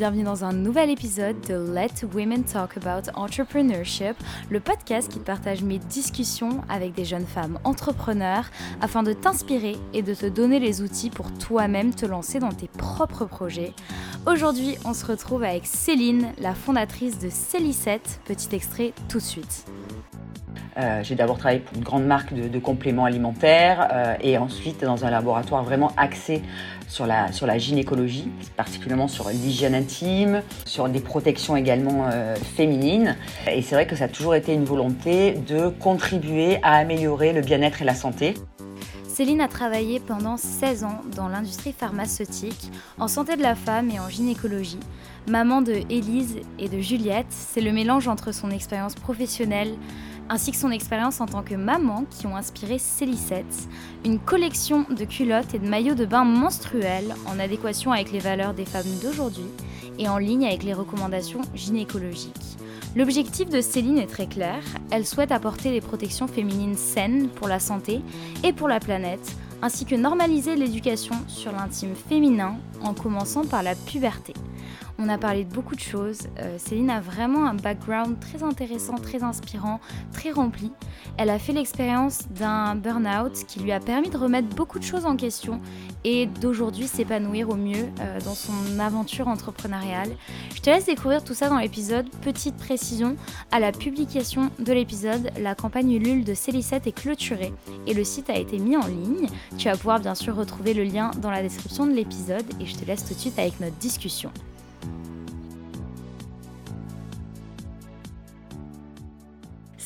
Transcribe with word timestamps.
Bienvenue 0.00 0.24
dans 0.24 0.44
un 0.46 0.54
nouvel 0.54 0.88
épisode 0.88 1.38
de 1.46 1.56
Let 1.74 2.06
Women 2.14 2.42
Talk 2.44 2.78
About 2.78 3.10
Entrepreneurship, 3.12 4.16
le 4.48 4.58
podcast 4.58 5.12
qui 5.12 5.18
partage 5.18 5.62
mes 5.62 5.78
discussions 5.78 6.62
avec 6.70 6.94
des 6.94 7.04
jeunes 7.04 7.26
femmes 7.26 7.58
entrepreneurs 7.64 8.46
afin 8.80 9.02
de 9.02 9.12
t'inspirer 9.12 9.76
et 9.92 10.00
de 10.00 10.14
te 10.14 10.24
donner 10.24 10.58
les 10.58 10.80
outils 10.80 11.10
pour 11.10 11.30
toi-même 11.34 11.94
te 11.94 12.06
lancer 12.06 12.38
dans 12.38 12.52
tes 12.52 12.68
propres 12.68 13.26
projets. 13.26 13.74
Aujourd'hui, 14.26 14.78
on 14.86 14.94
se 14.94 15.04
retrouve 15.04 15.42
avec 15.42 15.66
Céline, 15.66 16.32
la 16.38 16.54
fondatrice 16.54 17.18
de 17.18 17.28
Célicette. 17.28 18.22
Petit 18.24 18.54
extrait 18.54 18.94
tout 19.10 19.18
de 19.18 19.22
suite. 19.22 19.66
Euh, 20.76 21.02
j'ai 21.02 21.14
d'abord 21.14 21.38
travaillé 21.38 21.60
pour 21.60 21.76
une 21.76 21.84
grande 21.84 22.04
marque 22.04 22.32
de, 22.32 22.58
compléments 22.58 23.04
alimentaires 23.04 23.88
euh, 23.92 24.14
et 24.20 24.38
ensuite 24.38 24.82
dans 24.82 25.04
un 25.04 25.10
laboratoire 25.10 25.64
vraiment 25.64 25.92
axé 25.96 26.42
sur 26.88 27.06
la, 27.06 27.32
sur 27.32 27.46
la 27.46 27.58
gynécologie, 27.58 28.28
particulièrement 28.56 29.08
sur 29.08 29.28
l'hygiène 29.28 29.74
intime, 29.74 30.42
sur 30.64 30.88
des 30.88 31.00
protections 31.00 31.56
également 31.56 32.08
euh, 32.12 32.34
féminines. 32.36 33.16
Et 33.50 33.62
c'est 33.62 33.74
vrai 33.74 33.86
que 33.86 33.96
ça 33.96 34.04
a 34.04 34.08
toujours 34.08 34.34
été 34.34 34.52
une 34.52 34.64
volonté 34.64 35.32
de 35.32 35.68
contribuer 35.68 36.58
à 36.62 36.74
améliorer 36.74 37.32
le 37.32 37.40
bien-être 37.40 37.82
et 37.82 37.84
la 37.84 37.94
santé. 37.94 38.34
Céline 39.08 39.40
a 39.40 39.48
travaillé 39.48 40.00
pendant 40.00 40.36
16 40.36 40.84
ans 40.84 41.02
dans 41.14 41.28
l'industrie 41.28 41.74
pharmaceutique, 41.76 42.70
en 42.98 43.08
santé 43.08 43.36
de 43.36 43.42
la 43.42 43.54
femme 43.54 43.90
et 43.90 44.00
en 44.00 44.08
gynécologie. 44.08 44.78
Maman 45.28 45.62
de 45.62 45.82
Élise 45.90 46.36
et 46.58 46.68
de 46.68 46.80
Juliette, 46.80 47.26
c'est 47.28 47.60
le 47.60 47.72
mélange 47.72 48.08
entre 48.08 48.32
son 48.32 48.50
expérience 48.50 48.94
professionnelle, 48.94 49.74
ainsi 50.30 50.52
que 50.52 50.56
son 50.56 50.70
expérience 50.70 51.20
en 51.20 51.26
tant 51.26 51.42
que 51.42 51.56
maman 51.56 52.04
qui 52.08 52.28
ont 52.28 52.36
inspiré 52.36 52.78
Célicette, 52.78 53.68
une 54.04 54.20
collection 54.20 54.86
de 54.88 55.04
culottes 55.04 55.54
et 55.54 55.58
de 55.58 55.68
maillots 55.68 55.96
de 55.96 56.06
bain 56.06 56.24
menstruels 56.24 57.14
en 57.26 57.40
adéquation 57.40 57.90
avec 57.90 58.12
les 58.12 58.20
valeurs 58.20 58.54
des 58.54 58.64
femmes 58.64 58.98
d'aujourd'hui 59.02 59.50
et 59.98 60.08
en 60.08 60.18
ligne 60.18 60.46
avec 60.46 60.62
les 60.62 60.72
recommandations 60.72 61.40
gynécologiques. 61.54 62.56
L'objectif 62.94 63.48
de 63.48 63.60
Céline 63.60 63.98
est 63.98 64.06
très 64.06 64.26
clair, 64.26 64.62
elle 64.90 65.06
souhaite 65.06 65.32
apporter 65.32 65.70
des 65.70 65.80
protections 65.80 66.28
féminines 66.28 66.76
saines 66.76 67.28
pour 67.28 67.48
la 67.48 67.58
santé 67.58 68.00
et 68.44 68.52
pour 68.52 68.68
la 68.68 68.80
planète, 68.80 69.34
ainsi 69.62 69.84
que 69.84 69.96
normaliser 69.96 70.54
l'éducation 70.54 71.14
sur 71.26 71.52
l'intime 71.52 71.94
féminin 71.94 72.56
en 72.82 72.94
commençant 72.94 73.44
par 73.44 73.64
la 73.64 73.74
puberté. 73.74 74.32
On 75.02 75.08
a 75.08 75.16
parlé 75.16 75.44
de 75.44 75.54
beaucoup 75.54 75.74
de 75.74 75.80
choses. 75.80 76.28
Euh, 76.40 76.58
Céline 76.58 76.90
a 76.90 77.00
vraiment 77.00 77.46
un 77.46 77.54
background 77.54 78.20
très 78.20 78.42
intéressant, 78.42 78.96
très 78.96 79.22
inspirant, 79.22 79.80
très 80.12 80.30
rempli. 80.30 80.70
Elle 81.16 81.30
a 81.30 81.38
fait 81.38 81.54
l'expérience 81.54 82.28
d'un 82.28 82.74
burn-out 82.74 83.32
qui 83.48 83.60
lui 83.60 83.72
a 83.72 83.80
permis 83.80 84.10
de 84.10 84.18
remettre 84.18 84.54
beaucoup 84.54 84.78
de 84.78 84.84
choses 84.84 85.06
en 85.06 85.16
question 85.16 85.62
et 86.04 86.26
d'aujourd'hui 86.26 86.86
s'épanouir 86.86 87.48
au 87.48 87.54
mieux 87.54 87.86
euh, 88.00 88.20
dans 88.20 88.34
son 88.34 88.78
aventure 88.78 89.28
entrepreneuriale. 89.28 90.10
Je 90.54 90.60
te 90.60 90.68
laisse 90.68 90.84
découvrir 90.84 91.24
tout 91.24 91.34
ça 91.34 91.48
dans 91.48 91.58
l'épisode. 91.58 92.06
Petite 92.20 92.58
précision, 92.58 93.16
à 93.52 93.58
la 93.58 93.72
publication 93.72 94.50
de 94.58 94.72
l'épisode, 94.74 95.30
la 95.40 95.54
campagne 95.54 95.92
Ulule 95.92 96.24
de 96.24 96.34
Célicette 96.34 96.86
est 96.86 96.92
clôturée 96.92 97.54
et 97.86 97.94
le 97.94 98.04
site 98.04 98.28
a 98.28 98.36
été 98.36 98.58
mis 98.58 98.76
en 98.76 98.86
ligne. 98.86 99.28
Tu 99.56 99.68
vas 99.68 99.78
pouvoir 99.78 99.98
bien 99.98 100.14
sûr 100.14 100.36
retrouver 100.36 100.74
le 100.74 100.84
lien 100.84 101.10
dans 101.22 101.30
la 101.30 101.40
description 101.40 101.86
de 101.86 101.92
l'épisode 101.92 102.44
et 102.60 102.66
je 102.66 102.76
te 102.76 102.84
laisse 102.84 103.06
tout 103.06 103.14
de 103.14 103.18
suite 103.18 103.38
avec 103.38 103.60
notre 103.60 103.76
discussion. 103.76 104.30
Mm-hmm. 104.82 105.19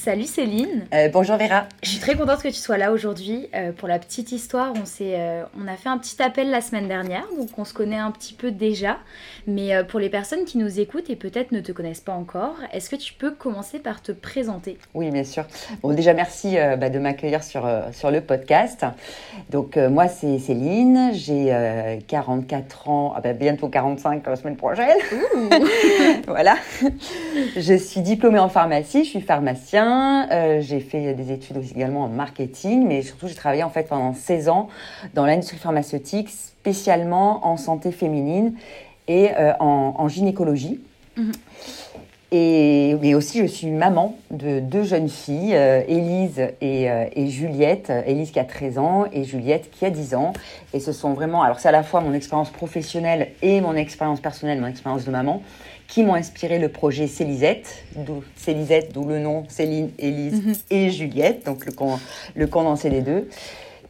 Salut 0.04 0.24
Céline. 0.24 0.84
Euh, 0.92 1.08
bonjour 1.10 1.38
Vera. 1.38 1.64
Je 1.82 1.88
suis 1.88 1.98
très 1.98 2.14
contente 2.14 2.42
que 2.42 2.48
tu 2.48 2.60
sois 2.60 2.76
là 2.76 2.92
aujourd'hui. 2.92 3.48
Euh, 3.54 3.72
pour 3.72 3.88
la 3.88 3.98
petite 3.98 4.32
histoire, 4.32 4.74
on, 4.76 4.84
euh, 5.00 5.44
on 5.58 5.66
a 5.66 5.76
fait 5.76 5.88
un 5.88 5.96
petit 5.96 6.22
appel 6.22 6.50
la 6.50 6.60
semaine 6.60 6.88
dernière, 6.88 7.24
donc 7.38 7.48
on 7.56 7.64
se 7.64 7.72
connaît 7.72 7.96
un 7.96 8.10
petit 8.10 8.34
peu 8.34 8.50
déjà. 8.50 8.98
Mais 9.46 9.72
pour 9.84 10.00
les 10.00 10.10
personnes 10.10 10.44
qui 10.44 10.58
nous 10.58 10.78
écoutent 10.78 11.08
et 11.08 11.16
peut-être 11.16 11.52
ne 11.52 11.60
te 11.60 11.72
connaissent 11.72 12.02
pas 12.02 12.12
encore, 12.12 12.56
est-ce 12.74 12.90
que 12.90 12.96
tu 12.96 13.14
peux 13.14 13.30
commencer 13.30 13.78
par 13.78 14.02
te 14.02 14.12
présenter? 14.12 14.76
Oui, 14.92 15.10
bien 15.10 15.24
sûr. 15.24 15.44
Bon, 15.82 15.94
déjà 15.94 16.12
merci 16.12 16.56
bah, 16.78 16.90
de 16.90 16.98
m'accueillir 16.98 17.42
sur, 17.42 17.66
sur 17.92 18.10
le 18.10 18.20
podcast. 18.20 18.84
Donc 19.50 19.76
moi 19.76 20.08
c'est 20.08 20.38
Céline, 20.38 21.12
j'ai 21.12 21.98
44 22.08 22.88
ans, 22.88 23.14
ah, 23.16 23.20
bah, 23.22 23.32
bientôt 23.32 23.68
45 23.68 24.26
la 24.26 24.36
semaine 24.36 24.56
prochaine. 24.56 24.98
voilà. 26.26 26.56
Je 27.56 27.74
suis 27.74 28.00
diplômée 28.00 28.38
en 28.38 28.48
pharmacie, 28.48 29.04
je 29.04 29.10
suis 29.10 29.20
pharmacien. 29.20 29.93
Euh, 30.30 30.60
j'ai 30.60 30.80
fait 30.80 31.14
des 31.14 31.32
études 31.32 31.56
aussi 31.56 31.72
également 31.74 32.04
en 32.04 32.08
marketing, 32.08 32.86
mais 32.86 33.02
surtout 33.02 33.28
j'ai 33.28 33.34
travaillé 33.34 33.62
en 33.62 33.70
fait 33.70 33.88
pendant 33.88 34.14
16 34.14 34.48
ans 34.48 34.68
dans 35.14 35.26
l'industrie 35.26 35.58
pharmaceutique, 35.58 36.30
spécialement 36.30 37.46
en 37.46 37.56
santé 37.56 37.92
féminine 37.92 38.54
et 39.08 39.30
euh, 39.36 39.52
en, 39.60 40.08
gynécologie. 40.08 40.80
Mhm. 41.16 41.32
Et, 42.36 42.96
mais 43.00 43.14
aussi, 43.14 43.38
je 43.38 43.46
suis 43.46 43.70
maman 43.70 44.16
de 44.32 44.58
deux 44.58 44.82
jeunes 44.82 45.08
filles, 45.08 45.54
euh, 45.54 45.82
Élise 45.86 46.40
et, 46.60 46.88
et, 47.14 47.28
Juliette. 47.28 47.92
Élise 48.06 48.32
qui 48.32 48.40
a 48.40 48.44
13 48.44 48.78
ans 48.78 49.04
et 49.12 49.22
Juliette 49.22 49.70
qui 49.70 49.84
a 49.84 49.90
10 49.90 50.16
ans. 50.16 50.32
Et 50.72 50.80
ce 50.80 50.90
sont 50.90 51.12
vraiment, 51.12 51.42
alors 51.42 51.60
c'est 51.60 51.68
à 51.68 51.72
la 51.72 51.84
fois 51.84 52.00
mon 52.00 52.12
expérience 52.12 52.50
professionnelle 52.50 53.28
et 53.42 53.60
mon 53.60 53.76
expérience 53.76 54.20
personnelle, 54.20 54.60
mon 54.60 54.66
expérience 54.66 55.04
de 55.04 55.12
maman 55.12 55.42
qui 55.94 56.02
m'ont 56.02 56.14
inspiré 56.14 56.58
le 56.58 56.68
projet 56.68 57.06
Célisette, 57.06 57.84
d'où 57.94 58.24
Célisette, 58.34 58.92
d'où 58.92 59.04
le 59.04 59.20
nom 59.20 59.44
Céline, 59.48 59.90
Élise 60.00 60.44
mhm. 60.44 60.54
et 60.70 60.90
Juliette, 60.90 61.46
donc 61.46 61.64
le, 61.66 61.72
le 62.34 62.46
condensé 62.48 62.90
des 62.90 63.00
deux. 63.00 63.28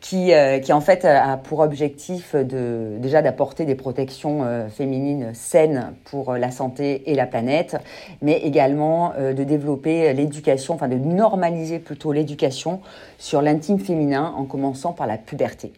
Qui, 0.03 0.35
euh, 0.35 0.59
qui, 0.59 0.75
en 0.75 0.83
fait 0.83 1.07
a 1.07 1.39
pour 1.39 1.61
objectif 1.61 2.35
de, 2.35 2.99
déjà 2.99 3.23
d'apporter 3.23 3.65
des 3.65 3.75
protections 3.75 4.45
euh, 4.45 4.69
féminines 4.69 5.31
saines 5.33 5.95
pour 6.05 6.35
la 6.35 6.51
santé 6.51 7.11
et 7.11 7.15
la 7.15 7.25
planète, 7.25 7.79
mais 8.21 8.35
également 8.35 9.15
euh, 9.17 9.33
de 9.33 9.43
développer 9.43 10.13
l'éducation, 10.13 10.75
enfin 10.75 10.89
de 10.89 10.97
normaliser 10.97 11.79
plutôt 11.79 12.13
l'éducation 12.13 12.83
sur 13.17 13.41
l'intime 13.41 13.79
féminin 13.79 14.35
en 14.37 14.45
commençant 14.45 14.93
par 14.93 15.07
la 15.07 15.17
puberté. 15.17 15.73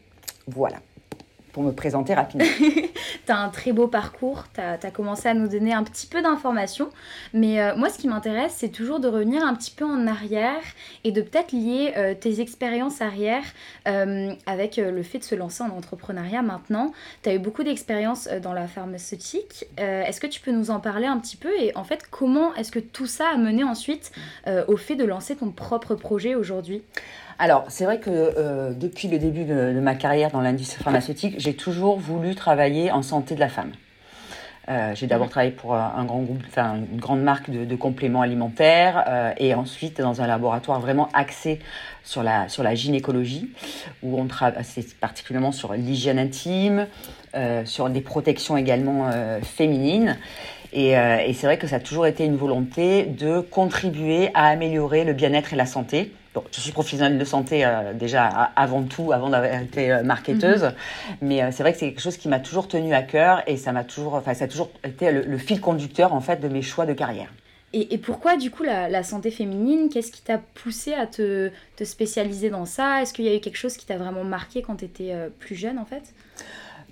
Voilà 0.48 0.78
pour 1.56 1.65
me 1.65 1.72
présenter 1.72 2.12
rapidement. 2.12 2.44
tu 2.61 3.33
as 3.33 3.39
un 3.39 3.49
très 3.49 3.72
beau 3.72 3.87
parcours, 3.87 4.44
tu 4.53 4.61
as, 4.61 4.91
commencé 4.91 5.27
à 5.27 5.33
nous 5.33 5.49
donner 5.49 5.72
un 5.72 5.84
petit 5.84 6.06
peu 6.06 6.21
d'informations, 6.21 6.91
mais 7.33 7.62
euh, 7.62 7.75
moi 7.75 7.89
ce 7.89 7.97
qui 7.97 8.09
m'intéresse 8.09 8.53
c'est 8.59 8.69
toujours 8.69 9.00
de 9.00 9.09
revenir 9.09 9.43
un 9.43 9.55
petit 9.55 9.71
peu 9.71 9.87
en 9.87 10.06
arrière 10.06 10.61
et 11.05 11.12
de 11.12 11.22
peut-être 11.22 11.53
lier 11.53 11.94
euh, 11.97 12.12
tes 12.12 12.43
expériences 12.43 13.00
arrière 13.00 13.43
euh, 13.89 14.34
avec 14.44 14.77
le 14.77 15.03
fait 15.03 15.21
de 15.21 15.25
se 15.25 15.34
lancer 15.34 15.62
en 15.62 15.71
entrepreneuriat 15.71 16.43
maintenant. 16.43 16.93
Tu 17.22 17.31
as 17.31 17.34
eu 17.34 17.39
beaucoup 17.39 17.62
d'expériences 17.62 18.28
dans 18.43 18.53
la 18.53 18.67
pharmaceutique, 18.67 19.65
est-ce 19.78 20.21
que 20.21 20.27
tu 20.27 20.43
peux 20.43 20.53
nous 20.53 20.71
en 20.71 20.78
parler 20.78 21.06
un 21.06 21.17
petit 21.17 21.38
peu 21.38 21.49
et 21.59 21.75
en 21.75 21.84
fait 21.84 22.03
comment 22.11 22.55
est-ce 22.56 22.71
que 22.71 22.81
tout 22.81 23.06
ça 23.06 23.31
a 23.33 23.38
mené 23.38 23.65
ensuite 23.65 24.12
au 24.69 24.77
fait 24.77 24.94
de 24.94 25.05
lancer 25.05 25.37
ton 25.37 25.50
propre 25.53 25.94
projet 25.94 26.34
aujourd'hui? 26.34 26.83
Alors, 27.38 27.66
c'est 27.69 27.84
vrai 27.84 27.98
que 27.98 28.10
euh, 28.10 28.72
depuis 28.72 29.08
le 29.08 29.19
début 29.19 29.44
de, 29.44 29.78
ma 29.80 29.94
carrière 29.94 30.30
dans 30.30 30.41
l'industrie 30.41 30.82
pharmaceutique, 30.82 31.34
j'ai 31.38 31.54
toujours 31.54 31.98
voulu 31.98 32.34
travailler 32.34 32.91
en 32.91 33.02
santé 33.02 33.34
de 33.34 33.41
la 33.41 33.48
femme. 33.48 33.72
Euh, 34.69 34.94
j'ai 34.97 35.06
d'abord 35.06 35.28
travaillé 35.28 35.52
pour 35.52 35.76
un, 35.76 36.04
grand 36.06 36.22
groupe, 36.22 36.42
une 36.56 36.98
grande 36.98 37.22
marque 37.22 37.50
de, 37.50 37.76
compléments 37.76 38.22
alimentaires 38.22 39.05
euh, 39.06 39.32
et 39.37 39.55
ensuite 39.55 40.00
dans 40.00 40.22
un 40.22 40.26
laboratoire 40.26 40.81
vraiment 40.81 41.08
axé 41.12 41.61
sur 42.02 42.25
la, 42.25 42.49
sur 42.49 42.64
la 42.64 42.75
gynécologie 42.75 43.49
où 44.02 44.19
on 44.19 44.26
travaille 44.26 44.64
particulièrement 45.00 45.52
sur 45.52 45.75
l'hygiène 45.75 46.19
intime, 46.19 46.87
sur 47.64 47.90
des 47.90 48.00
protections 48.00 48.56
également 48.56 49.11
féminines. 49.43 50.16
Et 50.72 50.94
c'est 51.34 51.46
vrai 51.46 51.58
que 51.58 51.66
ça 51.66 51.76
a 51.76 51.81
toujours 51.81 52.06
été 52.06 52.25
une 52.25 52.37
volonté 52.37 53.05
de 53.05 53.40
contribuer 53.40 54.31
à 54.34 54.46
améliorer 54.46 55.05
le 55.05 55.12
bien-être 55.12 55.52
et 55.52 55.56
la 55.56 55.66
santé 55.66 56.12
je 56.53 56.61
suis 56.61 56.73
professionnelle 56.73 57.19
de 57.19 57.25
santé 57.25 57.65
euh, 57.65 57.93
déjà 57.93 58.27
avant 58.56 58.83
tout, 58.83 59.12
avant 59.12 59.31
d'avoir 59.31 59.61
été 59.61 59.93
euh, 59.93 60.03
marketeuse, 60.03 60.62
mhm. 60.62 60.73
mais 61.23 61.43
euh, 61.43 61.49
c'est 61.53 61.62
vrai 61.62 61.73
que 61.73 61.79
c'est 61.79 61.87
quelque 61.87 62.03
chose 62.03 62.17
qui 62.17 62.29
m'a 62.29 62.41
toujours 62.41 62.69
tenu 62.69 62.94
à 62.94 63.03
cœur 63.03 63.43
et 63.47 63.56
ça 63.56 63.73
m'a 63.73 63.85
toujours, 63.85 64.15
enfin 64.15 64.35
ça 64.35 64.44
a 64.44 64.49
toujours 64.49 64.71
été 64.85 65.11
le, 65.12 65.38
fil 65.38 65.61
conducteur 65.61 66.12
en 66.12 66.21
fait 66.21 66.41
de 66.41 66.49
mes 66.49 66.62
choix 66.62 66.87
de 66.87 66.93
carrière. 66.93 67.33
Et, 67.73 67.99
pourquoi 67.99 68.38
du 68.38 68.50
coup 68.50 68.62
la, 68.62 69.03
santé 69.03 69.31
féminine 69.31 69.91
Qu'est-ce 69.91 70.11
qui 70.11 70.23
t'a 70.23 70.38
poussé 70.38 70.94
à 70.94 71.06
te, 71.06 71.50
spécialiser 71.83 72.49
dans 72.49 72.65
ça? 72.65 73.03
Est-ce 73.03 73.12
qu'il 73.12 73.27
y 73.27 73.29
a 73.29 73.35
eu 73.35 73.41
quelque 73.41 73.59
chose 73.59 73.77
qui 73.77 73.85
t'a 73.85 73.99
vraiment 73.99 74.25
marqué 74.25 74.62
quand 74.62 74.77
tu 74.77 74.87
étais 74.87 75.12
plus 75.41 75.56
jeune 75.56 75.79
en 75.79 75.85
fait? 75.85 76.15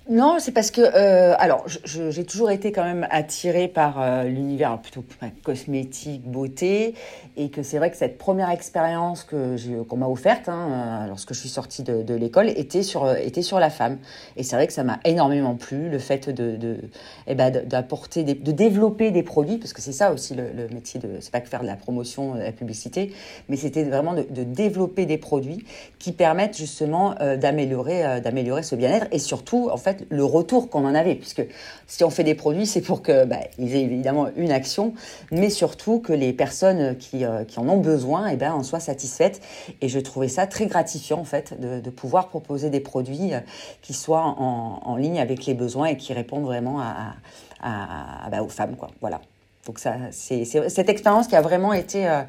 Non, 0.07 0.37
c'est 0.37 0.51
parce 0.51 0.69
que, 0.69 0.81
euh, 0.81 1.33
alors, 1.39 1.65
j'ai 1.65 2.25
toujours 2.25 2.51
été 2.51 2.71
quand 2.71 2.83
même 2.83 3.07
attirée 3.09 3.67
par 3.67 3.99
euh, 3.99 4.23
l'univers 4.25 4.79
plutôt 4.79 5.03
cosmétique, 5.43 6.21
beauté, 6.29 6.93
et 7.37 7.49
que 7.49 7.63
c'est 7.63 7.79
vrai 7.79 7.89
que 7.89 7.97
cette 7.97 8.19
première 8.19 8.51
expérience 8.51 9.23
que 9.23 9.55
qu'on 9.81 9.97
m'a 9.97 10.07
offerte 10.07 10.47
hein, 10.47 11.01
euh, 11.05 11.07
lorsque 11.07 11.33
je 11.33 11.39
suis 11.39 11.49
sortie 11.49 11.81
de, 11.81 12.13
l'école 12.13 12.49
était 12.49 12.83
sur, 12.83 13.11
était 13.13 13.41
sur 13.41 13.59
la 13.59 13.71
femme. 13.71 13.97
Et 14.37 14.43
c'est 14.43 14.55
vrai 14.55 14.67
que 14.67 14.73
ça 14.73 14.83
m'a 14.83 14.99
énormément 15.05 15.55
plu, 15.55 15.89
le 15.89 15.97
fait 15.97 16.29
de, 16.29 16.55
de, 16.55 16.77
eh 17.25 17.33
ben, 17.33 17.49
d'apporter, 17.49 18.23
de 18.23 18.51
développer 18.51 19.09
des 19.09 19.23
produits, 19.23 19.57
parce 19.57 19.73
que 19.73 19.81
c'est 19.81 19.91
ça 19.91 20.13
aussi 20.13 20.35
le, 20.35 20.67
métier 20.71 20.99
de, 20.99 21.17
c'est 21.19 21.31
pas 21.31 21.41
que 21.41 21.49
faire 21.49 21.61
de 21.61 21.67
la 21.67 21.77
promotion, 21.77 22.35
de 22.35 22.41
la 22.41 22.51
publicité, 22.51 23.11
mais 23.49 23.55
c'était 23.55 23.83
vraiment 23.83 24.13
de, 24.13 24.43
développer 24.43 25.07
des 25.07 25.17
produits 25.17 25.65
qui 25.97 26.11
permettent 26.11 26.55
justement 26.55 27.15
d'améliorer, 27.37 28.21
d'améliorer 28.21 28.61
ce 28.61 28.75
bien-être, 28.75 29.07
et 29.11 29.17
surtout, 29.17 29.69
en 29.71 29.77
fait, 29.77 29.94
le 30.09 30.23
retour 30.23 30.69
qu'on 30.69 30.85
en 30.85 30.95
avait, 30.95 31.15
puisque 31.15 31.43
si 31.87 32.03
on 32.03 32.09
fait 32.09 32.23
des 32.23 32.35
produits, 32.35 32.65
c'est 32.65 32.81
pour 32.81 33.01
que 33.01 33.25
bah, 33.25 33.37
aient 33.59 33.81
évidemment 33.81 34.27
une 34.35 34.51
action, 34.51 34.93
mais 35.31 35.49
surtout 35.49 35.99
que 35.99 36.13
les 36.13 36.33
personnes 36.33 36.97
qui, 36.97 37.25
euh, 37.25 37.43
en 37.57 37.69
ont 37.69 37.77
besoin, 37.77 38.27
eh 38.27 38.35
ben, 38.35 38.53
en 38.53 38.63
soient 38.63 38.79
satisfaites. 38.79 39.41
Et 39.81 39.89
je 39.89 39.99
trouvais 39.99 40.27
ça 40.27 40.47
très 40.47 40.65
gratifiant 40.67 41.19
en 41.19 41.25
fait 41.25 41.59
de, 41.59 41.89
pouvoir 41.89 42.27
proposer 42.27 42.69
des 42.69 42.79
produits 42.79 43.33
euh, 43.33 43.39
qui 43.81 43.93
soient 43.93 44.23
en, 44.23 44.95
ligne 44.97 45.19
avec 45.19 45.45
les 45.45 45.53
besoins 45.53 45.87
et 45.87 45.97
qui 45.97 46.13
répondent 46.13 46.45
vraiment 46.45 46.79
à, 46.79 48.29
bah, 48.29 48.41
aux 48.41 48.49
femmes, 48.49 48.75
quoi. 48.75 48.89
Voilà. 49.01 49.21
Donc 49.65 49.79
ça, 49.79 49.95
c'est 50.11 50.45
cette 50.45 50.89
expérience 50.89 51.27
qui 51.27 51.35
a 51.35 51.41
vraiment 51.41 51.73
été 51.73 52.07
euh, 52.07 52.23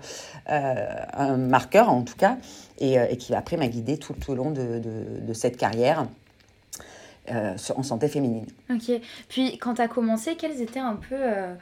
un 1.12 1.36
marqueur 1.36 1.90
en 1.90 2.02
tout 2.02 2.16
cas, 2.16 2.38
et, 2.78 3.16
qui 3.18 3.34
après 3.34 3.56
m'a 3.56 3.68
guidée 3.68 3.98
tout, 3.98 4.14
au 4.28 4.34
long 4.34 4.50
de 4.50 5.32
cette 5.34 5.56
carrière. 5.56 6.06
Euh, 7.30 7.56
en 7.74 7.82
santé 7.82 8.08
féminine. 8.08 8.46
Ok. 8.70 9.00
Puis 9.28 9.58
quand 9.58 9.74
tu 9.74 9.82
as 9.82 9.88
commencé, 9.88 10.36
quels 10.36 10.60
étaient 10.60 10.78
un 10.78 10.94
peu 10.94 11.16
euh, 11.16 11.54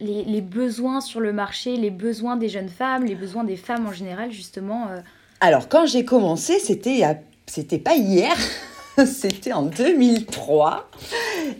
les, 0.00 0.24
les, 0.24 0.40
besoins 0.40 1.00
sur 1.00 1.20
le 1.20 1.32
marché, 1.32 1.76
les 1.76 1.90
besoins 1.90 2.36
des 2.36 2.48
jeunes 2.48 2.68
femmes, 2.68 3.04
les 3.04 3.14
besoins 3.14 3.44
des 3.44 3.56
femmes 3.56 3.86
en 3.86 3.92
général, 3.92 4.30
justement 4.30 4.88
euh? 4.88 4.98
Alors 5.40 5.68
quand 5.68 5.86
j'ai 5.86 6.04
commencé, 6.04 6.58
c'était 6.58 7.02
c'était 7.46 7.78
pas 7.78 7.94
hier. 7.94 8.36
C'était 9.04 9.52
en 9.52 9.64
2003. 9.64 10.88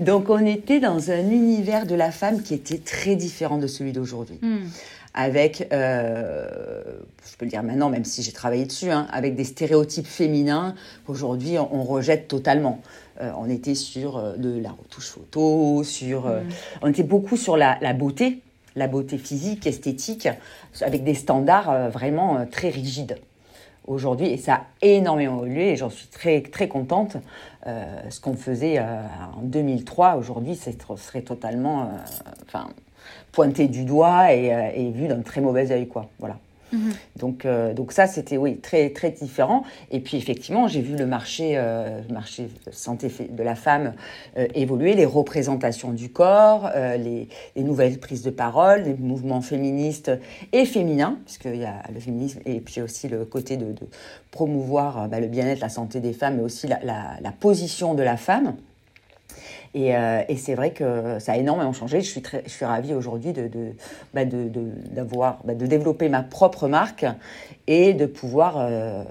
Donc 0.01 0.31
on 0.31 0.47
était 0.47 0.81
dans 0.81 1.11
un 1.11 1.29
univers 1.29 1.85
de 1.85 1.95
la 1.95 2.11
femme 2.11 2.43
qui 2.43 2.55
était 2.55 2.79
très 2.79 3.15
différent 3.15 3.59
de 3.59 3.67
celui 3.67 3.93
d'aujourd'hui. 3.93 4.39
Hmm 4.41 4.65
avec, 5.17 5.67
euh, 5.73 6.47
je 7.29 7.37
peux 7.37 7.47
le 7.47 7.51
dire 7.51 7.63
maintenant, 7.63 7.89
même 7.89 8.05
si 8.05 8.23
j'ai 8.23 8.33
travaillé 8.33 8.67
dessus, 8.67 8.91
hein, 8.91 9.07
avec 9.11 9.35
des 9.35 9.45
stéréotypes 9.45 10.07
féminins 10.07 10.75
qu'aujourd'hui 11.07 11.59
on, 11.59 11.83
rejette 11.83 12.29
totalement. 12.29 12.83
Euh, 13.21 13.31
on 13.39 13.49
était 13.49 13.75
sur 13.75 14.17
euh, 14.17 14.37
de 14.37 14.59
la 14.59 14.71
retouche 14.71 15.09
photo, 15.09 15.83
sur, 15.85 16.27
mm. 16.27 16.49
on 16.83 16.89
était 16.89 17.03
beaucoup 17.03 17.37
sur 17.37 17.57
la, 17.57 17.77
beauté, 17.93 18.43
la 18.75 18.89
beauté 18.89 19.19
physique, 19.19 19.67
esthétique, 19.67 20.29
avec 20.81 21.05
des 21.05 21.15
standards 21.15 21.91
vraiment 21.91 22.47
très 22.47 22.69
rigides 22.69 23.19
aujourd'hui 23.87 24.27
et 24.27 24.37
ça 24.37 24.55
a 24.55 24.65
énormément 24.83 25.37
évolué 25.37 25.71
et 25.71 25.77
j'en 25.77 25.91
suis 25.91 26.09
très 26.09 26.43
très 26.43 26.67
contente. 26.67 27.17
ce 27.65 28.21
qu'on 28.21 28.35
faisait 28.35 28.81
en 28.81 29.43
2003 29.43 30.17
aujourd'hui, 30.17 30.57
ce 30.57 30.71
serait 30.97 31.23
totalement, 31.23 31.93
enfin, 32.45 32.69
pointé 33.37 33.69
du 33.69 33.85
doigt 33.85 34.33
et, 34.33 34.53
euh, 34.53 34.71
et 34.75 34.91
vu 34.91 35.09
d'un 35.09 35.21
très 35.21 35.43
mauvais 35.43 35.71
œil, 35.71 35.87
quoi. 35.87 36.09
Voilà. 36.19 36.39
Mhm. 36.73 36.93
Donc, 37.17 37.45
euh, 37.45 37.75
donc 37.75 37.93
ça, 37.93 38.07
c'était 38.07 38.37
oui, 38.37 38.59
très, 38.59 38.91
très 38.91 39.11
différent. 39.11 39.65
Et 39.91 40.01
puis 40.01 40.17
effectivement, 40.17 40.69
j'ai 40.69 40.81
vu 40.81 40.97
le 40.97 41.07
marché, 41.07 41.53
euh, 41.57 42.01
marché 42.11 42.49
santé 42.73 43.11
de 43.31 43.43
la 43.43 43.55
femme 43.55 43.95
évoluer, 44.55 44.95
les 44.95 45.05
représentations 45.05 45.93
du 45.93 46.11
corps, 46.11 46.71
les, 46.75 47.29
les, 47.55 47.63
nouvelles 47.63 47.99
prises 47.99 48.23
de 48.23 48.31
parole, 48.31 48.83
les 48.83 48.95
mouvements 48.95 49.41
féministes 49.41 50.11
et 50.53 50.65
féminins, 50.65 51.19
puisqu'il 51.25 51.57
y 51.57 51.65
a 51.65 51.83
le 51.93 52.01
féminisme 52.01 52.41
et 52.45 52.61
puis 52.61 52.81
aussi 52.81 53.09
le 53.09 53.25
côté 53.25 53.57
de, 53.57 53.75
promouvoir 54.31 55.09
bah, 55.09 55.21
le 55.21 55.29
bien-être, 55.29 55.61
la 55.61 55.69
santé 55.69 56.01
des 56.01 56.13
femmes, 56.13 56.37
mais 56.37 56.43
aussi 56.43 56.67
la 56.67 57.33
position 57.41 57.95
de 57.95 58.03
la 58.03 58.17
femme. 58.17 58.57
Euh, 59.75 60.23
et, 60.29 60.37
c'est 60.37 60.55
vrai 60.55 60.71
que 60.73 61.19
ça 61.19 61.33
a 61.33 61.37
énormément 61.37 61.73
changé. 61.73 62.01
Je 62.01 62.11
suis, 62.11 62.23
très, 62.23 62.43
je 62.47 62.51
suis 62.51 62.65
ravie 62.65 62.95
aujourd'hui 62.95 63.33
de, 63.33 63.49
de, 63.49 63.73
bah 64.15 64.25
de, 64.25 64.49
d'avoir, 64.91 65.39
bah 65.45 65.55
de 65.55 65.67
développer 65.67 66.09
ma 66.09 66.23
propre 66.23 66.69
marque 66.69 67.07
et 67.67 67.95
de 67.95 68.07
pouvoir 68.07 68.57
euh, 68.59 69.05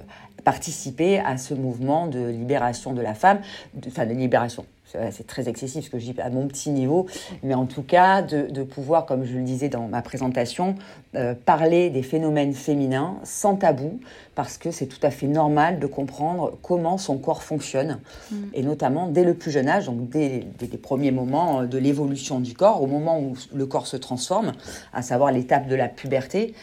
participer 0.44 1.19
à 1.19 1.38
ce 1.38 1.54
mouvement 1.54 2.07
de 2.07 2.19
libération 2.19 2.94
de 2.94 3.02
la 3.02 3.13
femme, 3.13 3.42
enfin 3.88 4.06
de 4.06 4.13
libération, 4.13 4.66
c'est 5.12 5.28
très 5.28 5.50
excessif 5.50 5.86
ce 5.86 5.90
que 5.90 6.00
je 6.00 6.12
dis 6.12 6.22
à 6.22 6.30
mon 6.30 6.48
petit 6.48 6.70
niveau, 6.70 7.08
mais 7.44 7.54
en 7.54 7.66
tout 7.66 7.82
cas 7.82 8.22
de, 8.22 8.64
pouvoir, 8.64 9.06
comme 9.06 9.26
je 9.26 9.36
le 9.38 9.44
disais 9.44 9.70
dans 9.70 9.88
ma 9.88 10.02
présentation, 10.02 10.76
euh, 11.16 11.34
parler 11.34 11.90
des 11.90 12.04
phénomènes 12.04 12.54
féminins 12.54 13.18
sans 13.24 13.56
tabou, 13.56 14.00
parce 14.36 14.58
que 14.58 14.72
c'est 14.72 14.88
tout 14.88 15.00
à 15.02 15.12
fait 15.12 15.28
normal 15.28 15.80
de 15.80 15.88
comprendre 15.88 16.58
comment 16.62 16.98
son 16.98 17.18
corps 17.18 17.44
fonctionne, 17.44 18.00
mm. 18.32 18.36
et 18.54 18.64
notamment 18.64 19.08
dès 19.08 19.24
le 19.24 19.34
plus 19.34 19.52
jeune 19.52 19.68
âge, 19.68 19.86
donc 19.86 20.10
dès, 20.10 20.46
dès 20.60 20.68
les 20.68 20.78
premiers 20.78 21.12
moments 21.12 21.64
de 21.64 21.78
l'évolution 21.78 22.40
du 22.40 22.54
corps, 22.54 22.82
au 22.82 22.88
moment 22.88 23.20
où 23.20 23.36
le 23.54 23.66
corps 23.66 23.88
se 23.88 23.98
transforme, 23.98 24.54
à 24.94 25.02
savoir 25.02 25.32
l'étape 25.32 25.68
de 25.68 25.76
la 25.76 25.88
puberté. 25.88 26.54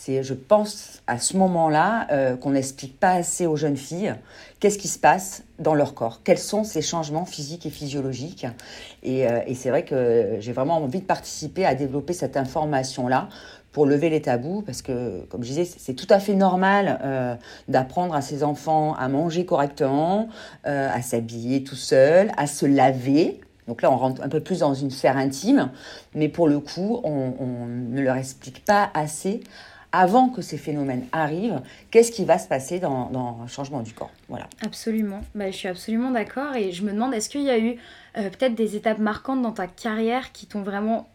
C'est, 0.00 0.22
je 0.22 0.32
pense, 0.32 1.02
à 1.08 1.18
ce 1.18 1.36
moment-là 1.36 2.06
euh, 2.12 2.36
qu'on 2.36 2.52
n'explique 2.52 3.00
pas 3.00 3.10
assez 3.10 3.46
aux 3.46 3.56
jeunes 3.56 3.76
filles 3.76 4.14
qu'est-ce 4.60 4.78
qui 4.78 4.86
se 4.86 4.98
passe 4.98 5.42
dans 5.58 5.74
leur 5.74 5.94
corps, 5.94 6.22
quels 6.22 6.38
sont 6.38 6.62
ces 6.62 6.82
changements 6.82 7.24
physiques 7.24 7.66
et 7.66 7.70
physiologiques. 7.70 8.46
Et, 9.02 9.26
euh, 9.26 9.40
c'est 9.54 9.70
vrai 9.70 9.84
que 9.84 10.36
j'ai 10.38 10.52
vraiment 10.52 10.76
envie 10.76 11.00
de 11.00 11.04
participer 11.04 11.66
à 11.66 11.74
développer 11.74 12.12
cette 12.12 12.36
information-là 12.36 13.28
pour 13.72 13.86
lever 13.86 14.08
les 14.08 14.22
tabous, 14.22 14.62
parce 14.62 14.82
que, 14.82 15.24
comme 15.30 15.42
je 15.42 15.48
disais, 15.48 15.64
c'est 15.64 15.94
tout 15.94 16.06
à 16.10 16.20
fait 16.20 16.34
normal 16.34 17.00
euh, 17.02 17.34
d'apprendre 17.66 18.14
à 18.14 18.22
ses 18.22 18.44
enfants 18.44 18.94
à 18.94 19.08
manger 19.08 19.46
correctement, 19.46 20.28
à 20.62 21.02
s'habiller 21.02 21.64
tout 21.64 21.74
seul, 21.74 22.30
à 22.36 22.46
se 22.46 22.66
laver, 22.66 23.40
donc 23.66 23.82
là, 23.82 23.92
on 23.92 23.96
rentre 23.96 24.22
un 24.22 24.28
peu 24.28 24.40
plus 24.40 24.60
dans 24.60 24.72
une 24.72 24.90
sphère 24.90 25.18
intime, 25.18 25.70
mais 26.14 26.28
pour 26.28 26.48
le 26.48 26.58
coup, 26.58 27.00
on 27.04 27.66
ne 27.66 28.00
leur 28.00 28.16
explique 28.16 28.64
pas 28.64 28.90
assez 28.94 29.42
avant 29.92 30.28
que 30.28 30.42
ces 30.42 30.58
phénomènes 30.58 31.06
arrivent, 31.12 31.60
qu'est-ce 31.90 32.12
qui 32.12 32.24
va 32.24 32.38
se 32.38 32.48
passer 32.48 32.78
dans, 32.78 33.10
dans 33.10 33.38
le 33.42 33.48
changement 33.48 33.80
du 33.80 33.92
corps? 33.92 34.10
Voilà. 34.28 34.48
Absolument. 34.64 35.20
Bah, 35.34 35.50
je 35.50 35.56
suis 35.56 35.68
absolument 35.68 36.10
d'accord. 36.10 36.54
Et 36.56 36.72
je 36.72 36.82
me 36.84 36.92
demande, 36.92 37.14
est-ce 37.14 37.28
qu'il 37.28 37.42
y 37.42 37.50
a 37.50 37.58
eu 37.58 37.76
euh, 38.16 38.28
peut-être 38.30 38.54
des 38.54 38.76
étapes 38.76 38.98
marquantes 38.98 39.42
dans 39.42 39.52
ta 39.52 39.66
carrière 39.66 40.32
qui 40.32 40.46
t'ont 40.46 40.62
vraiment 40.62 41.08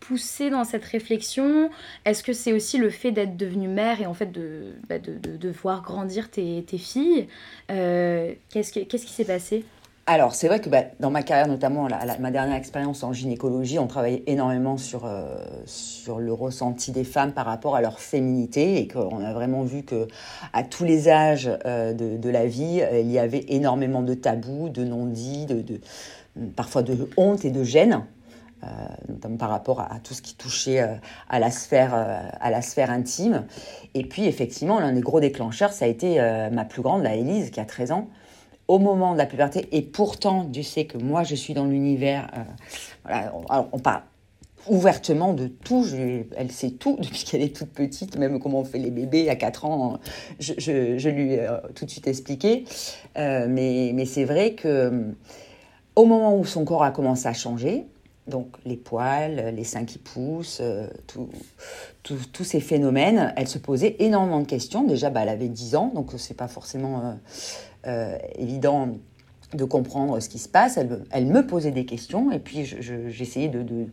poussé 0.00 0.50
dans 0.50 0.64
cette 0.64 0.84
réflexion? 0.84 1.70
Est-ce 2.04 2.22
que 2.22 2.32
c'est 2.32 2.52
aussi 2.52 2.78
le 2.78 2.90
fait 2.90 3.12
d'être 3.12 3.36
devenue 3.36 3.68
mère 3.68 4.00
et 4.00 4.06
en 4.06 4.14
fait 4.14 4.30
de, 4.30 4.74
bah, 4.88 4.98
de, 4.98 5.14
de, 5.14 5.50
voir 5.50 5.82
grandir 5.82 6.30
tes, 6.30 6.62
tes 6.64 6.78
filles? 6.78 7.28
Euh, 7.70 8.32
Qu'est-ce 8.50 8.72
qui 8.72 9.12
s'est 9.12 9.24
passé? 9.24 9.64
Alors, 10.04 10.34
c'est 10.34 10.48
vrai 10.48 10.58
que 10.58 10.68
bah, 10.68 10.82
dans 10.98 11.10
ma 11.10 11.22
carrière, 11.22 11.46
notamment 11.46 11.86
ma 12.18 12.30
dernière 12.32 12.56
expérience 12.56 13.04
en 13.04 13.12
gynécologie, 13.12 13.78
on 13.78 13.86
travaillait 13.86 14.24
énormément 14.26 14.76
sur, 14.76 15.04
euh, 15.04 15.36
sur 15.64 16.18
le 16.18 16.32
ressenti 16.32 16.90
des 16.90 17.04
femmes 17.04 17.32
par 17.32 17.46
rapport 17.46 17.76
à 17.76 17.80
leur 17.80 18.00
féminité 18.00 18.78
et 18.78 18.88
qu'on 18.88 19.24
a 19.24 19.32
vraiment 19.32 19.62
vu 19.62 19.84
que 19.84 20.08
à 20.52 20.64
tous 20.64 20.82
les 20.82 21.08
âges 21.08 21.48
euh, 21.66 21.92
de, 21.92 22.28
la 22.28 22.46
vie, 22.46 22.82
il 22.92 23.12
y 23.12 23.18
avait 23.20 23.44
énormément 23.48 24.02
de 24.02 24.14
tabous, 24.14 24.70
de 24.70 24.82
non-dits, 24.82 25.46
de, 25.46 25.62
de, 25.62 25.80
parfois 26.56 26.82
de 26.82 27.08
honte 27.16 27.44
et 27.44 27.52
de 27.52 27.62
gêne. 27.62 28.04
Euh, 28.64 28.68
notamment 29.08 29.38
par 29.38 29.50
rapport 29.50 29.80
à, 29.80 29.98
tout 30.04 30.14
ce 30.14 30.22
qui 30.22 30.36
touchait 30.36 30.80
euh, 30.80 30.94
à, 31.28 31.40
la 31.40 31.50
sphère, 31.50 31.94
à 31.94 32.50
la 32.50 32.62
sphère 32.62 32.90
intime. 32.90 33.44
Et 33.94 34.04
puis, 34.04 34.26
effectivement, 34.26 34.78
l'un 34.78 34.92
des 34.92 35.00
gros 35.00 35.18
déclencheurs, 35.18 35.72
ça 35.72 35.84
a 35.84 35.88
été 35.88 36.20
ma 36.52 36.64
plus 36.64 36.80
grande, 36.80 37.02
la 37.02 37.14
Élise, 37.14 37.50
qui 37.50 37.58
a 37.58 37.64
13 37.64 37.90
ans, 37.90 38.08
au 38.68 38.78
moment 38.78 39.12
de 39.12 39.18
la 39.18 39.26
puberté. 39.26 39.68
Et 39.72 39.82
pourtant, 39.82 40.44
Dieu 40.44 40.62
sait 40.62 40.84
que 40.84 40.98
moi, 40.98 41.22
je 41.24 41.34
suis 41.34 41.54
dans 41.54 41.66
l'univers. 41.66 42.30
Euh, 42.36 42.40
voilà, 43.04 43.32
on, 43.72 43.78
parle 43.78 44.02
ouvertement 44.68 45.34
de 45.34 45.48
tout. 45.48 45.86
elle 46.36 46.50
sait 46.52 46.70
tout 46.70 46.96
depuis 47.00 47.24
qu'elle 47.24 47.42
est 47.42 47.54
toute 47.54 47.70
petite, 47.70 48.16
même 48.16 48.38
comment 48.38 48.60
on 48.60 48.64
fait 48.64 48.78
les 48.78 48.90
bébés 48.90 49.28
à 49.28 49.36
4 49.36 49.64
ans. 49.64 49.98
Je, 50.38 50.54
je, 50.58 51.08
lui 51.08 51.34
ai 51.34 51.40
euh, 51.40 51.58
tout 51.74 51.84
de 51.84 51.90
suite 51.90 52.06
expliqué. 52.06 52.64
Euh, 53.18 53.46
mais, 53.48 53.92
mais 53.94 54.06
c'est 54.06 54.24
vrai 54.24 54.54
que 54.54 55.12
au 55.96 56.06
moment 56.06 56.36
où 56.36 56.44
son 56.44 56.64
corps 56.64 56.84
a 56.84 56.90
commencé 56.90 57.26
à 57.26 57.34
changer, 57.34 57.86
donc 58.26 58.56
les 58.64 58.76
poils, 58.76 59.52
les 59.54 59.64
seins 59.64 59.84
qui 59.84 59.98
poussent, 59.98 60.62
tous 62.02 62.44
ces 62.44 62.60
phénomènes, 62.60 63.32
elle 63.36 63.48
se 63.48 63.58
posait 63.58 63.96
énormément 63.98 64.40
de 64.40 64.46
questions. 64.46 64.84
Déjà, 64.84 65.10
bah, 65.10 65.20
elle 65.22 65.28
avait 65.28 65.48
10 65.48 65.76
ans, 65.76 65.90
donc 65.94 66.12
c'est 66.16 66.36
pas 66.36 66.48
forcément 66.48 67.18
euh, 67.86 68.16
évident 68.36 68.90
de 69.54 69.64
comprendre 69.64 70.20
ce 70.20 70.28
qui 70.28 70.38
se 70.38 70.48
passe. 70.48 70.78
Elle, 71.10 71.26
me 71.26 71.46
posait 71.46 71.72
des 71.72 71.84
questions 71.84 72.30
et 72.30 72.38
puis 72.38 72.64
j'essayais 72.64 73.48
de 73.48 73.86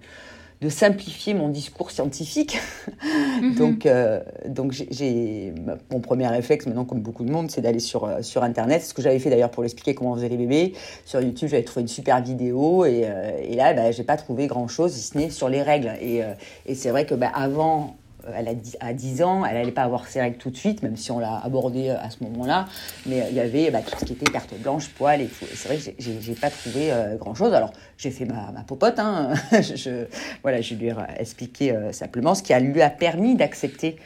simplifier 0.68 1.34
mon 1.34 1.48
discours 1.48 1.90
scientifique. 1.90 2.60
Donc, 3.58 3.86
euh, 3.86 4.20
donc 4.46 4.74
j'ai 4.74 5.54
mon 5.92 6.02
premier 6.02 6.28
réflexe 6.28 6.66
maintenant, 6.66 6.84
comme 6.84 7.00
beaucoup 7.00 7.24
de 7.24 7.32
monde, 7.32 7.50
c'est 7.50 7.62
d'aller 7.62 7.80
sur, 7.80 8.04
euh, 8.04 8.22
sur 8.22 8.44
Internet. 8.44 8.84
Ce 8.84 8.94
que 8.94 9.02
j'avais 9.02 9.20
fait 9.20 9.30
d'ailleurs 9.30 9.52
pour 9.52 9.64
l'expliquer 9.64 9.96
comment 9.96 10.12
on 10.12 10.16
faisait 10.16 10.28
les 10.28 10.38
bébés. 10.38 10.74
Sur 11.06 11.22
YouTube, 11.22 11.48
j'avais 11.50 11.64
trouvé 11.64 11.84
une 11.84 11.88
super 11.88 12.22
vidéo 12.22 12.84
et, 12.84 13.04
euh, 13.06 13.32
et 13.42 13.56
là, 13.56 13.74
bah, 13.74 13.92
j'ai 13.92 14.04
pas 14.04 14.18
trouvé 14.18 14.48
grand 14.48 14.68
chose, 14.68 14.92
si 14.92 15.02
ce 15.02 15.18
n'est 15.18 15.30
sur 15.30 15.48
les 15.48 15.62
règles. 15.62 15.94
Et, 16.02 16.24
euh, 16.24 16.34
et 16.66 16.76
c'est 16.76 16.90
vrai 16.90 17.06
que 17.06 17.16
bah, 17.16 17.32
avant, 17.34 17.96
elle 18.36 18.48
a 18.48 18.54
10, 18.54 18.78
à 18.80 18.94
10 18.94 19.24
ans, 19.24 19.46
elle 19.46 19.56
n'allait 19.56 19.72
pas 19.72 19.84
avoir 19.84 20.08
ses 20.08 20.22
règles 20.22 20.38
tout 20.38 20.50
de 20.50 20.58
suite, 20.58 20.84
même 20.84 20.96
si 20.98 21.12
on 21.12 21.20
l'a 21.20 21.38
abordé 21.38 21.90
à 21.90 22.10
ce 22.10 22.24
moment-là. 22.24 22.68
Mais 23.06 23.22
euh, 23.22 23.26
il 23.30 23.36
y 23.36 23.40
avait 23.40 23.72
bah, 23.72 23.80
tout 23.82 23.98
ce 24.00 24.06
qui 24.06 24.14
était 24.14 24.30
perte 24.30 24.54
blanche, 24.60 24.90
poils 24.90 25.22
et 25.22 25.28
tout. 25.28 25.46
Et 25.46 25.56
c'est 25.56 25.68
vrai 25.68 25.78
que 25.78 25.92
j'ai- 26.00 26.36
pas 26.36 26.50
trouvé 26.50 26.92
euh, 26.92 27.18
grand-chose. 27.18 27.54
Alors, 27.54 27.74
j'ai 27.98 28.12
fait 28.12 28.26
ma, 28.26 28.52
popote. 28.66 29.00
Hein. 29.00 29.34
je, 29.52 30.06
voilà, 30.42 30.62
je 30.62 30.76
lui 30.76 30.88
ai 30.88 30.94
expliqué 31.18 31.72
euh, 31.72 31.92
simplement 31.92 32.36
ce 32.36 32.44
qui 32.44 32.54
a, 32.54 32.60
lui 32.60 32.82
a 32.82 32.90
permis 32.90 33.36
d'accepter 33.36 33.98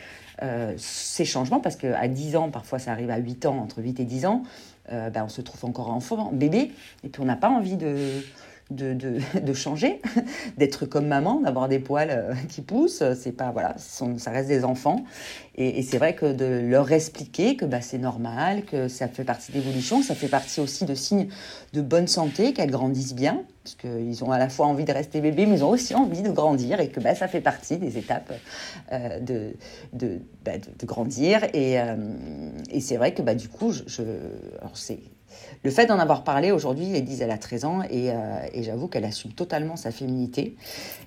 euh, 0.42 0.74
ces 0.78 1.26
changements, 1.26 1.60
parce 1.60 1.76
qu'à 1.76 2.08
10 2.08 2.36
ans, 2.36 2.50
parfois 2.50 2.80
ça 2.80 2.92
arrive 2.92 3.12
à 3.12 3.18
8 3.18 3.46
ans, 3.46 3.58
entre 3.60 3.82
8 3.82 4.00
et 4.00 4.06
10 4.06 4.26
ans, 4.26 4.44
euh, 4.92 5.10
ben, 5.10 5.24
on 5.26 5.30
se 5.30 5.42
trouve 5.42 5.64
encore 5.66 5.90
enfant, 5.90 6.32
bébé, 6.34 6.72
et 7.04 7.10
puis 7.10 7.22
on 7.22 7.26
n'a 7.26 7.36
pas 7.36 7.50
envie 7.50 7.78
de, 7.78 7.96
de, 9.42 9.54
changer, 9.54 10.02
d'être 10.58 10.86
comme 10.86 11.08
maman, 11.08 11.42
d'avoir 11.42 11.70
des 11.70 11.80
poils 11.80 12.10
euh, 12.10 12.34
qui 12.50 12.62
poussent, 12.62 13.04
c'est 13.16 13.32
pas, 13.32 13.52
voilà, 13.52 13.76
ça 13.78 14.32
reste 14.32 14.48
des 14.48 14.66
enfants. 14.66 15.04
Et, 15.56 15.84
c'est 15.84 16.00
vrai 16.00 16.16
que 16.16 16.34
de 16.34 16.46
leur 16.68 16.92
expliquer 16.92 17.56
que 17.56 17.66
bah, 17.66 17.82
c'est 17.82 18.00
normal, 18.00 18.66
que 18.66 18.88
ça 18.88 19.08
fait 19.08 19.24
partie 19.24 19.52
de 19.52 19.58
l'évolution, 19.58 20.02
ça 20.02 20.16
fait 20.16 20.28
partie 20.28 20.60
aussi 20.60 20.86
de 20.86 20.96
signes 20.96 21.28
de 21.74 21.82
bonne 21.82 22.08
santé, 22.08 22.54
qu'elles 22.54 22.72
grandissent 22.72 23.14
bien, 23.14 23.44
parce 23.64 23.76
qu'ils 23.76 24.24
ont 24.24 24.32
à 24.32 24.40
la 24.40 24.50
fois 24.50 24.66
envie 24.66 24.84
de 24.84 24.92
rester 24.92 25.22
bébés, 25.22 25.46
mais 25.46 25.58
ils 25.58 25.64
ont 25.64 25.70
aussi 25.70 25.94
envie 25.94 26.24
de 26.24 26.32
grandir, 26.32 26.80
et 26.80 26.90
que 26.90 27.00
bah, 27.00 27.14
ça 27.14 27.28
fait 27.28 27.42
partie 27.42 27.78
des 27.78 28.00
étapes 28.00 28.34
euh, 28.92 29.20
bah, 29.20 30.58
de, 30.58 30.70
de 30.80 30.86
grandir. 30.86 31.44
Et, 31.54 31.80
euh, 31.80 31.96
c'est 32.80 32.98
vrai 32.98 33.14
que 33.14 33.22
du 33.34 33.48
coup, 33.48 33.72
je, 33.72 34.04
c'est 34.74 35.00
le 35.64 35.72
fait 35.72 35.86
d'en 35.86 36.00
avoir 36.00 36.24
parlé 36.24 36.52
aujourd'hui, 36.52 36.96
Elise, 36.96 37.22
elle 37.22 37.32
a 37.32 37.38
13 37.38 37.66
ans 37.66 37.82
et, 37.90 38.12
euh, 38.12 38.16
et 38.54 38.64
j'avoue 38.64 38.88
qu'elle 38.88 39.06
assume 39.06 39.32
totalement 39.32 39.76
sa 39.76 39.92
féminité. 39.92 40.56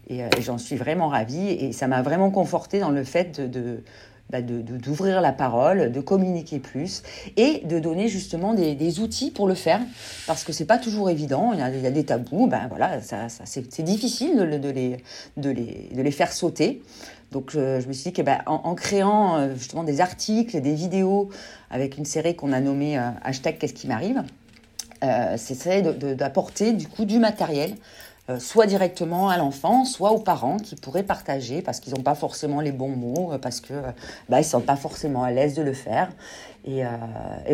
Et, 0.09 0.23
euh, 0.23 0.28
et 0.38 0.42
j'en 0.42 0.59
suis 0.59 0.76
vraiment 0.76 1.09
ravie. 1.09 1.49
Et 1.49 1.73
ça 1.73 1.87
m'a 1.88 2.02
vraiment 2.02 2.30
confortée 2.30 2.80
dans 2.80 2.90
le 2.90 3.04
fait 3.04 3.40
de. 3.40 3.83
bah, 4.30 4.42
d'ouvrir 4.42 5.21
la 5.21 5.33
parole, 5.33 5.92
de 5.92 6.00
communiquer 6.00 6.59
plus 6.59 7.02
et 7.37 7.62
de 7.64 7.78
donner 7.78 8.09
justement 8.09 8.54
des, 8.54 8.99
outils 9.00 9.30
pour 9.30 9.47
le 9.47 9.54
faire 9.54 9.80
parce 10.26 10.42
que 10.42 10.52
c'est 10.52 10.64
pas 10.64 10.78
toujours 10.78 11.11
évident. 11.11 11.52
Il 11.52 11.61
y 11.61 11.87
a, 11.87 11.90
des 11.90 12.04
tabous, 12.04 12.49
ben 12.49 12.66
voilà, 12.68 13.00
ça, 13.02 13.28
c'est 13.45 13.83
difficile 13.85 14.37
de, 14.37 14.42
le- 14.42 14.59
de 14.59 14.71
les, 14.71 14.97
de, 15.37 15.50
les, 15.50 15.90
de 15.95 16.02
les 16.02 16.11
faire 16.11 16.33
sauter. 16.33 16.83
Donc 17.37 17.55
euh, 17.55 17.83
je 17.83 17.87
me 17.87 17.93
suis 17.93 18.05
dit 18.05 18.12
que 18.14 18.23
ben, 18.23 18.38
en, 18.47 18.75
créant 18.75 19.37
euh, 19.37 19.55
justement 19.57 19.85
des 19.85 20.00
articles, 20.00 20.59
des 20.59 20.73
vidéos 20.73 21.28
avec 21.71 21.99
une 21.99 22.07
série 22.07 22.35
qu'on 22.35 22.50
a 22.50 22.61
nommée 22.61 22.99
euh, 22.99 23.11
hashtag 23.23 23.59
Qu'est-ce 23.59 23.75
qui 23.75 23.87
m'arrive, 23.88 24.23
c'est 25.37 25.83
d'apporter 26.16 26.73
du 26.73 26.88
coup 26.88 27.05
du 27.05 27.19
matériel, 27.19 27.75
soit 28.38 28.64
directement 28.64 29.28
à 29.28 29.37
l'enfant, 29.37 29.85
soit 29.85 30.12
aux 30.12 30.19
parents 30.19 30.57
qui 30.57 30.76
pourraient 30.76 31.02
partager 31.02 31.61
parce 31.61 31.78
qu'ils 31.78 31.93
n'ont 31.95 32.02
pas 32.02 32.14
forcément 32.14 32.62
les 32.62 32.73
bons 32.73 32.97
mots, 32.97 33.33
parce 33.43 33.61
que 33.61 33.75
bah, 34.31 34.40
ils 34.40 34.45
sont 34.45 34.62
pas 34.62 34.76
forcément 34.76 35.23
à 35.23 35.31
l'aise 35.31 35.55
de 35.55 35.62
le 35.62 35.75
faire. 35.75 36.09
Et, 36.64 36.83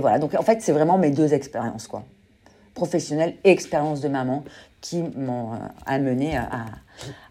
voilà, 0.01 0.21
donc 0.21 0.35
en 0.35 0.43
fait 0.43 0.63
c'est 0.63 0.73
vraiment 0.73 0.97
mes 0.97 1.11
deux 1.11 1.35
expériences, 1.35 1.89
quoi, 1.89 2.05
professionnelle 2.75 3.35
et 3.43 3.51
expérience 3.51 4.01
de 4.01 4.09
maman, 4.09 4.45
qui 4.81 5.03
m'ont 5.03 5.51
amené 5.87 6.37
à, 6.37 6.67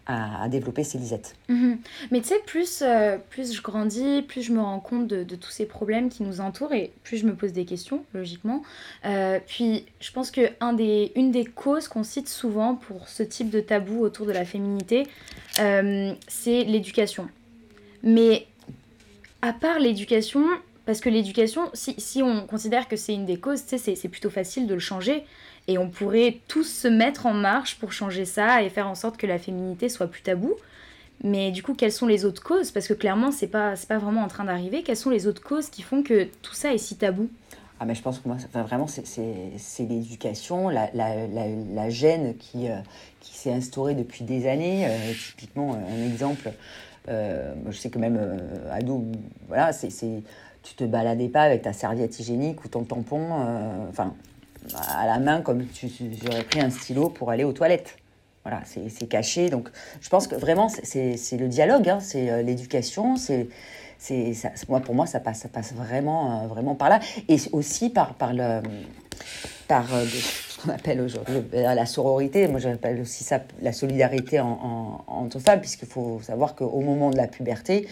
à, 0.06 0.48
développer 0.48 0.84
ces 0.84 0.98
lisettes. 0.98 1.34
Mhm. 1.48 1.78
Mais 2.10 2.20
tu 2.20 2.28
sais, 2.28 2.40
plus, 2.44 2.82
euh, 2.82 3.16
plus 3.30 3.54
je 3.54 3.62
grandis, 3.62 4.22
plus 4.22 4.42
je 4.42 4.52
me 4.52 4.60
rends 4.60 4.80
compte 4.80 5.06
de, 5.06 5.36
tous 5.36 5.50
ces 5.50 5.66
problèmes 5.66 6.10
qui 6.10 6.22
nous 6.22 6.40
entourent 6.40 6.72
et 6.72 6.92
plus 7.04 7.18
je 7.18 7.26
me 7.26 7.34
pose 7.34 7.52
des 7.52 7.64
questions, 7.64 8.04
logiquement. 8.12 8.62
Euh, 9.04 9.38
puis 9.46 9.86
je 10.00 10.12
pense 10.12 10.30
que 10.30 10.50
des, 10.76 11.12
une 11.16 11.30
des 11.30 11.44
causes 11.44 11.88
qu'on 11.88 12.04
cite 12.04 12.28
souvent 12.28 12.74
pour 12.74 13.08
ce 13.08 13.22
type 13.22 13.50
de 13.50 13.60
tabou 13.60 14.02
autour 14.02 14.26
de 14.26 14.32
la 14.32 14.44
féminité, 14.44 15.06
euh, 15.60 16.12
c'est 16.28 16.64
l'éducation. 16.64 17.28
Mais 18.02 18.46
à 19.40 19.52
part 19.52 19.78
l'éducation, 19.78 20.44
parce 20.84 21.00
que 21.00 21.08
l'éducation, 21.08 21.70
si, 21.74 21.94
si 21.98 22.22
on 22.22 22.46
considère 22.46 22.88
que 22.88 22.96
c'est 22.96 23.14
une 23.14 23.26
des 23.26 23.38
causes, 23.38 23.62
c'est 23.64 24.08
plutôt 24.08 24.30
facile 24.30 24.66
de 24.66 24.74
le 24.74 24.80
changer. 24.80 25.24
Et 25.68 25.78
on 25.78 25.88
pourrait 25.88 26.40
tous 26.48 26.64
se 26.64 26.88
mettre 26.88 27.26
en 27.26 27.34
marche 27.34 27.78
pour 27.78 27.92
changer 27.92 28.24
ça 28.24 28.62
et 28.62 28.68
faire 28.68 28.88
en 28.88 28.94
sorte 28.94 29.16
que 29.16 29.26
la 29.26 29.38
féminité 29.38 29.88
soit 29.88 30.08
plus 30.08 30.22
tabou. 30.22 30.54
Mais 31.24 31.52
du 31.52 31.62
coup, 31.62 31.74
quelles 31.74 31.92
sont 31.92 32.06
les 32.06 32.24
autres 32.24 32.42
causes? 32.42 32.72
Parce 32.72 32.88
que 32.88 32.94
clairement, 32.94 33.30
c'est 33.30 33.46
pas, 33.46 33.74
pas 33.88 33.98
vraiment 33.98 34.22
en 34.22 34.28
train 34.28 34.44
d'arriver. 34.44 34.82
Quelles 34.82 34.96
sont 34.96 35.10
les 35.10 35.26
autres 35.26 35.42
causes 35.42 35.68
qui 35.68 35.82
font 35.82 36.02
que 36.02 36.24
tout 36.42 36.54
ça 36.54 36.74
est 36.74 36.78
si 36.78 36.96
tabou? 36.96 37.28
Ah, 37.78 37.84
mais 37.84 37.94
je 37.94 38.02
pense 38.02 38.20
que 38.20 38.28
moi, 38.28 38.36
enfin, 38.44 38.62
vraiment, 38.62 38.86
c'est- 38.86 39.86
l'éducation, 39.88 40.68
la, 40.68 40.90
la, 40.94 41.26
la, 41.74 41.90
gêne 41.90 42.36
qui, 42.36 42.68
euh, 42.68 42.76
qui 43.20 43.36
s'est 43.36 43.52
instaurée 43.52 43.94
depuis 43.94 44.24
des 44.24 44.48
années. 44.48 44.86
Euh, 44.86 45.12
typiquement, 45.12 45.74
euh, 45.74 45.76
un 45.76 46.12
exemple, 46.12 46.52
je 47.08 47.76
sais 47.76 47.90
que 47.90 47.98
même 47.98 48.40
ado, 48.70 49.04
voilà, 49.48 49.72
c'est 49.72 50.22
tu 50.62 50.74
te 50.76 50.84
baladais 50.84 51.28
pas 51.28 51.42
avec 51.42 51.62
ta 51.62 51.72
serviette 51.72 52.20
hygiénique 52.20 52.64
ou 52.64 52.68
ton 52.68 52.84
tampon, 52.84 53.30
enfin, 53.90 54.14
à 54.98 55.06
la 55.06 55.18
main 55.18 55.40
comme 55.40 55.66
tu, 55.66 55.88
tu 55.88 56.10
aurais 56.28 56.44
pris 56.44 56.60
un 56.60 56.70
stylo 56.70 57.08
pour 57.08 57.30
aller 57.30 57.44
aux 57.44 57.52
toilettes. 57.52 57.96
Voilà, 58.44 58.60
c'est 58.66 59.06
caché. 59.08 59.50
Donc, 59.50 59.68
je 60.00 60.08
pense 60.08 60.26
que 60.26 60.34
vraiment, 60.34 60.68
c'est- 60.68 61.16
le 61.38 61.46
dialogue, 61.48 61.88
hein, 61.88 62.00
c'est 62.00 62.28
euh, 62.30 62.42
l'éducation, 62.42 63.16
c'est 63.16 63.48
ça- 64.34 64.50
moi 64.68 64.80
pour 64.80 64.96
moi 64.96 65.06
ça 65.06 65.20
passe 65.20 65.38
ça 65.38 65.48
passe 65.48 65.72
vraiment 65.74 66.42
euh, 66.42 66.46
vraiment 66.48 66.74
par 66.74 66.88
là 66.88 66.98
et 67.28 67.36
aussi 67.52 67.88
par 67.88 68.14
par 68.14 68.32
le 68.32 68.60
par 69.68 69.94
euh, 69.94 70.04
ce 70.04 70.60
qu'on 70.60 70.70
appelle 70.72 71.00
aujourd'hui 71.00 71.40
la 71.52 71.86
sororité 71.86 72.48
moi 72.48 72.58
j'appelle 72.58 73.00
aussi 73.00 73.22
ça 73.22 73.38
la 73.60 73.72
solidarité 73.72 74.40
en, 74.40 74.48
en, 74.48 75.04
entre 75.06 75.38
femmes 75.38 75.60
puisqu'il 75.60 75.86
faut 75.88 76.20
savoir 76.20 76.56
qu'au 76.56 76.80
moment 76.80 77.10
de 77.10 77.16
la 77.16 77.28
puberté 77.28 77.86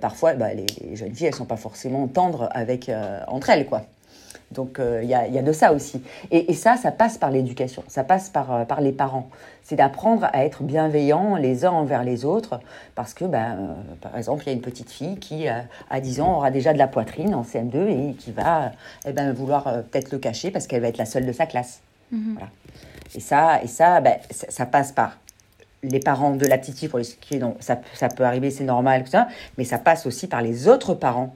parfois 0.00 0.34
bah, 0.34 0.54
les, 0.54 0.66
les 0.88 0.94
jeunes 0.94 1.14
filles 1.16 1.26
elles 1.26 1.34
sont 1.34 1.46
pas 1.46 1.56
forcément 1.56 2.06
tendres 2.06 2.48
avec 2.52 2.88
entre 3.26 3.50
elles 3.50 3.66
quoi 3.66 3.82
donc 4.50 4.80
euh, 4.80 5.00
il 5.02 5.08
y, 5.08 5.14
a, 5.14 5.28
y 5.28 5.38
a 5.38 5.42
de 5.42 5.52
ça 5.52 5.72
aussi. 5.72 6.02
Et, 6.30 6.50
et 6.50 6.54
ça, 6.54 6.76
ça 6.76 6.90
passe 6.90 7.18
par 7.18 7.30
l'éducation, 7.30 7.84
ça 7.86 8.02
passe 8.02 8.28
par, 8.28 8.52
euh, 8.52 8.64
par 8.64 8.80
les 8.80 8.92
parents. 8.92 9.28
C'est 9.62 9.76
d'apprendre 9.76 10.28
à 10.32 10.44
être 10.44 10.64
bienveillants 10.64 11.36
les 11.36 11.64
uns 11.64 11.70
envers 11.70 12.02
les 12.02 12.24
autres. 12.24 12.58
Parce 12.96 13.14
que, 13.14 13.24
ben, 13.24 13.56
euh, 13.58 13.94
par 14.00 14.16
exemple, 14.16 14.42
il 14.44 14.46
y 14.48 14.50
a 14.50 14.54
une 14.54 14.60
petite 14.60 14.90
fille 14.90 15.18
qui, 15.18 15.48
euh, 15.48 15.60
à 15.88 16.00
10 16.00 16.20
ans, 16.20 16.36
aura 16.36 16.50
déjà 16.50 16.72
de 16.72 16.78
la 16.78 16.88
poitrine 16.88 17.34
en 17.34 17.42
CM2 17.42 17.88
et 17.88 18.14
qui 18.14 18.32
va 18.32 18.72
eh 19.06 19.12
ben, 19.12 19.32
vouloir 19.32 19.64
peut-être 19.90 20.10
le 20.10 20.18
cacher 20.18 20.50
parce 20.50 20.66
qu'elle 20.66 20.82
va 20.82 20.88
être 20.88 20.98
la 20.98 21.06
seule 21.06 21.26
de 21.26 21.32
sa 21.32 21.46
classe. 21.46 21.80
Voilà. 22.10 22.48
Et 23.14 23.20
ça, 23.20 23.62
et 23.62 23.68
ça, 23.68 24.00
ben, 24.00 24.16
ça, 24.30 24.46
ça 24.50 24.66
passe 24.66 24.90
par 24.90 25.16
les 25.84 26.00
parents 26.00 26.34
de 26.34 26.46
la 26.46 26.58
petite 26.58 26.78
fille 26.78 26.88
pour 26.88 26.98
l'expliquer, 26.98 27.38
donc 27.38 27.56
ça, 27.60 27.80
ça 27.94 28.08
peut 28.08 28.24
arriver, 28.24 28.50
c'est 28.50 28.64
normal, 28.64 29.04
tout 29.04 29.10
ça, 29.10 29.28
mais 29.56 29.64
ça 29.64 29.78
passe 29.78 30.06
aussi 30.06 30.26
par 30.26 30.42
les 30.42 30.68
autres 30.68 30.94
parents. 30.94 31.34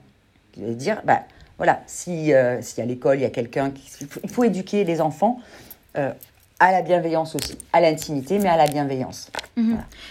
Dire, 0.56 1.00
bah, 1.04 1.22
voilà, 1.58 1.82
si, 1.86 2.32
euh, 2.32 2.60
si 2.62 2.80
à 2.80 2.84
l'école, 2.84 3.18
il 3.18 3.22
y 3.22 3.26
a 3.26 3.30
quelqu'un 3.30 3.70
qui... 3.70 3.82
Il 4.00 4.06
faut, 4.06 4.20
il 4.24 4.30
faut 4.30 4.44
éduquer 4.44 4.84
les 4.84 5.00
enfants 5.00 5.40
euh, 5.96 6.10
à 6.60 6.72
la 6.72 6.82
bienveillance 6.82 7.34
aussi, 7.34 7.56
à 7.72 7.80
l'intimité, 7.80 8.38
mais 8.38 8.48
à 8.48 8.56
la 8.56 8.66
bienveillance. 8.66 9.30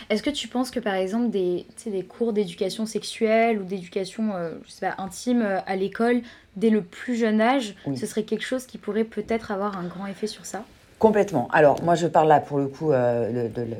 Est-ce 0.09 0.23
que 0.23 0.29
tu 0.29 0.47
penses 0.47 0.71
que 0.71 0.79
par 0.79 0.93
exemple 0.95 1.29
des, 1.29 1.65
des 1.85 2.03
cours 2.03 2.31
d'éducation 2.31 2.85
sexuelle 2.85 3.59
ou 3.59 3.63
d'éducation 3.63 4.33
euh, 4.35 4.51
je 4.65 4.71
sais 4.71 4.88
pas, 4.88 5.01
intime 5.01 5.45
à 5.65 5.75
l'école 5.75 6.21
dès 6.55 6.69
le 6.69 6.81
plus 6.81 7.15
jeune 7.15 7.41
âge, 7.41 7.75
Oui. 7.85 7.97
ce 7.97 8.05
serait 8.05 8.23
quelque 8.23 8.45
chose 8.45 8.65
qui 8.65 8.77
pourrait 8.77 9.03
peut-être 9.03 9.51
avoir 9.51 9.77
un 9.77 9.83
grand 9.85 10.05
effet 10.07 10.27
sur 10.27 10.45
ça? 10.45 10.63
Complètement. 11.00 11.50
Alors, 11.51 11.81
moi, 11.83 11.95
je 11.95 12.07
parle 12.07 12.29
là 12.29 12.39
pour 12.39 12.57
le 12.59 12.67
coup 12.67 12.91
euh, 12.93 13.47
de, 13.50 13.53
de- 13.53 13.67
le- 13.71 13.77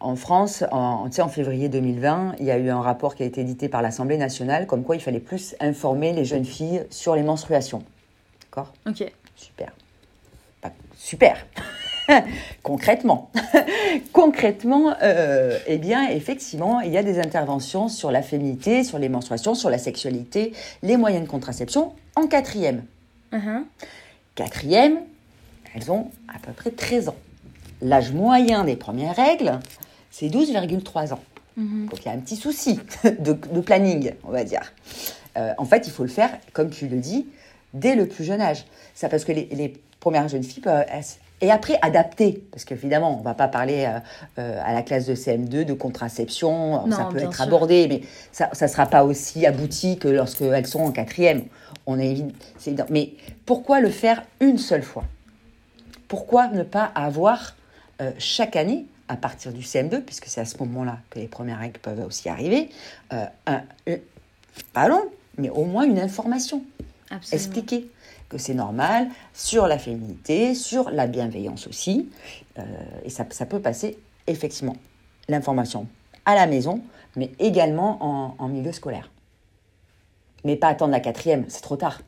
en 0.00 0.14
France, 0.16 0.62
en, 0.72 1.08
en 1.18 1.28
février 1.28 1.68
2020, 1.68 2.34
il 2.38 2.44
y 2.44 2.50
a 2.50 2.58
eu 2.58 2.68
un 2.68 2.80
rapport 2.82 3.14
qui 3.14 3.22
a 3.22 3.26
été 3.26 3.40
édité 3.40 3.68
par 3.68 3.82
l'Assemblée 3.82 4.18
nationale 4.18 4.66
comme 4.66 4.82
quoi 4.84 4.94
il 4.96 5.00
fallait 5.00 5.20
plus 5.20 5.54
informer 5.60 6.12
les 6.12 6.24
jeunes 6.24 6.44
filles 6.44 6.84
sur 6.90 7.16
les 7.16 7.22
menstruations. 7.22 7.82
D'accord? 8.42 8.72
Ok. 8.86 9.10
Super. 9.36 9.72
Pas- 10.60 10.72
super. 10.96 11.46
Concrètement. 12.62 13.30
Concrètement, 14.12 14.94
euh, 15.02 15.58
eh 15.66 15.78
bien, 15.78 16.08
effectivement, 16.10 16.80
il 16.80 16.92
y 16.92 16.98
a 16.98 17.02
des 17.02 17.18
interventions 17.18 17.88
sur 17.88 18.10
la 18.10 18.22
féminité, 18.22 18.84
sur 18.84 18.98
les 18.98 19.08
menstruations, 19.08 19.54
sur 19.54 19.70
la 19.70 19.78
sexualité, 19.78 20.52
les 20.82 20.96
moyens 20.96 21.24
de 21.24 21.28
contraception 21.30 21.94
en 22.14 22.26
quatrième. 22.26 22.84
Mhm. 23.32 23.64
Quatrième, 24.34 24.98
elles 25.74 25.90
ont 25.90 26.10
à 26.28 26.38
peu 26.38 26.52
près 26.52 26.70
13 26.70 27.08
ans. 27.08 27.16
L'âge 27.82 28.12
moyen 28.12 28.64
des 28.64 28.76
premières 28.76 29.16
règles, 29.16 29.58
c'est 30.18 30.28
12,3 30.28 31.12
ans. 31.12 31.20
Mhm. 31.58 31.88
Donc 31.90 32.00
il 32.00 32.06
y 32.06 32.08
a 32.08 32.12
un 32.12 32.18
petit 32.18 32.36
souci 32.36 32.80
de, 33.04 33.32
de 33.32 33.60
planning, 33.60 34.12
on 34.24 34.30
va 34.30 34.44
dire. 34.44 34.72
Euh, 35.36 35.52
en 35.58 35.66
fait, 35.66 35.86
il 35.86 35.92
faut 35.92 36.04
le 36.04 36.08
faire, 36.08 36.30
comme 36.54 36.70
tu 36.70 36.88
le 36.88 36.96
dis, 36.96 37.26
dès 37.74 37.94
le 37.94 38.06
plus 38.06 38.24
jeune 38.24 38.40
âge. 38.40 38.64
Ça 38.94 39.10
parce 39.10 39.24
que 39.24 39.32
les, 39.32 39.46
les 39.52 39.74
premières 40.00 40.26
jeunes 40.28 40.42
filles 40.42 40.62
peuvent 40.62 40.86
Et 41.42 41.50
après, 41.50 41.78
adapter, 41.82 42.42
parce 42.50 42.64
qu'évidemment, 42.64 43.14
on 43.16 43.18
ne 43.18 43.24
va 43.24 43.34
pas 43.34 43.48
parler 43.48 43.84
euh, 43.84 43.98
euh, 44.38 44.60
à 44.64 44.72
la 44.72 44.82
classe 44.82 45.04
de 45.04 45.14
CM2 45.14 45.64
de 45.64 45.74
contraception, 45.74 46.90
ça 46.90 47.08
peut 47.12 47.18
être 47.18 47.34
sûr. 47.34 47.44
abordé, 47.44 47.86
mais 47.86 48.00
ça 48.32 48.48
ne 48.58 48.68
sera 48.68 48.86
pas 48.86 49.04
aussi 49.04 49.44
abouti 49.44 49.98
que 49.98 50.08
lorsqu'elles 50.08 50.66
sont 50.66 50.80
en 50.80 50.92
quatrième. 50.92 51.42
On 51.86 51.98
est, 51.98 52.24
c'est 52.56 52.70
évident. 52.70 52.86
Mais 52.88 53.12
pourquoi 53.44 53.80
le 53.80 53.90
faire 53.90 54.22
une 54.40 54.56
seule 54.56 54.82
fois? 54.82 55.04
Pourquoi 56.08 56.48
ne 56.48 56.62
pas 56.62 56.90
avoir 56.94 57.54
euh, 58.00 58.12
chaque 58.18 58.56
année, 58.56 58.86
à 59.08 59.16
partir 59.16 59.52
du 59.52 59.62
CM2, 59.62 60.00
puisque 60.02 60.26
c'est 60.26 60.40
à 60.40 60.44
ce 60.44 60.58
moment-là 60.58 60.98
que 61.10 61.18
les 61.18 61.28
premières 61.28 61.58
règles 61.58 61.78
peuvent 61.80 62.04
aussi 62.06 62.28
arriver, 62.28 62.70
euh, 63.12 63.24
un- 63.46 63.62
un- 63.86 63.96
pas 64.72 64.88
long, 64.88 65.04
mais 65.38 65.50
au 65.50 65.64
moins 65.64 65.84
une 65.84 65.98
information 65.98 66.62
expliquer 67.34 67.88
que 68.28 68.38
c'est 68.38 68.54
normal 68.54 69.06
sur 69.32 69.66
la 69.68 69.78
féminité, 69.78 70.54
sur 70.54 70.90
la 70.90 71.06
bienveillance 71.06 71.66
aussi. 71.68 72.10
Euh, 72.58 72.64
et 73.04 73.10
ça, 73.10 73.24
ça 73.30 73.46
peut 73.46 73.60
passer 73.60 73.98
effectivement 74.26 74.76
l'information 75.28 75.86
à 76.24 76.34
la 76.34 76.46
maison, 76.46 76.82
mais 77.14 77.30
également 77.38 77.98
en, 78.02 78.34
en 78.38 78.48
milieu 78.48 78.72
scolaire. 78.72 79.10
Mais 80.44 80.56
pas 80.56 80.68
attendre 80.68 80.92
la 80.92 81.00
quatrième, 81.00 81.44
c'est 81.48 81.60
trop 81.60 81.76
tard. 81.76 82.00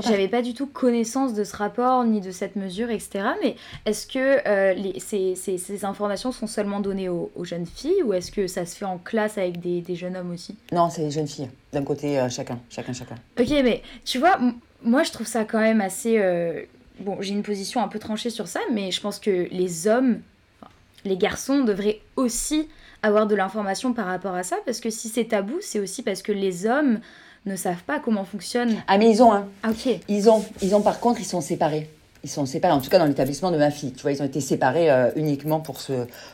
J'avais 0.00 0.28
pas 0.28 0.42
du 0.42 0.54
tout 0.54 0.66
connaissance 0.66 1.34
de 1.34 1.44
ce 1.44 1.56
rapport 1.56 2.04
ni 2.04 2.20
de 2.20 2.30
cette 2.30 2.56
mesure, 2.56 2.90
etc. 2.90 3.24
Mais 3.42 3.56
est-ce 3.86 4.06
que 4.06 4.46
euh, 4.48 4.74
les- 4.74 5.00
ces, 5.00 5.34
ces- 5.34 5.58
ces 5.58 5.84
informations 5.84 6.32
sont 6.32 6.46
seulement 6.46 6.80
données 6.80 7.08
aux, 7.08 7.30
aux 7.36 7.44
jeunes 7.44 7.66
filles 7.66 8.02
ou 8.04 8.12
est-ce 8.12 8.30
que 8.32 8.46
ça 8.46 8.64
se 8.66 8.76
fait 8.76 8.84
en 8.84 8.98
classe 8.98 9.38
avec 9.38 9.60
des, 9.60 9.80
des 9.80 9.96
jeunes 9.96 10.16
hommes 10.16 10.30
aussi? 10.32 10.56
Non, 10.72 10.90
c'est 10.90 11.02
les 11.02 11.10
jeunes 11.10 11.28
filles. 11.28 11.50
D'un 11.72 11.82
côté, 11.84 12.18
euh, 12.18 12.28
chacun, 12.28 12.58
chacun, 12.70 12.92
chacun. 12.92 13.16
Ok, 13.38 13.48
mais 13.64 13.82
tu 14.04 14.18
vois, 14.18 14.38
moi 14.82 15.02
je 15.02 15.10
trouve 15.12 15.26
ça 15.26 15.44
quand 15.44 15.60
même 15.60 15.80
assez. 15.80 16.18
euh, 16.18 16.62
Bon, 17.00 17.16
j'ai 17.20 17.32
une 17.32 17.44
position 17.44 17.80
un 17.80 17.86
peu 17.86 18.00
tranchée 18.00 18.30
sur 18.30 18.48
ça, 18.48 18.58
mais 18.72 18.90
je 18.90 19.00
pense 19.00 19.20
que 19.20 19.46
les 19.52 19.86
hommes, 19.86 20.20
enfin, 20.60 20.70
les 21.04 21.16
garçons 21.16 21.62
devraient 21.62 22.00
aussi 22.16 22.68
avoir 23.04 23.28
de 23.28 23.36
l'information 23.36 23.92
par 23.92 24.06
rapport 24.06 24.34
à 24.34 24.42
ça, 24.42 24.56
parce 24.66 24.80
que 24.80 24.90
si 24.90 25.08
c'est 25.08 25.26
tabou, 25.26 25.54
c'est 25.60 25.78
aussi 25.78 26.02
parce 26.02 26.22
que 26.22 26.32
les 26.32 26.66
hommes 26.66 26.98
ne 27.46 27.56
savent 27.56 27.82
pas 27.84 27.98
comment 28.00 28.24
fonctionne. 28.24 28.74
Ah, 28.86 28.98
mais 28.98 29.10
ils 29.10 29.22
ont 29.22 29.32
un. 29.32 29.46
Ah, 29.62 29.70
ok. 29.70 29.98
Ils 30.08 30.28
ont, 30.30 30.44
ils 30.62 30.74
ont 30.74 30.80
par 30.82 31.00
contre, 31.00 31.20
ils 31.20 31.24
sont 31.26 31.40
séparés. 31.40 31.88
Ils 32.24 32.28
sont 32.30 32.46
séparés, 32.46 32.72
en 32.74 32.80
tout 32.80 32.90
cas 32.90 32.98
dans 32.98 33.06
l'établissement 33.06 33.52
de 33.52 33.56
ma 33.58 33.70
fille. 33.70 33.92
Tu 33.92 34.02
vois, 34.02 34.10
ils 34.10 34.20
ont 34.20 34.24
été 34.26 34.40
séparés 34.40 34.90
euh, 34.90 35.10
uniquement 35.14 35.60
pour 35.60 35.80
ce, 35.80 35.92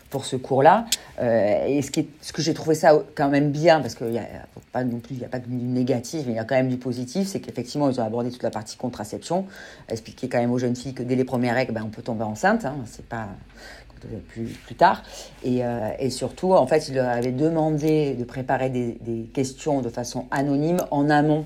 pour 0.09 0.25
ce 0.25 0.35
cours-là. 0.35 0.87
Euh, 1.21 1.67
et 1.67 1.83
ce, 1.83 1.91
qui 1.91 2.01
est- 2.01 2.09
ce 2.23 2.33
que 2.33 2.41
j'ai 2.41 2.55
trouvé 2.55 2.75
ça 2.75 2.99
quand 3.15 3.29
même 3.29 3.51
bien, 3.51 3.83
parce 3.83 3.95
qu'il 3.95 4.07
n'y 4.09 4.19
a 4.19 4.25
pas 4.73 4.83
non 4.83 4.99
plus, 4.99 5.15
il 5.15 5.19
n'y 5.19 5.27
a 5.27 5.29
pas 5.29 5.41
que 5.41 5.47
du 5.49 5.55
négatif, 5.55 6.23
mais 6.27 6.33
il 6.33 6.37
y 6.37 6.41
a 6.41 6.45
quand 6.45 6.55
même 6.55 6.71
du 6.71 6.79
positif, 6.79 7.29
c'est 7.29 7.39
qu'effectivement, 7.41 7.91
ils 7.91 8.01
ont 8.01 8.05
abordé 8.05 8.31
toute 8.31 8.43
la 8.43 8.51
partie 8.51 8.79
contraception, 8.79 9.45
expliquer 9.91 10.31
quand 10.31 10.39
même 10.39 10.53
aux 10.53 10.59
jeunes 10.59 10.75
filles 10.75 10.95
que 10.95 11.03
dès 11.03 11.17
les 11.17 11.25
premières 11.25 11.55
règles, 11.55 11.75
ben, 11.75 11.83
on 11.85 11.91
peut 11.91 12.03
tomber 12.03 12.25
enceinte. 12.25 12.65
Hein, 12.65 12.77
c'est 12.87 13.07
pas 13.07 13.29
plus, 14.29 14.47
plus 14.47 14.75
tard. 14.75 15.03
Et, 15.43 15.65
euh, 15.65 15.91
et 15.99 16.11
surtout, 16.11 16.53
en 16.53 16.67
fait, 16.67 16.89
ils 16.89 16.95
leur 16.95 17.09
avaient 17.09 17.33
demandé 17.33 18.15
de 18.15 18.25
préparer 18.25 18.71
des, 18.71 19.29
questions 19.33 19.81
de 19.81 19.89
façon 19.89 20.27
anonyme 20.31 20.79
en 20.91 21.11
amont 21.11 21.45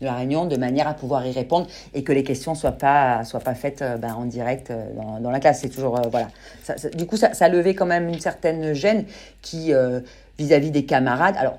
de 0.00 0.06
la 0.06 0.14
réunion, 0.14 0.46
de 0.46 0.56
manière 0.56 0.86
à 0.86 0.94
pouvoir 0.94 1.26
y 1.26 1.32
répondre 1.32 1.66
et 1.92 2.04
que 2.04 2.12
les 2.12 2.22
questions 2.22 2.54
soient 2.54 2.72
pas 2.72 3.24
soient 3.24 3.40
pas 3.40 3.54
faites 3.54 3.82
euh, 3.82 3.96
ben, 3.96 4.14
en 4.14 4.24
direct 4.24 4.70
euh, 4.70 4.84
dans, 5.20 5.30
la 5.30 5.40
classe. 5.40 5.60
C'est 5.60 5.68
toujours 5.68 5.98
euh, 5.98 6.08
voilà. 6.10 6.28
Du 6.94 7.06
coup, 7.06 7.16
ça, 7.16 7.34
ça 7.34 7.48
levait 7.48 7.74
quand 7.74 7.86
même 7.86 8.08
une 8.08 8.20
certaine 8.20 8.74
gêne 8.74 9.04
qui 9.42 9.72
euh, 9.72 10.00
vis-à-vis 10.38 10.70
des 10.70 10.84
camarades, 10.84 11.34
alors 11.36 11.58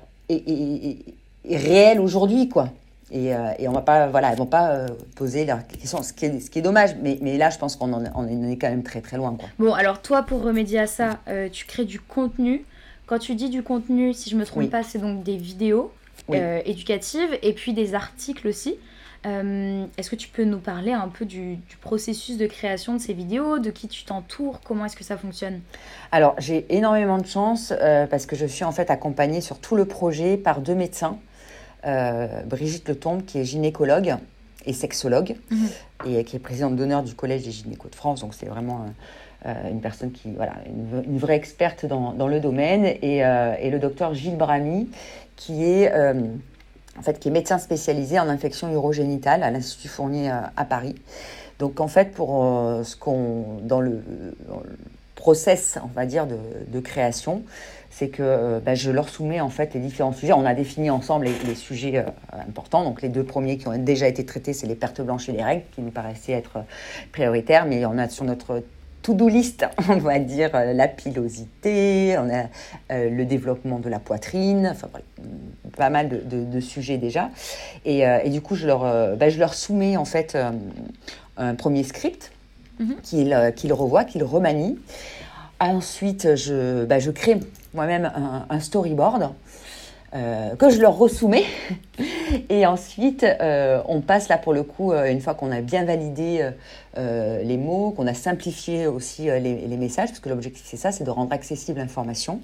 réelle 1.44 2.00
aujourd'hui 2.00 2.48
quoi. 2.48 2.68
Et, 3.12 3.34
euh, 3.34 3.50
et 3.58 3.66
on 3.66 3.72
va 3.72 3.80
pas 3.80 4.06
voilà, 4.06 4.30
elles 4.30 4.38
vont 4.38 4.46
pas 4.46 4.70
euh, 4.70 4.86
poser 5.16 5.44
leurs 5.44 5.66
questions, 5.66 6.02
ce 6.02 6.12
qui 6.12 6.26
est, 6.26 6.40
ce 6.40 6.50
qui 6.50 6.60
est 6.60 6.62
dommage. 6.62 6.90
Mais, 7.02 7.18
mais 7.20 7.38
là, 7.38 7.50
je 7.50 7.58
pense 7.58 7.76
qu'on 7.76 7.92
en, 7.92 8.04
est 8.28 8.56
quand 8.56 8.68
même 8.70 8.82
très 8.84 9.00
très 9.00 9.16
loin 9.16 9.34
quoi. 9.38 9.48
Bon, 9.58 9.72
alors 9.74 10.00
toi, 10.00 10.22
pour 10.22 10.42
remédier 10.42 10.78
à 10.78 10.86
ça, 10.86 11.18
euh, 11.28 11.48
tu 11.50 11.66
crées 11.66 11.84
du 11.84 11.98
contenu. 12.00 12.64
Quand 13.06 13.18
tu 13.18 13.34
dis 13.34 13.50
du 13.50 13.64
contenu, 13.64 14.14
si 14.14 14.30
je 14.30 14.36
me 14.36 14.44
trompe 14.44 14.62
Oui. 14.62 14.68
pas, 14.68 14.84
c'est 14.84 14.98
donc 15.00 15.24
des 15.24 15.36
vidéos 15.36 15.92
Oui. 16.28 16.38
euh, 16.40 16.60
éducatives 16.64 17.36
et 17.42 17.52
puis 17.52 17.72
des 17.72 17.94
articles 17.94 18.46
aussi. 18.46 18.76
Est-ce 19.24 20.08
que 20.08 20.16
tu 20.16 20.28
peux 20.28 20.44
nous 20.44 20.60
parler 20.60 20.92
un 20.92 21.08
peu 21.08 21.26
du, 21.26 21.56
du 21.56 21.76
processus 21.82 22.38
de 22.38 22.46
création 22.46 22.94
de 22.94 22.98
ces 22.98 23.12
vidéos, 23.12 23.58
de 23.58 23.68
qui 23.70 23.86
tu 23.86 24.04
t'entoures, 24.04 24.60
comment 24.64 24.86
est-ce 24.86 24.96
que 24.96 25.04
ça 25.04 25.18
fonctionne? 25.18 25.60
Alors, 26.10 26.34
j'ai 26.38 26.64
énormément 26.74 27.18
de 27.18 27.26
chance 27.26 27.74
parce 28.10 28.24
que 28.24 28.34
je 28.34 28.46
suis 28.46 28.64
en 28.64 28.72
fait 28.72 28.90
accompagnée 28.90 29.42
sur 29.42 29.58
tout 29.58 29.76
le 29.76 29.84
projet 29.84 30.38
par 30.38 30.60
deux 30.62 30.74
médecins. 30.74 31.18
Euh, 31.86 32.42
Brigitte 32.44 32.88
Letombe, 32.88 33.24
qui 33.24 33.38
est 33.38 33.44
gynécologue 33.44 34.16
et 34.66 34.72
sexologue, 34.74 35.36
Mhm. 35.50 35.68
et 36.06 36.24
qui 36.24 36.36
est 36.36 36.38
présidente 36.38 36.76
d'honneur 36.76 37.02
du 37.02 37.14
Collège 37.14 37.44
des 37.44 37.50
gynécos 37.50 37.90
de 37.90 37.94
France. 37.96 38.20
Donc, 38.20 38.34
c'est 38.34 38.46
vraiment 38.46 38.80
euh, 39.46 39.48
euh, 39.48 39.70
une 39.70 39.80
personne 39.80 40.12
qui, 40.12 40.30
voilà, 40.32 40.52
une, 40.66 41.02
une 41.12 41.18
vraie 41.18 41.36
experte 41.36 41.86
dans, 41.86 42.12
dans 42.12 42.28
le 42.28 42.40
domaine. 42.40 42.84
Et, 42.84 43.24
euh, 43.24 43.54
et 43.58 43.70
le 43.70 43.78
docteur 43.78 44.12
Gilles 44.12 44.36
Bramy, 44.36 44.90
qui 45.36 45.64
est, 45.64 45.90
en 46.98 47.02
fait, 47.02 47.18
qui 47.18 47.28
est 47.28 47.30
médecin 47.30 47.58
spécialisé 47.58 48.18
en 48.18 48.28
infection 48.28 48.70
urogénitale 48.70 49.42
à 49.42 49.50
l'Institut 49.50 49.88
Fournier 49.88 50.30
à 50.30 50.64
Paris. 50.66 50.96
Donc, 51.58 51.80
en 51.80 51.88
fait, 51.88 52.12
pour 52.12 52.44
ce 52.84 52.94
qu'on, 52.96 53.58
dans 53.62 53.80
le, 53.80 54.02
dans 54.48 54.60
le 54.60 54.76
process, 55.14 55.78
on 55.82 55.88
va 55.88 56.04
dire, 56.04 56.26
de, 56.26 56.36
de 56.68 56.80
création, 56.80 57.42
c'est 57.90 58.08
que 58.08 58.22
euh, 58.22 58.60
bah, 58.64 58.74
je 58.74 58.90
leur 58.90 59.08
soumets 59.08 59.40
en 59.40 59.48
fait 59.48 59.74
les 59.74 59.80
différents 59.80 60.12
sujets. 60.12 60.32
On 60.32 60.44
a 60.46 60.54
défini 60.54 60.90
ensemble 60.90 61.26
les, 61.26 61.34
les 61.46 61.54
sujets 61.54 61.98
euh, 61.98 62.04
importants. 62.48 62.84
Donc 62.84 63.02
les 63.02 63.08
deux 63.08 63.24
premiers 63.24 63.56
qui 63.58 63.66
ont 63.68 63.76
déjà 63.76 64.06
été 64.08 64.24
traités, 64.24 64.52
c'est 64.52 64.66
les 64.66 64.74
pertes 64.76 65.00
blanches 65.00 65.28
et 65.28 65.32
les 65.32 65.42
règles, 65.42 65.64
qui 65.74 65.80
nous 65.82 65.90
paraissaient 65.90 66.32
être 66.32 66.58
euh, 66.58 66.62
prioritaires. 67.12 67.66
Mais 67.66 67.84
on 67.84 67.98
a 67.98 68.08
sur 68.08 68.24
notre 68.24 68.62
to-do 69.02 69.28
list, 69.28 69.64
on 69.88 69.96
va 69.96 70.18
dire, 70.18 70.50
euh, 70.54 70.72
la 70.72 70.86
pilosité, 70.86 72.16
on 72.18 72.28
a 72.32 72.44
euh, 72.92 73.10
le 73.10 73.24
développement 73.24 73.78
de 73.78 73.88
la 73.88 73.98
poitrine, 73.98 74.68
enfin 74.70 74.88
voilà, 74.90 75.04
pas 75.76 75.90
mal 75.90 76.08
de, 76.08 76.16
de- 76.18 76.44
de 76.44 76.60
sujets 76.60 76.98
déjà. 76.98 77.30
Et, 77.84 78.06
euh, 78.06 78.18
et 78.22 78.30
du 78.30 78.40
coup, 78.40 78.54
je 78.54 78.66
leur, 78.66 78.80
bah, 79.16 79.30
je 79.30 79.38
leur 79.38 79.54
soumets 79.54 79.96
en 79.96 80.04
fait 80.04 80.36
un 81.36 81.54
premier 81.54 81.82
script 81.82 82.30
Mhm. 82.78 82.96
qu'ils 83.02 83.72
revoient, 83.74 84.04
qu'ils 84.04 84.24
remanient. 84.24 84.76
Ensuite, 85.58 86.34
je, 86.36 86.86
bah, 86.86 86.98
je 86.98 87.10
crée 87.10 87.38
moi-même 87.74 88.10
un, 88.48 88.60
storyboard 88.60 89.30
euh, 90.12 90.56
que 90.56 90.70
je 90.70 90.80
leur 90.80 90.96
resoumets. 90.96 91.44
Et 92.48 92.66
ensuite, 92.66 93.24
euh, 93.24 93.80
on 93.86 94.00
passe 94.00 94.28
là 94.28 94.38
pour 94.38 94.52
le 94.52 94.62
coup, 94.62 94.92
euh, 94.92 95.10
une 95.10 95.20
fois 95.20 95.34
qu'on 95.34 95.52
a 95.52 95.60
bien 95.60 95.84
validé 95.84 96.48
les 96.96 97.56
mots, 97.56 97.92
qu'on 97.96 98.06
a 98.06 98.14
simplifié 98.14 98.86
aussi 98.86 99.24
les, 99.24 99.66
les 99.66 99.76
messages, 99.76 100.08
parce 100.08 100.20
que 100.20 100.28
l'objectif 100.28 100.64
c'est 100.66 100.76
ça, 100.76 100.92
c'est 100.92 101.04
de 101.04 101.10
rendre 101.10 101.32
accessible 101.32 101.78
l'information, 101.78 102.40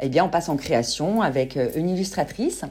eh 0.00 0.08
bien 0.08 0.24
on 0.24 0.28
passe 0.28 0.48
en 0.48 0.56
création 0.56 1.22
avec 1.22 1.58
une 1.74 1.88
illustratrice 1.88 2.62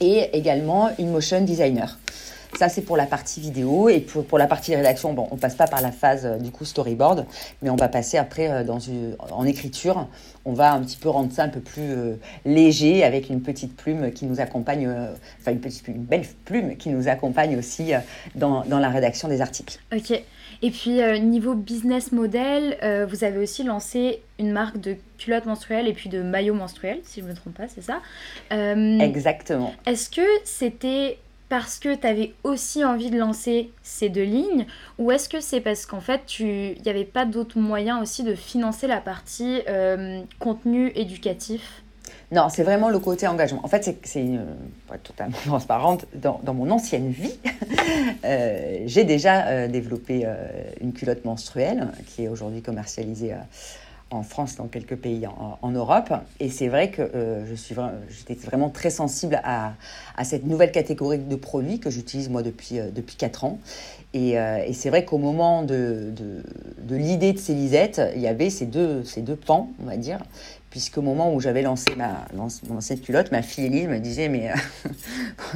et 0.00 0.36
également 0.36 0.90
une 0.98 1.10
motion 1.10 1.40
designer. 1.40 1.98
Ça, 2.54 2.68
c'est 2.68 2.82
pour 2.82 2.96
la 2.96 3.06
partie 3.06 3.40
vidéo. 3.40 3.88
Et 3.88 4.00
pour, 4.00 4.24
pour 4.24 4.38
la 4.38 4.46
partie 4.46 4.74
rédaction, 4.76 5.12
bon, 5.14 5.26
on 5.30 5.36
passe 5.36 5.54
pas 5.54 5.66
par 5.66 5.80
la 5.80 5.90
phase 5.90 6.26
euh, 6.26 6.36
du 6.36 6.50
coup 6.50 6.64
storyboard, 6.64 7.26
mais 7.62 7.70
on 7.70 7.76
va 7.76 7.88
passer 7.88 8.18
après 8.18 8.48
euh, 8.48 8.64
dans 8.64 8.78
une, 8.78 9.16
en 9.18 9.44
écriture. 9.44 10.08
On 10.44 10.52
va 10.52 10.72
un 10.72 10.80
petit 10.82 10.96
peu 10.96 11.08
rendre 11.08 11.32
ça 11.32 11.44
un 11.44 11.48
peu 11.48 11.60
plus 11.60 11.90
euh, 11.90 12.14
léger 12.44 13.04
avec 13.04 13.30
une 13.30 13.42
petite 13.42 13.76
plume 13.76 14.12
qui 14.12 14.26
nous 14.26 14.40
accompagne, 14.40 14.86
euh, 14.86 15.12
enfin 15.40 15.52
une 15.52 15.60
petite 15.60 15.82
plume, 15.84 15.96
une 15.96 16.04
belle 16.04 16.26
plume 16.44 16.76
qui 16.76 16.88
nous 16.90 17.08
accompagne 17.08 17.56
aussi 17.56 17.94
euh, 17.94 17.98
dans, 18.34 18.64
dans 18.64 18.78
la 18.78 18.88
rédaction 18.88 19.28
des 19.28 19.40
articles. 19.40 19.78
Ok. 19.94 20.22
Et 20.64 20.70
puis, 20.70 21.00
niveau 21.20 21.54
business 21.54 22.12
model, 22.12 22.76
vous 23.08 23.24
avez 23.24 23.38
aussi 23.38 23.64
lancé 23.64 24.22
une 24.38 24.52
marque 24.52 24.78
de 24.78 24.96
culottes 25.18 25.46
menstruelles 25.46 25.88
et 25.88 25.92
puis 25.92 26.08
de 26.08 26.22
maillots 26.22 26.54
menstruels, 26.54 27.00
si 27.02 27.20
je 27.20 27.24
ne 27.24 27.30
me 27.30 27.34
trompe 27.34 27.54
pas, 27.54 27.64
c'est 27.66 27.82
ça? 27.82 28.00
Exactement. 28.50 29.72
Est-ce 29.86 30.08
que 30.08 30.22
c'était 30.44 31.18
parce 31.52 31.78
que 31.78 31.94
tu 31.94 32.06
avais 32.06 32.32
aussi 32.44 32.82
envie 32.82 33.10
de 33.10 33.18
lancer 33.18 33.72
ces 33.82 34.08
deux 34.08 34.22
lignes 34.22 34.64
ou 34.98 35.10
est-ce 35.10 35.28
que 35.28 35.38
c'est 35.42 35.60
parce 35.60 35.84
qu'en 35.84 36.00
fait 36.00 36.38
il 36.40 36.80
n'y 36.82 36.88
avait 36.88 37.04
pas 37.04 37.26
d'autres 37.26 37.58
moyens 37.58 38.00
aussi 38.00 38.22
de 38.22 38.34
financer 38.34 38.86
la 38.86 39.02
partie 39.02 39.60
euh, 39.68 40.22
contenu 40.38 40.92
éducatif? 40.94 41.82
Non, 42.30 42.48
c'est 42.48 42.62
vraiment 42.62 42.88
le 42.88 42.98
côté 42.98 43.26
engagement. 43.26 43.60
En 43.64 43.68
fait, 43.68 43.98
c'est, 44.02 44.22
pour 44.86 44.94
être 44.94 45.02
totalement 45.02 45.36
transparente, 45.44 46.06
dans, 46.14 46.54
mon 46.54 46.70
ancienne 46.70 47.10
vie, 47.10 47.34
euh, 48.24 48.78
j'ai 48.86 49.04
déjà 49.04 49.48
euh, 49.48 49.68
développé 49.68 50.26
une 50.80 50.94
culotte 50.94 51.26
menstruelle 51.26 51.88
qui 52.06 52.24
est 52.24 52.28
aujourd'hui 52.28 52.62
commercialisée 52.62 53.34
en 54.12 54.22
France, 54.22 54.56
dans 54.56 54.66
quelques 54.66 54.96
pays 54.96 55.26
en, 55.26 55.70
Europe. 55.70 56.12
Et 56.38 56.50
c'est 56.50 56.68
vrai 56.68 56.90
que 56.90 57.02
euh, 57.02 57.46
je 57.46 57.54
suis 57.54 57.74
j'étais 58.10 58.34
vraiment 58.34 58.68
très 58.68 58.90
sensible 58.90 59.40
à, 59.42 59.74
cette 60.24 60.44
nouvelle 60.44 60.72
catégorie 60.72 61.18
de 61.18 61.36
produits 61.36 61.80
que 61.80 61.90
j'utilise 61.90 62.28
moi 62.28 62.42
depuis, 62.42 62.78
euh, 62.78 62.90
depuis 62.90 63.16
4 63.16 63.44
ans. 63.44 63.58
Et, 64.14 64.38
euh, 64.38 64.62
et 64.66 64.74
c'est 64.74 64.90
vrai 64.90 65.04
qu'au 65.04 65.18
moment 65.18 65.62
de, 65.62 66.12
de, 66.14 66.42
de 66.86 66.96
l'idée 66.96 67.32
de 67.32 67.38
ces 67.38 67.54
lisettes, 67.54 68.00
il 68.14 68.20
y 68.20 68.26
avait 68.26 68.50
ces 68.50 68.66
deux, 68.66 69.04
ces 69.04 69.22
deux 69.22 69.36
pans, 69.36 69.70
on 69.82 69.86
va 69.86 69.96
dire, 69.96 70.18
puisqu'au 70.72 71.02
moment 71.02 71.34
où 71.34 71.38
j'avais 71.38 71.60
lancé 71.60 71.94
ma, 71.96 72.24
mon 72.34 72.78
ancienne 72.78 72.98
culotte, 72.98 73.30
ma 73.30 73.42
fille 73.42 73.66
Elise 73.66 73.88
me 73.88 73.98
disait, 73.98 74.30
mais 74.30 74.50
euh, 74.50 74.54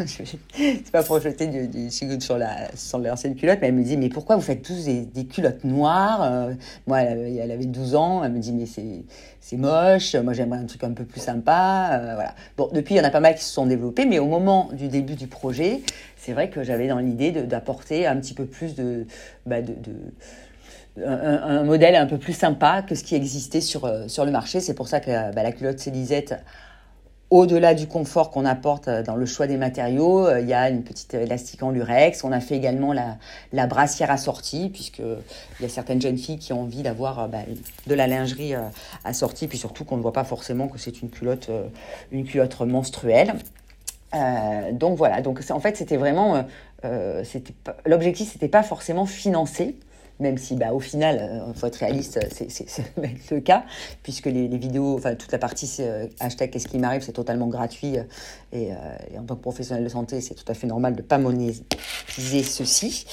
c'est 0.07 0.93
pas 0.93 1.03
pour 1.03 1.21
jeter 1.21 1.47
du, 1.47 1.69
du 1.69 1.91
sur 2.21 2.37
la 2.37 2.69
sur 2.77 2.99
l'ancienne 2.99 3.35
culotte, 3.35 3.61
mais 3.63 3.69
elle 3.69 3.75
me 3.75 3.83
disait, 3.83 3.97
mais 3.97 4.11
pourquoi 4.11 4.37
vous 4.37 4.43
faites 4.43 4.61
tous 4.61 4.85
des, 4.85 5.25
culottes 5.25 5.65
noires 5.65 6.23
euh, 6.23 6.53
Moi, 6.87 7.01
elle 7.01 7.51
avait, 7.51 7.65
12 7.65 7.95
ans, 7.95 8.25
elle 8.25 8.33
me 8.33 8.41
dit, 8.41 8.53
mais 8.53 8.67
c'est 8.67 9.07
c'est 9.41 9.57
moche, 9.57 10.15
moi 10.17 10.35
j'aimerais 10.35 10.59
un 10.59 10.67
truc 10.67 10.85
un 10.85 10.93
peu 10.93 11.05
plus 11.05 11.21
sympa, 11.21 11.93
euh, 11.93 12.15
voilà. 12.15 12.35
Bon, 12.59 12.69
depuis, 12.71 12.97
il 12.97 12.99
y 12.99 13.01
en 13.01 13.05
a 13.05 13.11
pas 13.11 13.21
mal 13.21 13.37
qui 13.37 13.45
se 13.45 13.55
sont 13.55 13.65
développés, 13.65 14.05
mais 14.05 14.19
au 14.19 14.27
moment 14.27 14.69
du 14.75 14.89
début 14.89 15.15
du 15.15 15.29
projet, 15.29 15.81
c'est 16.19 16.35
vrai 16.35 16.51
que 16.51 16.63
j'avais 16.63 16.89
dans 16.89 16.99
l'idée 16.99 17.33
d'apporter 17.33 18.07
un 18.07 18.17
petit 18.17 18.35
peu 18.35 18.45
plus 18.45 18.75
de, 18.75 19.07
bah, 19.47 19.63
de 19.63 19.73
un, 21.05 21.63
modèle 21.65 21.95
un 21.97 22.07
peu 22.07 22.19
plus 22.19 22.33
sympa 22.33 22.83
que 22.83 22.95
ce 22.95 23.05
qui 23.05 23.15
existait 23.15 23.61
sur, 23.61 23.85
euh, 23.85 24.09
sur 24.09 24.25
le 24.25 24.31
marché. 24.31 24.61
C'est 24.61 24.75
pour 24.75 24.89
ça 24.89 25.01
que 25.01 25.11
bah, 25.35 25.43
la 25.43 25.53
culotte 25.53 25.79
Célisette, 25.79 26.35
au-delà 27.31 27.75
du 27.75 27.87
confort 27.87 28.31
qu'on 28.31 28.45
apporte 28.45 28.89
euh, 28.89 29.03
dans 29.03 29.17
le 29.17 29.27
choix 29.27 29.47
des 29.47 29.57
matériaux, 29.57 30.27
euh, 30.27 30.41
il 30.41 30.49
y 30.49 30.55
a 30.55 30.71
une 30.71 30.85
petite 30.85 31.13
élastique 31.15 31.63
en 31.63 31.71
lurex. 31.71 32.25
On 32.25 32.33
a 32.33 32.41
fait 32.41 32.57
également 32.57 32.93
la, 32.93 33.19
la 33.53 33.67
brassière 33.67 34.11
assortie, 34.11 34.71
puisqu'il 34.71 35.17
y 35.61 35.65
a 35.65 35.69
certaines 35.69 36.01
jeunes 36.01 36.19
filles 36.19 36.39
qui 36.39 36.53
ont 36.53 36.63
envie 36.63 36.83
d'avoir 36.83 37.29
bah, 37.29 37.41
de 37.87 37.95
la 37.95 38.07
lingerie 38.07 38.55
assortie, 39.05 39.49
puis 39.49 39.59
surtout 39.59 39.85
qu'on 39.85 39.97
ne 39.97 40.03
voit 40.03 40.13
pas 40.13 40.25
forcément 40.25 40.69
que 40.69 40.79
c'est 40.79 41.03
une 41.03 41.11
culotte, 41.11 41.51
une 42.11 42.25
culotte 42.25 42.61
menstruelle. 42.61 43.35
donc 44.73 44.97
voilà, 44.97 45.21
donc 45.21 45.43
en 45.51 45.61
fait 45.61 45.77
c'était 45.77 45.97
vraiment, 45.97 46.45
l'objectif 47.85 48.33
c'était 48.33 48.49
pas 48.49 48.63
forcément 48.63 49.05
financer, 49.05 49.77
même 50.19 50.39
si 50.39 50.57
bah, 50.57 50.73
au 50.73 50.81
final, 50.81 51.17
il 51.21 51.51
euh, 51.51 51.55
faut 51.55 51.67
être 51.67 51.77
réaliste, 51.77 52.19
c'est 52.31 52.95
le 53.31 53.41
cas, 53.41 53.65
puisque 54.03 54.27
les, 54.27 54.49
vidéos, 54.49 54.95
enfin 54.97 55.15
toute 55.15 55.33
la 55.33 55.39
partie 55.39 55.71
euh, 55.81 56.07
hashtag 56.21 56.51
qu'est-ce 56.51 56.69
qui 56.69 56.79
m'arrive, 56.79 57.03
c'est 57.03 57.13
totalement 57.13 57.49
gratuit. 57.49 57.99
Euh, 57.99 58.03
et, 58.53 59.19
en 59.19 59.25
tant 59.25 59.37
que 59.37 59.43
professionnel 59.43 59.85
de 59.85 59.89
santé, 59.89 60.21
c'est 60.21 60.35
tout 60.35 60.45
à 60.49 60.55
fait 60.55 60.67
normal 60.67 60.95
de 60.95 61.03
ne 61.03 61.07
pas 61.07 61.19
monétiser 61.19 62.43
ceci. 62.43 63.07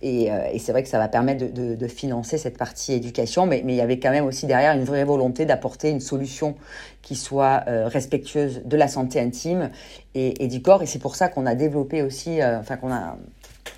Et, 0.00 0.30
c'est 0.58 0.72
vrai 0.72 0.82
que 0.82 0.88
ça 0.88 0.98
va 0.98 1.08
permettre 1.08 1.52
de, 1.52 1.88
financer 1.88 2.38
cette 2.38 2.56
partie 2.56 2.92
éducation, 2.92 3.46
mais, 3.46 3.62
mais, 3.64 3.74
il 3.74 3.76
y 3.76 3.80
avait 3.80 3.98
quand 3.98 4.10
même 4.10 4.24
aussi 4.24 4.46
derrière 4.46 4.74
une 4.74 4.84
vraie 4.84 5.04
volonté 5.04 5.46
d'apporter 5.46 5.90
une 5.90 6.00
solution 6.00 6.54
qui 7.02 7.16
soit 7.16 7.64
respectueuse 7.66 8.62
de 8.64 8.76
la 8.76 8.88
santé 8.88 9.20
intime 9.20 9.70
et, 10.14 10.44
et, 10.44 10.48
du 10.48 10.62
corps. 10.62 10.82
Et 10.82 10.86
c'est 10.86 10.98
pour 10.98 11.16
ça 11.16 11.28
qu'on 11.28 11.46
a 11.46 11.54
développé 11.54 12.02
aussi, 12.02 12.42
enfin 12.42 12.76
qu'on 12.76 12.92
a 12.92 13.18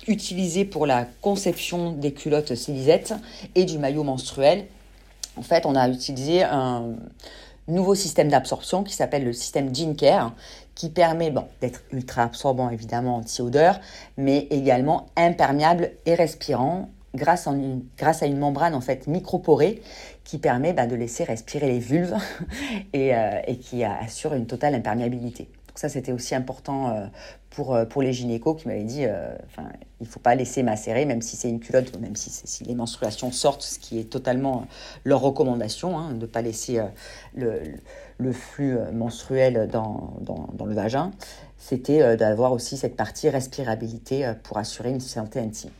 utilisé 0.07 0.65
pour 0.65 0.85
la 0.85 1.05
conception 1.21 1.91
des 1.91 2.13
culottes 2.13 2.55
Célisette 2.55 3.13
et 3.55 3.65
du 3.65 3.77
maillot 3.77 4.03
menstruel. 4.03 4.65
En 5.37 5.41
fait, 5.41 5.65
on 5.65 5.75
a 5.75 5.87
utilisé 5.87 6.43
un 6.43 6.95
nouveau 7.67 7.95
système 7.95 8.29
d'absorption 8.29 8.83
qui 8.83 8.93
s'appelle 8.93 9.23
le 9.23 9.33
système 9.33 9.73
Jean 9.73 9.95
Care, 9.95 10.33
qui 10.75 10.89
permet 10.89 11.31
bon, 11.31 11.45
d'être 11.61 11.81
ultra 11.91 12.23
absorbant 12.23 12.69
évidemment 12.69 13.17
anti-odeur, 13.17 13.79
mais 14.17 14.47
également 14.49 15.07
imperméable 15.15 15.91
et 16.05 16.15
respirant 16.15 16.89
grâce, 17.15 17.47
à 17.47 18.25
une 18.25 18.37
membrane 18.37 18.73
en 18.73 18.81
fait 18.81 19.07
microporée 19.07 19.81
qui 20.23 20.37
permet 20.37 20.73
bah, 20.73 20.87
de 20.87 20.95
laisser 20.95 21.23
respirer 21.23 21.67
les 21.67 21.79
vulves 21.79 22.15
euh, 22.95 23.41
et 23.47 23.57
qui 23.57 23.83
assure 23.83 24.33
une 24.33 24.47
totale 24.47 24.75
imperméabilité. 24.75 25.49
Donc 25.71 25.79
ça, 25.79 25.87
c'était 25.87 26.11
aussi 26.11 26.35
important 26.35 26.89
euh, 26.89 27.05
pour, 27.49 27.73
euh, 27.73 27.85
pour 27.85 28.01
les 28.01 28.11
gynécos 28.11 28.61
qui 28.61 28.67
m'avaient 28.67 28.83
dit, 28.83 29.05
euh, 29.05 29.33
enfin, 29.45 29.69
il 30.01 30.03
ne 30.03 30.11
faut 30.11 30.19
pas 30.19 30.35
laisser 30.35 30.63
macérer, 30.63 31.05
même 31.05 31.21
si 31.21 31.37
c'est 31.37 31.47
une 31.47 31.61
culotte, 31.61 31.97
même 31.97 32.17
si, 32.17 32.29
si, 32.29 32.65
les 32.65 32.75
menstruations 32.75 33.31
sortent, 33.31 33.61
ce 33.61 33.79
qui 33.79 33.97
est 33.97 34.03
totalement 34.03 34.67
leur 35.05 35.21
recommandation, 35.21 35.97
hein, 35.97 36.11
de 36.11 36.19
ne 36.19 36.25
pas 36.25 36.41
laisser 36.41 36.81
le, 37.33 38.33
flux 38.33 38.77
menstruel 38.91 39.69
dans, 39.71 40.13
dans 40.19 40.65
le 40.65 40.75
vagin, 40.75 41.11
c'était 41.57 42.17
d'avoir 42.17 42.51
aussi 42.51 42.75
cette 42.75 42.97
partie 42.97 43.29
respirabilité 43.29 44.33
pour 44.43 44.57
assurer 44.57 44.89
une 44.89 44.99
santé 44.99 45.39
intime. 45.39 45.71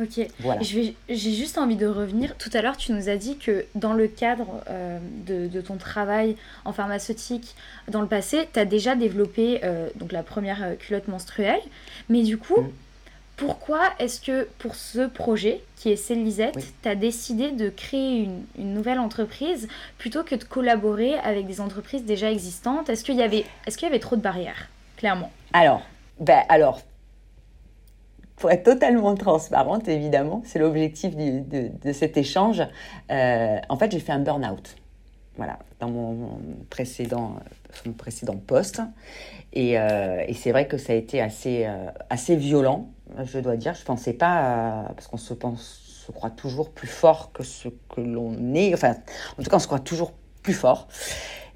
Ok. 0.00 0.26
Voilà. 0.40 0.60
J'ai 0.62 0.94
juste 1.08 1.58
envie 1.58 1.76
de 1.76 1.86
revenir. 1.86 2.36
Tout 2.36 2.50
à 2.54 2.62
l'heure, 2.62 2.76
tu 2.76 2.92
nous 2.92 3.08
as 3.08 3.16
dit 3.16 3.36
que 3.36 3.66
dans 3.74 3.92
le 3.92 4.08
cadre 4.08 4.62
euh, 4.68 4.98
de, 5.26 5.60
ton 5.60 5.76
travail 5.76 6.36
en 6.64 6.72
pharmaceutique 6.72 7.54
dans 7.88 8.00
le 8.00 8.08
passé, 8.08 8.48
tu 8.52 8.58
as 8.58 8.64
déjà 8.64 8.96
développé 8.96 9.60
euh, 9.64 9.88
donc 9.96 10.12
la 10.12 10.22
première 10.22 10.62
euh, 10.62 10.74
culotte 10.74 11.08
menstruelle. 11.08 11.60
Mais 12.08 12.22
du 12.22 12.38
coup, 12.38 12.60
mm. 12.60 12.70
pourquoi 13.36 13.80
est-ce 13.98 14.20
que 14.20 14.48
pour 14.58 14.74
ce 14.74 15.06
projet 15.06 15.62
qui 15.76 15.90
est 15.90 15.96
Célisette, 15.96 16.58
tu 16.82 16.88
as 16.88 16.94
décidé 16.94 17.50
de 17.50 17.68
créer 17.68 18.22
une, 18.22 18.44
une, 18.58 18.72
nouvelle 18.72 18.98
entreprise 18.98 19.68
plutôt 19.98 20.24
que 20.24 20.34
de 20.34 20.44
collaborer 20.44 21.14
avec 21.18 21.46
des 21.46 21.60
entreprises 21.60 22.04
déjà 22.04 22.30
existantes? 22.30 22.88
Est-ce 22.88 23.04
qu'il 23.04 23.16
y, 23.16 23.22
avait, 23.22 23.44
est 23.66 23.76
qu'il 23.76 23.86
y 23.86 23.90
avait 23.90 24.00
trop 24.00 24.16
de 24.16 24.22
barrières, 24.22 24.68
clairement? 24.96 25.30
Alors, 25.52 25.82
ben, 26.18 26.42
alors 26.48 26.80
être 28.50 28.64
totalement 28.64 29.14
transparente, 29.14 29.88
évidemment, 29.88 30.42
c'est 30.44 30.58
l'objectif 30.58 31.14
de, 31.16 31.92
cet 31.92 32.16
échange. 32.16 32.62
Euh, 33.10 33.58
en 33.68 33.76
fait, 33.76 33.92
j'ai 33.92 34.00
fait 34.00 34.12
un 34.12 34.18
burn-out. 34.18 34.76
Voilà, 35.36 35.58
dans 35.80 35.88
mon, 35.88 36.38
précédent, 36.68 37.36
mon 37.86 37.92
précédent 37.92 38.36
poste. 38.36 38.82
Et, 39.52 39.78
euh, 39.78 40.22
et 40.26 40.34
c'est 40.34 40.52
vrai 40.52 40.66
que 40.66 40.76
ça 40.76 40.92
a 40.92 40.96
été 40.96 41.20
assez, 41.20 41.64
euh, 41.66 41.90
assez 42.10 42.36
violent, 42.36 42.90
je 43.24 43.38
dois 43.38 43.56
dire. 43.56 43.74
Je 43.74 43.84
pensais 43.84 44.12
pas, 44.12 44.86
parce 44.94 45.06
qu'on 45.06 45.16
se, 45.16 45.34
se 45.34 46.12
croit 46.12 46.30
toujours 46.30 46.70
plus 46.70 46.88
fort 46.88 47.32
que 47.32 47.42
ce 47.42 47.68
que 47.68 48.00
l'on 48.00 48.54
est. 48.54 48.74
Enfin, 48.74 48.96
en 49.38 49.42
tout 49.42 49.50
cas, 49.50 49.56
on 49.56 49.60
se 49.60 49.66
croit 49.66 49.80
toujours 49.80 50.12
plus 50.42 50.54
fort. 50.54 50.88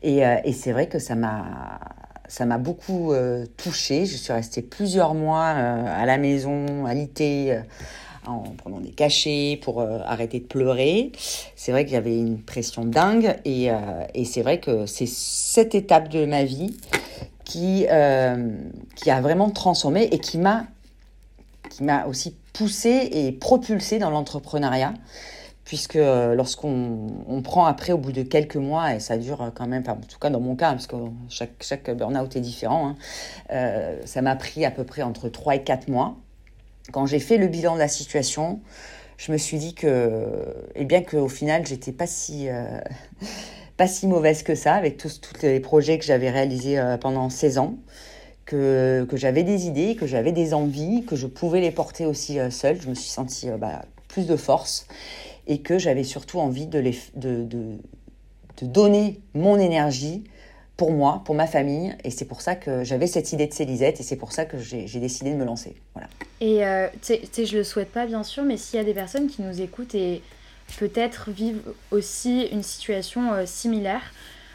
Et, 0.03 0.19
et 0.19 0.53
c'est 0.53 0.73
vrai 0.73 0.89
que 0.89 0.99
ça 0.99 1.15
m'a 1.15 1.81
ça 2.29 2.47
m'a 2.47 2.59
beaucoup 2.59 3.13
euh, 3.13 3.47
touchée. 3.57 4.07
Je 4.07 4.17
suis 4.17 4.33
restée 4.33 4.63
plusieurs 4.63 5.15
mois 5.15 5.55
euh, 5.57 5.85
à 5.87 6.07
la 6.07 6.19
maison, 6.19 6.87
alitée, 6.87 7.53
euh, 7.53 7.61
en 8.27 8.41
prenant 8.57 8.81
des 8.81 8.91
cachets 8.91 9.59
pour 9.63 9.83
arrêter 9.83 10.41
de 10.41 10.47
pleurer. 10.47 11.13
C'est 11.55 11.71
vrai 11.71 11.85
qu'il 11.85 11.95
y 11.95 11.99
avait 11.99 12.19
une 12.19 12.41
pression 12.43 12.85
dingue 12.85 13.37
et, 13.45 13.69
et 14.15 14.25
c'est 14.25 14.43
vrai 14.43 14.59
que 14.59 14.85
c'est 14.87 15.07
cette 15.07 15.77
étape 15.77 16.09
de 16.09 16.27
ma 16.27 16.43
vie 16.43 16.77
qui, 17.45 17.87
qui 18.97 19.11
a 19.11 19.21
vraiment 19.21 19.51
transformé 19.51 20.09
et 20.11 20.19
qui 20.19 20.39
m'a 20.39 20.65
qui 21.71 21.85
m'a 21.85 22.07
aussi 22.07 22.35
poussée 22.53 23.09
et 23.13 23.31
propulsée 23.31 24.01
dans 24.01 24.11
l'entrepreneuriat 24.11 24.95
puisque 25.67 25.97
euh, 25.97 26.35
lorsqu'on 26.35 27.43
prend 27.43 27.67
après 27.67 27.93
au 27.93 27.99
bout 27.99 28.13
de 28.13 28.23
quelques 28.23 28.57
mois, 28.57 28.95
et 28.95 29.01
ça 29.01 29.19
dure 29.19 29.51
quand 29.55 29.67
même, 29.67 29.83
en 29.87 29.97
tout 29.97 30.19
cas 30.19 30.31
dans 30.31 30.41
mon 30.41 30.55
cas, 30.55 30.71
parce 30.71 30.87
que 30.87 30.97
chaque, 31.29 31.61
chaque 31.61 31.91
burn-out 31.91 32.35
est 32.37 32.41
différent, 32.41 32.91
hein, 32.91 32.97
euh, 33.51 34.01
ça 34.07 34.23
m'a 34.23 34.37
pris 34.37 34.65
à 34.65 34.71
peu 34.71 34.85
près 34.85 35.03
entre 35.03 35.29
3 35.29 35.57
et 35.57 35.63
4 35.65 35.89
mois. 35.89 36.17
Quand 36.93 37.05
j'ai 37.05 37.19
fait 37.19 37.37
le 37.37 37.49
bilan 37.49 37.75
de 37.75 37.81
la 37.81 37.89
situation, 37.89 38.61
je 39.17 39.33
me 39.33 39.39
suis 39.39 39.59
dit 39.59 39.75
que, 39.75 39.89
et 40.77 40.83
eh 40.83 40.85
bien 40.85 41.03
qu'au 41.03 41.29
final, 41.29 41.67
j'étais 41.67 41.93
pas 41.93 42.07
si, 42.07 42.49
euh, 42.49 42.79
pas 43.77 43.89
si 43.89 44.07
mauvaise 44.07 44.45
que 44.45 44.55
ça, 44.55 44.75
avec 44.75 44.97
tous, 44.97 45.21
tous 45.21 45.43
les 45.43 45.59
projets 45.59 45.99
que 45.99 46.05
j'avais 46.05 46.31
réalisés 46.31 46.81
pendant 47.01 47.29
16 47.29 47.59
ans. 47.59 47.75
Que, 48.45 49.05
que 49.11 49.17
j'avais 49.17 49.43
des 49.43 49.67
idées, 49.67 49.97
que 49.97 50.07
j'avais 50.07 50.31
des 50.31 50.55
envies, 50.55 51.05
que 51.05 51.17
je 51.17 51.27
pouvais 51.27 51.61
les 51.61 51.73
porter 51.73 52.07
aussi 52.07 52.39
seule. 52.51 52.81
Je 52.81 52.89
me 52.89 52.95
suis 52.95 53.11
sentie 53.11 53.49
bah, 53.59 53.83
plus 54.07 54.29
de 54.29 54.37
force 54.37 54.87
et 55.47 55.59
que 55.59 55.79
j'avais 55.79 56.05
surtout 56.05 56.39
envie 56.39 56.67
de, 56.67 56.79
les, 56.79 56.97
de, 57.15 57.45
de, 57.45 57.79
de, 58.61 58.67
donner 58.67 59.21
mon 59.35 59.59
énergie 59.59 60.25
pour 60.77 60.93
moi, 60.93 61.23
pour 61.25 61.35
ma 61.35 61.47
famille. 61.47 61.95
Et 62.05 62.11
c'est 62.11 62.25
pour 62.25 62.41
ça 62.41 62.55
que 62.55 62.85
j'avais 62.85 63.07
cette 63.07 63.33
idée 63.33 63.47
de 63.47 63.53
Célisette 63.53 64.01
et 64.01 64.03
c'est 64.03 64.17
pour 64.17 64.33
ça 64.33 64.45
que 64.45 64.59
j'ai 64.59 65.01
décidé 65.01 65.31
de 65.31 65.37
me 65.37 65.45
lancer. 65.45 65.77
Voilà. 65.95 66.09
Et 66.41 66.65
euh, 66.67 66.89
tu 67.03 67.15
sais, 67.33 67.47
je 67.47 67.57
le 67.57 67.65
souhaite 67.65 67.91
pas 67.91 68.07
bien 68.07 68.23
sûr, 68.23 68.45
mais 68.45 68.57
s'il 68.57 68.79
y 68.79 68.81
a 68.81 68.85
des 68.85 68.95
personnes 68.95 69.29
qui 69.29 69.43
nous 69.43 69.61
écoutent 69.61 69.95
et 69.95 70.23
peut-être 70.79 71.31
vivent 71.31 71.63
aussi 71.91 72.43
une 72.53 72.63
situation 72.63 73.33
euh, 73.33 73.47
similaire, 73.47 74.13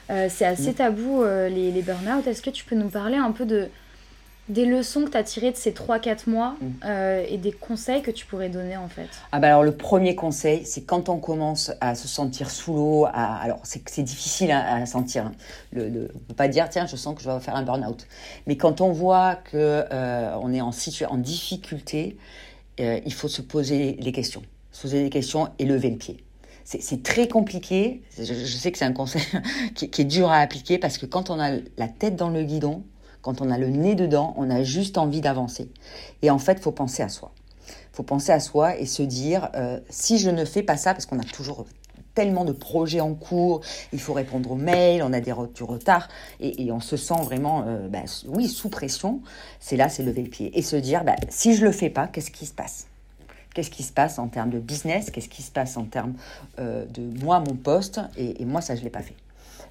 euh, 0.10 0.28
c'est 0.30 0.46
assez 0.46 0.74
tabou 0.74 1.24
les, 1.24 1.72
les 1.72 1.82
burn-out. 1.82 2.28
Est-ce 2.28 2.42
que 2.42 2.50
tu 2.50 2.66
peux 2.66 2.76
nous 2.76 2.90
parler 2.90 3.16
un 3.16 3.32
peu 3.32 3.46
de, 3.46 3.70
des 4.52 4.66
leçons 4.66 5.06
que 5.06 5.12
tu 5.12 5.18
as 5.18 5.24
tirées 5.24 5.52
de 5.52 5.56
ces 5.56 5.72
3-4 5.72 6.30
mois 6.30 6.56
mm. 6.60 6.68
euh, 6.86 7.26
et 7.28 7.38
des 7.38 7.52
conseils 7.52 8.02
que 8.02 8.12
tu 8.12 8.26
pourrais 8.26 8.50
donner 8.50 8.78
en 8.78 8.90
fait? 8.90 9.08
Ah 9.32 9.40
bah 9.40 9.48
Alors 9.48 9.64
le 9.64 9.72
premier 9.72 10.16
conseil, 10.16 10.66
c'est 10.66 10.82
quand 10.82 11.10
on 11.10 11.18
commence 11.18 11.72
à 11.80 11.96
se 11.96 12.08
sentir 12.08 12.52
sous 12.52 12.74
l'eau, 12.74 13.08
alors 13.14 13.60
c'est 13.64 14.04
difficile 14.04 14.52
à, 14.52 14.86
sentir, 14.86 15.28
hein. 15.28 15.32
le, 15.72 15.90
ne 15.90 16.08
peut 16.08 16.34
pas 16.36 16.48
dire 16.48 16.70
tiens 16.70 16.86
je 16.86 16.96
sens 16.96 17.16
que 17.16 17.22
je 17.22 17.30
vais 17.30 17.40
faire 17.40 17.56
un 17.56 17.64
burn-out, 17.64 18.08
mais 18.46 18.58
quand 18.58 18.82
on 18.82 18.92
voit 18.92 19.36
qu'on 19.36 19.58
euh, 19.58 20.36
on 20.42 20.54
est 20.54 20.62
en, 20.62 20.72
en 21.10 21.18
difficulté, 21.18 22.18
euh, 22.80 23.00
il 23.06 23.14
faut 23.14 23.30
se 23.30 23.42
poser 23.42 23.98
les 24.00 24.12
questions, 24.12 24.42
se 24.72 24.82
poser 24.82 25.04
les 25.04 25.10
questions 25.10 25.50
et 25.60 25.66
lever 25.66 25.90
le 25.90 25.98
pied. 25.98 26.24
C'est 26.64 27.04
très 27.04 27.28
compliqué, 27.28 28.02
je, 28.18 28.24
sais 28.24 28.72
que 28.72 28.78
c'est 28.78 28.86
un 28.86 28.94
conseil 28.94 29.24
qui, 29.76 29.90
qui 29.90 30.02
est 30.02 30.06
dur 30.06 30.30
à 30.30 30.38
appliquer 30.38 30.78
parce 30.78 30.98
que 30.98 31.06
quand 31.06 31.30
on 31.30 31.40
a 31.40 31.58
la 31.78 31.88
tête 31.88 32.16
dans 32.16 32.30
le 32.30 32.44
guidon, 32.44 32.84
quand 33.22 33.42
on 33.42 33.50
a 33.50 33.58
le 33.58 33.70
nez 33.70 33.96
dedans, 33.96 34.34
on 34.38 34.50
a 34.50 34.64
juste 34.64 34.98
envie 34.98 35.22
d'avancer. 35.22 35.70
Et 36.22 36.30
en 36.30 36.40
fait, 36.40 36.60
faut 36.60 36.72
penser 36.72 37.04
à 37.04 37.10
soi. 37.10 37.32
Faut 37.94 38.04
penser 38.04 38.32
à 38.32 38.40
soi 38.40 38.78
et 38.78 38.86
se 38.86 39.04
dire, 39.04 39.50
euh, 39.56 39.80
si 39.90 40.18
je 40.18 40.30
ne 40.30 40.46
fais 40.46 40.64
pas 40.64 40.78
ça, 40.78 40.94
parce 40.94 41.06
qu'on 41.06 41.20
a 41.20 41.24
toujours 41.24 41.66
tellement 42.14 42.46
de 42.46 42.52
projets 42.52 43.02
en 43.02 43.14
cours, 43.14 43.62
il 43.94 44.00
faut 44.00 44.14
répondre 44.14 44.52
aux 44.52 44.56
mails, 44.56 45.04
on 45.04 45.14
a 45.14 45.22
du 45.22 45.34
retard, 45.64 46.10
et, 46.40 46.72
on 46.72 46.80
se 46.80 46.98
sent 46.98 47.22
vraiment, 47.24 47.64
euh, 47.68 47.88
bah, 47.88 48.04
oui, 48.28 48.48
sous 48.48 48.70
pression. 48.70 49.22
C'est 49.60 49.78
là, 49.78 49.90
c'est 49.90 50.04
lever 50.04 50.24
le 50.24 50.30
pied. 50.30 50.58
Et 50.58 50.62
se 50.62 50.76
dire, 50.76 51.04
bah, 51.04 51.16
si 51.30 51.56
je 51.56 51.64
le 51.64 51.72
fais 51.72 51.90
pas, 51.90 52.08
qu'est-ce 52.08 52.32
qui 52.32 52.46
se 52.46 52.54
passe? 52.54 52.88
Qu'est-ce 53.54 53.72
qui 53.72 53.84
se 53.84 53.92
passe 53.92 54.18
en 54.18 54.28
termes 54.28 54.50
de 54.50 54.60
business? 54.60 55.12
Qu'est-ce 55.12 55.28
qui 55.28 55.42
se 55.42 55.52
passe 55.52 55.76
en 55.76 55.84
termes 55.84 56.14
euh, 56.60 56.86
de 56.86 57.02
moi, 57.24 57.40
mon 57.40 57.56
poste? 57.56 58.00
Et, 58.18 58.46
moi, 58.46 58.62
ça, 58.62 58.76
je 58.76 58.80
ne 58.80 58.86
l'ai 58.86 58.90
pas 58.90 59.02
fait. 59.02 59.16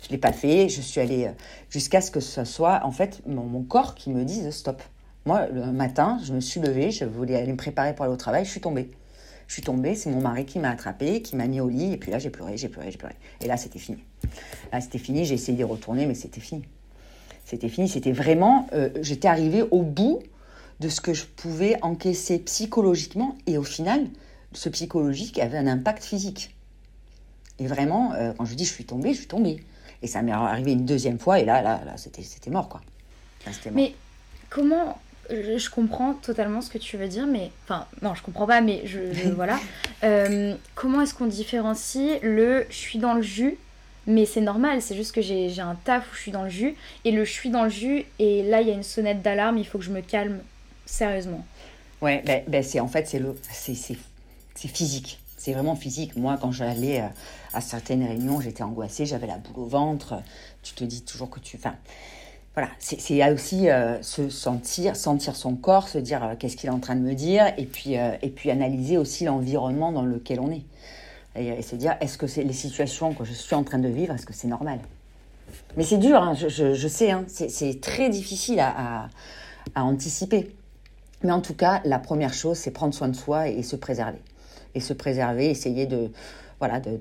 Je 0.02 0.08
ne 0.08 0.12
l'ai 0.12 0.18
pas 0.18 0.32
fait. 0.32 0.68
Je 0.68 0.80
suis 0.80 1.00
allée 1.00 1.26
euh, 1.26 1.32
jusqu'à 1.68 2.00
ce 2.00 2.10
que 2.10 2.20
ce 2.20 2.44
soit, 2.44 2.80
en 2.84 2.92
fait, 2.92 3.22
mon, 3.26 3.62
corps 3.62 3.94
qui 3.94 4.10
me 4.10 4.24
dise 4.24 4.50
stop. 4.50 4.82
Moi, 5.26 5.46
le 5.48 5.66
matin, 5.72 6.18
je 6.24 6.32
me 6.32 6.40
suis 6.40 6.60
levée, 6.60 6.90
je 6.90 7.04
voulais 7.04 7.36
aller 7.36 7.52
me 7.52 7.56
préparer 7.56 7.94
pour 7.94 8.04
aller 8.04 8.14
au 8.14 8.18
travail, 8.18 8.44
je 8.44 8.50
suis 8.50 8.60
tombée. 8.60 8.90
Je 9.46 9.54
suis 9.54 9.62
tombée, 9.62 9.94
c'est 9.94 10.10
mon 10.10 10.20
mari 10.20 10.46
qui 10.46 10.58
m'a 10.58 10.70
attrapée, 10.70 11.22
qui 11.22 11.36
m'a 11.36 11.46
mis 11.46 11.60
au 11.60 11.68
lit, 11.68 11.92
et 11.92 11.96
puis 11.96 12.10
là, 12.10 12.18
j'ai 12.18 12.30
pleuré, 12.30 12.56
j'ai 12.56 12.68
pleuré, 12.68 12.90
j'ai 12.90 12.98
pleuré. 12.98 13.14
Et 13.40 13.46
là, 13.48 13.56
c'était 13.56 13.78
fini. 13.78 13.98
Là, 14.72 14.80
c'était 14.80 14.98
fini, 14.98 15.24
j'ai 15.24 15.34
essayé 15.34 15.58
de 15.58 15.64
retourner, 15.64 16.06
mais 16.06 16.14
c'était 16.14 16.40
fini. 16.40 16.62
C'était 17.44 17.68
fini, 17.68 17.88
c'était 17.88 18.12
vraiment, 18.12 18.68
euh, 18.72 18.90
j'étais 19.02 19.28
arrivée 19.28 19.64
au 19.70 19.82
bout 19.82 20.20
de 20.78 20.88
ce 20.88 21.00
que 21.00 21.12
je 21.12 21.24
pouvais 21.26 21.76
encaisser 21.82 22.38
psychologiquement. 22.38 23.36
Et 23.46 23.58
au 23.58 23.64
final, 23.64 24.06
ce 24.52 24.68
psychologique 24.68 25.38
avait 25.38 25.58
un 25.58 25.66
impact 25.66 26.04
physique. 26.04 26.54
Et 27.58 27.66
vraiment, 27.66 28.12
euh, 28.14 28.32
quand 28.36 28.44
je 28.46 28.54
dis 28.54 28.64
je 28.64 28.72
suis 28.72 28.84
tombée, 28.84 29.12
je 29.12 29.18
suis 29.18 29.26
tombée. 29.26 29.60
Et 30.02 30.06
ça 30.06 30.22
m'est 30.22 30.32
arrivé 30.32 30.72
une 30.72 30.86
deuxième 30.86 31.18
fois, 31.18 31.40
et 31.40 31.44
là, 31.44 31.62
là, 31.62 31.80
là 31.84 31.96
c'était, 31.96 32.22
c'était 32.22 32.50
mort, 32.50 32.68
quoi. 32.68 32.80
Mais 33.72 33.94
comment 34.48 34.98
je, 35.30 35.70
comprends 35.70 36.14
totalement 36.14 36.60
ce 36.60 36.70
que 36.70 36.78
tu 36.78 36.96
veux 36.96 37.08
dire, 37.08 37.26
mais 37.26 37.50
enfin 37.64 37.86
non, 38.02 38.14
je 38.14 38.22
comprends 38.22 38.46
pas, 38.46 38.60
mais 38.60 38.82
je, 38.84 39.30
voilà. 39.34 39.58
Euh, 40.04 40.54
comment 40.74 41.02
est-ce 41.02 41.14
qu'on 41.14 41.26
différencie 41.26 42.20
le 42.22 42.66
je 42.68 42.76
suis 42.76 42.98
dans 42.98 43.14
le 43.14 43.22
jus, 43.22 43.56
mais 44.06 44.26
c'est 44.26 44.40
normal, 44.40 44.82
c'est 44.82 44.96
juste 44.96 45.14
que 45.14 45.22
j'ai 45.22 45.60
un 45.60 45.76
taf 45.84 46.10
où 46.10 46.14
je 46.14 46.20
suis 46.20 46.32
dans 46.32 46.44
le 46.44 46.50
jus 46.50 46.74
et 47.04 47.12
le 47.12 47.24
je 47.24 47.32
suis 47.32 47.50
dans 47.50 47.64
le 47.64 47.70
jus 47.70 48.04
et 48.18 48.42
là 48.42 48.60
il 48.60 48.68
y 48.68 48.70
a 48.70 48.74
une 48.74 48.82
sonnette 48.82 49.22
d'alarme, 49.22 49.58
il 49.58 49.66
faut 49.66 49.78
que 49.78 49.84
je 49.84 49.90
me 49.90 50.00
calme 50.00 50.40
Sérieusement. 50.86 51.46
Ouais, 52.02 52.20
ben, 52.26 52.42
ben, 52.48 52.64
c'est 52.64 52.80
en 52.80 52.88
fait 52.88 53.06
c'est 53.06 53.20
le 53.20 53.36
c'est 53.52 54.68
physique. 54.68 55.20
C'est 55.36 55.52
vraiment 55.52 55.76
physique. 55.76 56.16
Moi, 56.16 56.36
quand 56.40 56.50
j'allais 56.52 57.00
euh, 57.00 57.06
à 57.52 57.60
certaines 57.60 58.04
réunions, 58.04 58.40
j'étais 58.40 58.62
angoissée, 58.62 59.06
j'avais 59.06 59.26
la 59.26 59.38
boule 59.38 59.64
au 59.64 59.66
ventre. 59.66 60.22
Tu 60.62 60.74
te 60.74 60.84
dis 60.84 61.02
toujours 61.02 61.30
que 61.30 61.40
tu. 61.40 61.56
Enfin, 61.56 61.74
voilà, 62.54 62.68
c'est 62.78 63.30
aussi 63.30 63.70
euh, 63.70 64.02
se 64.02 64.28
sentir, 64.28 64.96
sentir 64.96 65.36
son 65.36 65.54
corps, 65.54 65.88
se 65.88 65.98
dire 65.98 66.24
euh, 66.24 66.34
qu'est-ce 66.38 66.56
qu'il 66.56 66.68
est 66.68 66.72
en 66.72 66.80
train 66.80 66.96
de 66.96 67.00
me 67.00 67.14
dire, 67.14 67.52
et 67.56 67.66
puis, 67.66 67.94
et 67.94 68.30
puis 68.34 68.50
analyser 68.50 68.96
aussi 68.98 69.24
l'environnement 69.24 69.92
dans 69.92 70.04
lequel 70.04 70.40
on 70.40 70.50
est. 70.50 70.64
Et, 71.36 71.62
se 71.62 71.76
dire 71.76 71.96
est-ce 72.00 72.18
que 72.18 72.26
c'est 72.26 72.42
les 72.42 72.52
situations 72.52 73.14
que 73.14 73.24
je 73.24 73.32
suis 73.32 73.54
en 73.54 73.62
train 73.62 73.78
de 73.78 73.88
vivre, 73.88 74.14
est-ce 74.14 74.26
que 74.26 74.32
c'est 74.32 74.48
normal? 74.48 74.80
Mais 75.76 75.84
c'est 75.84 75.98
dur, 75.98 76.20
hein, 76.20 76.34
je, 76.34 76.88
sais, 76.88 77.12
hein, 77.12 77.24
c'est 77.28 77.80
très 77.80 78.08
difficile 78.08 78.60
à, 78.60 79.08
à 79.74 79.84
anticiper. 79.84 80.52
Mais 81.22 81.32
en 81.32 81.40
tout 81.40 81.54
cas, 81.54 81.80
la 81.84 81.98
première 81.98 82.32
chose, 82.32 82.56
c'est 82.56 82.70
prendre 82.70 82.94
soin 82.94 83.08
de 83.08 83.16
soi 83.16 83.48
et, 83.48 83.62
se 83.62 83.76
préserver. 83.76 84.20
Et 84.74 84.80
se 84.80 84.92
préserver, 84.92 85.50
essayer 85.50 85.86
de, 85.86 86.10
voilà, 86.58 86.80
de, 86.80 86.98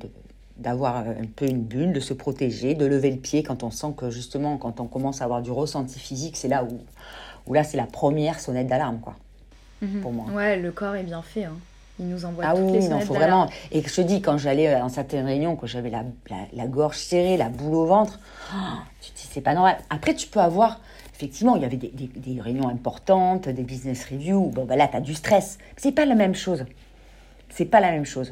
d'avoir 0.59 0.97
un 0.97 1.25
peu 1.35 1.45
une 1.45 1.63
bulle, 1.63 1.93
de 1.93 1.99
se 1.99 2.13
protéger, 2.13 2.75
de 2.75 2.85
lever 2.85 3.11
le 3.11 3.17
pied 3.17 3.43
quand 3.43 3.63
on 3.63 3.71
sent 3.71 3.93
que 3.97 4.09
justement, 4.09 4.57
quand 4.57 4.79
on 4.79 4.85
commence 4.85 5.21
à 5.21 5.25
avoir 5.25 5.41
du 5.41 5.51
ressenti 5.51 5.99
physique, 5.99 6.37
c'est 6.37 6.47
là 6.47 6.63
où, 6.63 6.79
où 7.47 7.53
là, 7.53 7.63
c'est 7.63 7.77
la 7.77 7.85
première 7.85 8.39
sonnette 8.39 8.67
d'alarme, 8.67 8.99
quoi. 8.99 9.15
Mhm. 9.81 10.01
Pour 10.01 10.11
moi. 10.11 10.25
Ouais, 10.33 10.59
le 10.59 10.71
corps 10.71 10.95
est 10.95 11.03
bien 11.03 11.21
fait. 11.21 11.45
Hein. 11.45 11.57
Il 11.99 12.07
nous 12.07 12.25
envoie 12.25 12.45
ah 12.47 12.53
toutes 12.53 12.65
oui, 12.65 12.73
les 12.73 12.81
sonnettes 12.81 13.05
faut 13.05 13.13
vraiment. 13.13 13.49
Et 13.71 13.81
je 13.81 13.93
te 13.93 14.01
dis, 14.01 14.21
quand 14.21 14.37
j'allais 14.37 14.77
dans 14.79 14.89
certaines 14.89 15.25
réunions, 15.25 15.55
quand 15.55 15.67
j'avais 15.67 15.89
la, 15.89 16.03
la, 16.53 16.67
gorge 16.67 16.97
serrée, 16.97 17.35
la 17.35 17.49
boule 17.49 17.75
au 17.75 17.85
ventre, 17.85 18.19
oh, 18.53 18.57
tu 19.01 19.11
te 19.11 19.17
dis, 19.17 19.27
c'est 19.29 19.41
pas 19.41 19.53
normal. 19.53 19.77
Après, 19.89 20.13
tu 20.13 20.27
peux 20.27 20.39
avoir 20.39 20.79
effectivement, 21.19 21.57
il 21.57 21.63
y 21.63 21.65
avait 21.65 21.75
des, 21.75 22.39
réunions 22.39 22.69
importantes, 22.69 23.49
des 23.49 23.63
business 23.63 24.05
reviews. 24.09 24.51
Bon, 24.51 24.63
ben 24.63 24.77
là, 24.77 24.87
tu 24.87 24.95
as 24.95 25.01
du 25.01 25.13
stress. 25.13 25.57
C'est 25.75 25.91
pas 25.91 26.05
la 26.05 26.15
même 26.15 26.33
chose. 26.33 26.65
C'est 27.49 27.65
pas 27.65 27.81
la 27.81 27.91
même 27.91 28.05
chose. 28.05 28.31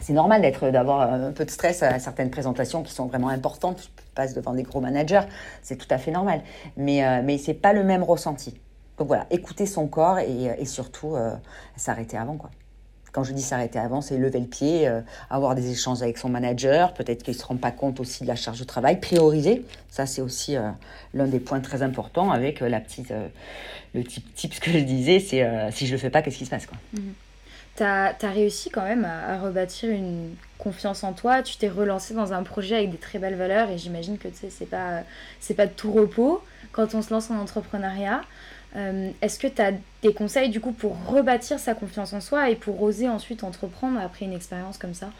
C'est 0.00 0.12
normal 0.12 0.42
d'avoir 0.72 1.12
un 1.12 1.32
peu 1.32 1.44
de 1.44 1.50
stress 1.50 1.82
à 1.82 1.98
certaines 1.98 2.30
présentations 2.30 2.82
qui 2.82 2.92
sont 2.92 3.06
vraiment 3.06 3.28
importantes. 3.28 3.90
Tu 3.96 4.12
passes 4.14 4.34
devant 4.34 4.54
des 4.54 4.62
gros 4.62 4.80
managers, 4.80 5.22
c'est 5.62 5.76
tout 5.76 5.88
à 5.90 5.98
fait 5.98 6.10
normal. 6.10 6.42
Mais, 6.76 7.04
euh, 7.04 7.20
mais 7.24 7.38
c'est 7.38 7.54
pas 7.54 7.72
le 7.72 7.84
même 7.84 8.02
ressenti. 8.02 8.54
Donc 8.98 9.08
voilà, 9.08 9.26
écouter 9.30 9.66
son 9.66 9.86
corps 9.86 10.18
et, 10.18 10.64
surtout 10.64 11.14
euh, 11.14 11.34
s'arrêter 11.76 12.16
avant. 12.16 12.36
Quand 13.12 13.24
je 13.24 13.32
dis 13.32 13.42
s'arrêter 13.42 13.78
avant, 13.78 14.00
c'est 14.00 14.18
lever 14.18 14.40
le 14.40 14.46
pied, 14.46 14.86
euh, 14.86 15.00
avoir 15.30 15.54
des 15.54 15.70
échanges 15.70 16.02
avec 16.02 16.18
son 16.18 16.28
manager, 16.28 16.92
peut-être 16.92 17.22
qu'il 17.22 17.34
ne 17.34 17.38
se 17.38 17.44
rend 17.44 17.56
pas 17.56 17.70
compte 17.70 18.00
aussi 18.00 18.22
de 18.22 18.28
la 18.28 18.36
charge 18.36 18.60
de 18.60 18.64
travail, 18.64 19.00
prioriser. 19.00 19.64
Ça, 19.88 20.06
c'est 20.06 20.20
aussi 20.20 20.56
euh, 20.56 20.70
l'un 21.14 21.26
des 21.26 21.40
points 21.40 21.60
très 21.60 21.82
importants 21.82 22.30
avec 22.30 22.60
euh, 22.60 22.68
le 23.94 24.04
type 24.04 24.60
que 24.60 24.70
je 24.70 24.78
disais, 24.78 25.20
c'est 25.20 25.44
si 25.72 25.86
je 25.86 25.92
ne 25.92 25.96
le 25.96 26.00
fais 26.00 26.10
pas, 26.10 26.22
qu'est-ce 26.22 26.38
qui 26.38 26.44
se 26.44 26.50
passe. 26.50 26.66
Mhm. 26.92 27.14
Tu 27.78 27.84
as, 27.84 28.16
réussi 28.22 28.70
quand 28.70 28.82
même 28.82 29.04
à, 29.04 29.38
rebâtir 29.38 29.90
une 29.90 30.34
confiance 30.58 31.04
en 31.04 31.12
toi, 31.12 31.42
tu 31.42 31.56
t'es 31.56 31.68
relancé 31.68 32.12
dans 32.12 32.32
un 32.32 32.42
projet 32.42 32.74
avec 32.74 32.90
des 32.90 32.98
très 32.98 33.20
belles 33.20 33.36
valeurs 33.36 33.70
et 33.70 33.78
j'imagine 33.78 34.18
que 34.18 34.26
tu 34.26 34.34
sais, 34.34 34.50
c'est 34.50 34.66
pas, 34.66 35.02
pas 35.56 35.66
de 35.66 35.72
tout 35.72 35.92
repos 35.92 36.42
quand 36.72 36.96
on 36.96 37.02
se 37.02 37.14
lance 37.14 37.30
en 37.30 37.36
entrepreneuriat. 37.36 38.22
Euh, 38.76 39.10
est-ce 39.22 39.38
que 39.38 39.46
tu 39.46 39.62
as 39.62 39.72
des 40.02 40.12
conseils 40.12 40.50
du 40.50 40.60
coup 40.60 40.72
pour 40.72 40.96
rebâtir 41.06 41.58
sa 41.58 41.74
confiance 41.74 42.12
en 42.12 42.20
soi 42.20 42.50
et 42.50 42.56
pour 42.56 42.82
oser 42.82 43.08
ensuite 43.08 43.44
entreprendre 43.44 43.98
après 44.00 44.24
une 44.26 44.34
expérience 44.34 44.76
comme 44.76 44.92
ça? 44.92 45.10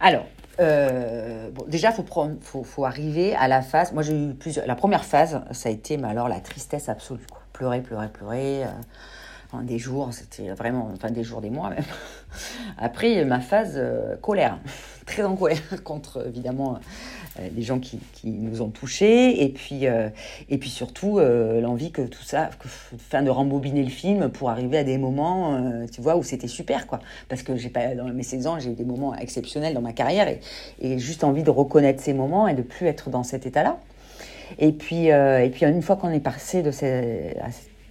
Alors, 0.00 0.26
euh, 0.58 1.50
bon, 1.50 1.64
déjà, 1.68 1.90
il 1.96 2.04
faut, 2.40 2.64
faut, 2.64 2.84
arriver 2.84 3.34
à 3.36 3.46
la 3.46 3.62
phase. 3.62 3.92
Moi, 3.92 4.02
j'ai 4.02 4.14
eu 4.14 4.34
plusieurs. 4.34 4.66
La 4.66 4.74
première 4.74 5.04
phase, 5.04 5.40
ça 5.52 5.68
a 5.68 5.72
été 5.72 5.98
mais 5.98 6.14
la 6.14 6.40
tristesse 6.40 6.88
absolue. 6.88 7.26
Pleurer, 7.52 7.80
pleurer, 7.80 8.08
pleurer. 8.08 8.64
Euh, 8.64 8.68
des 9.62 9.78
jours, 9.78 10.12
c'était 10.12 10.50
vraiment, 10.50 10.90
enfin 10.92 11.10
des 11.10 11.24
jours, 11.24 11.40
des 11.40 11.50
mois 11.50 11.70
même. 11.70 11.84
Après, 12.78 13.24
ma 13.24 13.40
phase 13.40 13.74
euh, 13.76 14.16
colère, 14.16 14.58
très 15.06 15.22
en 15.22 15.36
colère 15.36 15.60
contre 15.84 16.26
évidemment 16.26 16.78
euh, 17.38 17.48
les 17.54 17.62
gens 17.62 17.78
qui, 17.78 17.98
nous 18.24 18.62
ont 18.62 18.70
touchés, 18.70 19.44
et 19.44 19.48
puis, 19.48 19.86
euh, 19.86 20.08
et 20.48 20.58
puis 20.58 20.70
surtout 20.70 21.18
l'envie 21.18 21.92
que 21.92 22.02
tout 22.02 22.22
ça, 22.22 22.50
fin 22.98 23.22
de 23.22 23.30
rembobiner 23.30 23.82
le 23.82 23.90
film 23.90 24.28
pour 24.28 24.50
arriver 24.50 24.78
à 24.78 24.84
des 24.84 24.98
moments, 24.98 25.86
tu 25.92 26.00
vois, 26.00 26.16
où 26.16 26.22
c'était 26.22 26.48
super, 26.48 26.86
quoi. 26.86 27.00
Parce 27.28 27.42
que 27.42 27.56
j'ai 27.56 27.68
pas, 27.68 27.94
dans 27.94 28.04
mes 28.06 28.22
16 28.22 28.46
ans, 28.46 28.58
j'ai 28.58 28.70
eu 28.70 28.74
des 28.74 28.84
moments 28.84 29.14
exceptionnels 29.14 29.74
dans 29.74 29.80
ma 29.80 29.92
carrière, 29.92 30.28
et, 30.28 30.40
et, 30.80 30.98
juste 30.98 31.24
envie 31.24 31.42
de 31.42 31.50
reconnaître 31.50 32.02
ces 32.02 32.14
moments 32.14 32.48
et 32.48 32.54
de 32.54 32.62
plus 32.62 32.86
être 32.86 33.10
dans 33.10 33.22
cet 33.22 33.46
état-là. 33.46 33.78
Et 34.58 34.72
puis, 34.72 35.06
et 35.06 35.50
puis 35.52 35.66
une 35.66 35.82
fois 35.82 35.96
qu'on 35.96 36.10
est 36.10 36.20
passé 36.20 36.62
de 36.62 36.70
ces, 36.70 37.36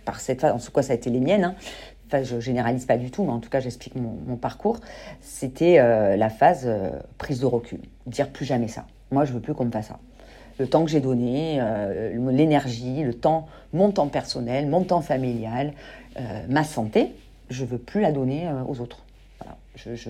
par 0.06 0.20
cette 0.20 0.42
phase, 0.42 0.54
en 0.54 0.60
tout 0.60 0.72
cas 0.72 0.84
ça 0.84 0.94
a 0.94 0.96
été 0.96 1.10
les 1.10 1.20
miennes, 1.20 1.44
hein. 1.44 1.56
enfin, 2.08 2.24
je 2.24 2.40
généralise 2.40 2.86
pas 2.86 2.98
du 2.98 3.12
tout, 3.12 3.24
mais 3.24 3.32
en 3.32 3.40
tout 3.40 3.50
cas 3.50 3.60
j'explique 3.60 3.96
mon, 3.96 4.38
parcours, 4.38 4.80
c'était 5.22 5.80
euh, 5.80 6.16
la 6.16 6.30
phase 6.30 6.64
euh, 6.66 6.92
prise 7.18 7.42
de 7.42 7.46
recul, 7.46 7.80
dire 8.06 8.30
plus 8.30 8.46
jamais 8.46 8.68
ça. 8.68 8.86
Moi 9.12 9.26
je 9.26 9.34
veux 9.34 9.40
plus 9.40 9.54
qu'on 9.54 9.66
me 9.66 9.72
fasse 9.72 9.88
ça. 9.88 10.00
Le 10.58 10.68
temps 10.68 10.86
que 10.86 10.92
j'ai 10.92 11.02
donné, 11.02 11.58
euh, 11.60 12.32
l'énergie, 12.32 13.04
le 13.04 13.14
temps, 13.14 13.48
mon 13.74 13.92
temps 13.92 14.08
personnel, 14.08 14.68
mon 14.68 14.84
temps 14.84 15.02
familial, 15.02 15.74
ma 16.48 16.64
santé, 16.64 17.12
je 17.50 17.66
veux 17.66 17.78
plus 17.78 18.00
la 18.00 18.14
donner 18.14 18.50
aux 18.70 18.80
autres. 18.80 19.04
Je, 19.76 20.10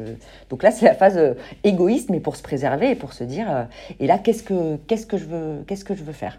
Donc 0.52 0.62
là, 0.62 0.70
c'est 0.70 0.86
la 0.86 0.94
phase 0.94 1.20
égoïste, 1.64 2.12
mais 2.12 2.20
pour 2.20 2.36
se 2.36 2.44
préserver 2.44 2.92
et 2.92 2.96
pour 2.96 3.14
se 3.14 3.24
dire, 3.24 3.68
et 4.00 4.06
là, 4.06 4.20
qu'est-ce 4.20 4.44
que, 4.44 5.18
je 5.18 5.26
veux 5.26 6.14
faire? 6.14 6.38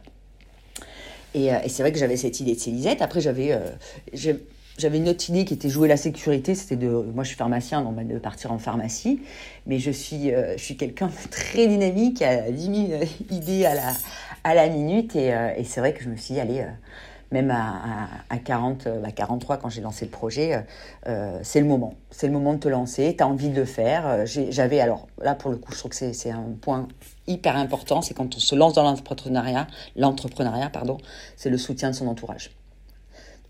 Euh, 1.36 1.58
et, 1.64 1.68
c'est 1.68 1.82
vrai 1.82 1.92
que 1.92 1.98
j'avais 1.98 2.16
cette 2.16 2.40
idée 2.40 2.54
de 2.54 2.60
Célisette. 2.60 3.02
Après, 3.02 3.20
j'avais 3.20 3.52
euh, 3.52 4.34
j'avais 4.78 4.98
une 4.98 5.08
autre 5.08 5.28
idée 5.30 5.44
qui 5.44 5.54
était 5.54 5.68
jouer 5.68 5.88
la 5.88 5.96
sécurité. 5.96 6.54
C'était 6.54 6.76
de. 6.76 6.88
Moi, 6.88 7.24
je 7.24 7.28
suis 7.28 7.36
pharmacien, 7.36 7.82
donc 7.82 8.06
de 8.06 8.18
partir 8.18 8.52
en 8.52 8.58
pharmacie. 8.58 9.20
Mais 9.66 9.78
je 9.78 9.90
suis, 9.90 10.32
euh, 10.32 10.56
suis 10.58 10.76
quelqu'un 10.76 11.06
de 11.06 11.30
très 11.30 11.66
dynamique, 11.66 12.22
a 12.22 12.50
10 12.50 12.88
000 12.88 13.02
idées 13.30 13.64
à 13.64 13.74
la, 13.74 13.92
à 14.44 14.54
la 14.54 14.68
minute. 14.68 15.16
Et, 15.16 15.32
c'est 15.64 15.80
vrai 15.80 15.92
que 15.94 16.02
je 16.02 16.08
me 16.08 16.16
suis 16.16 16.34
dit, 16.34 16.40
allez, 16.40 16.64
même 17.32 17.50
à, 17.50 18.08
à, 18.30 18.38
40, 18.38 18.86
à 19.04 19.10
43, 19.10 19.56
quand 19.56 19.70
j'ai 19.70 19.80
lancé 19.80 20.04
le 20.04 20.10
projet, 20.10 20.62
c'est 21.42 21.60
le 21.60 21.66
moment. 21.66 21.94
C'est 22.10 22.26
le 22.26 22.32
moment 22.32 22.52
de 22.54 22.58
te 22.58 22.68
lancer. 22.68 23.14
Tu 23.16 23.22
as 23.24 23.28
envie 23.28 23.48
de 23.48 23.56
le 23.56 23.64
faire. 23.64 24.26
J'avais, 24.26 24.80
alors 24.80 25.08
là, 25.22 25.34
pour 25.34 25.50
le 25.50 25.56
coup, 25.56 25.72
je 25.72 25.78
trouve 25.78 25.90
que 25.90 26.12
c'est 26.12 26.30
un 26.30 26.44
point 26.60 26.86
hyper 27.26 27.56
important, 27.56 28.02
c'est 28.02 28.14
quand 28.14 28.36
on 28.36 28.40
se 28.40 28.54
lance 28.54 28.74
dans 28.74 28.82
l'entrepreneuriat, 28.82 29.66
l'entrepreneuriat, 29.96 30.70
pardon, 30.70 30.98
c'est 31.36 31.50
le 31.50 31.58
soutien 31.58 31.90
de 31.90 31.94
son 31.94 32.06
entourage. 32.06 32.50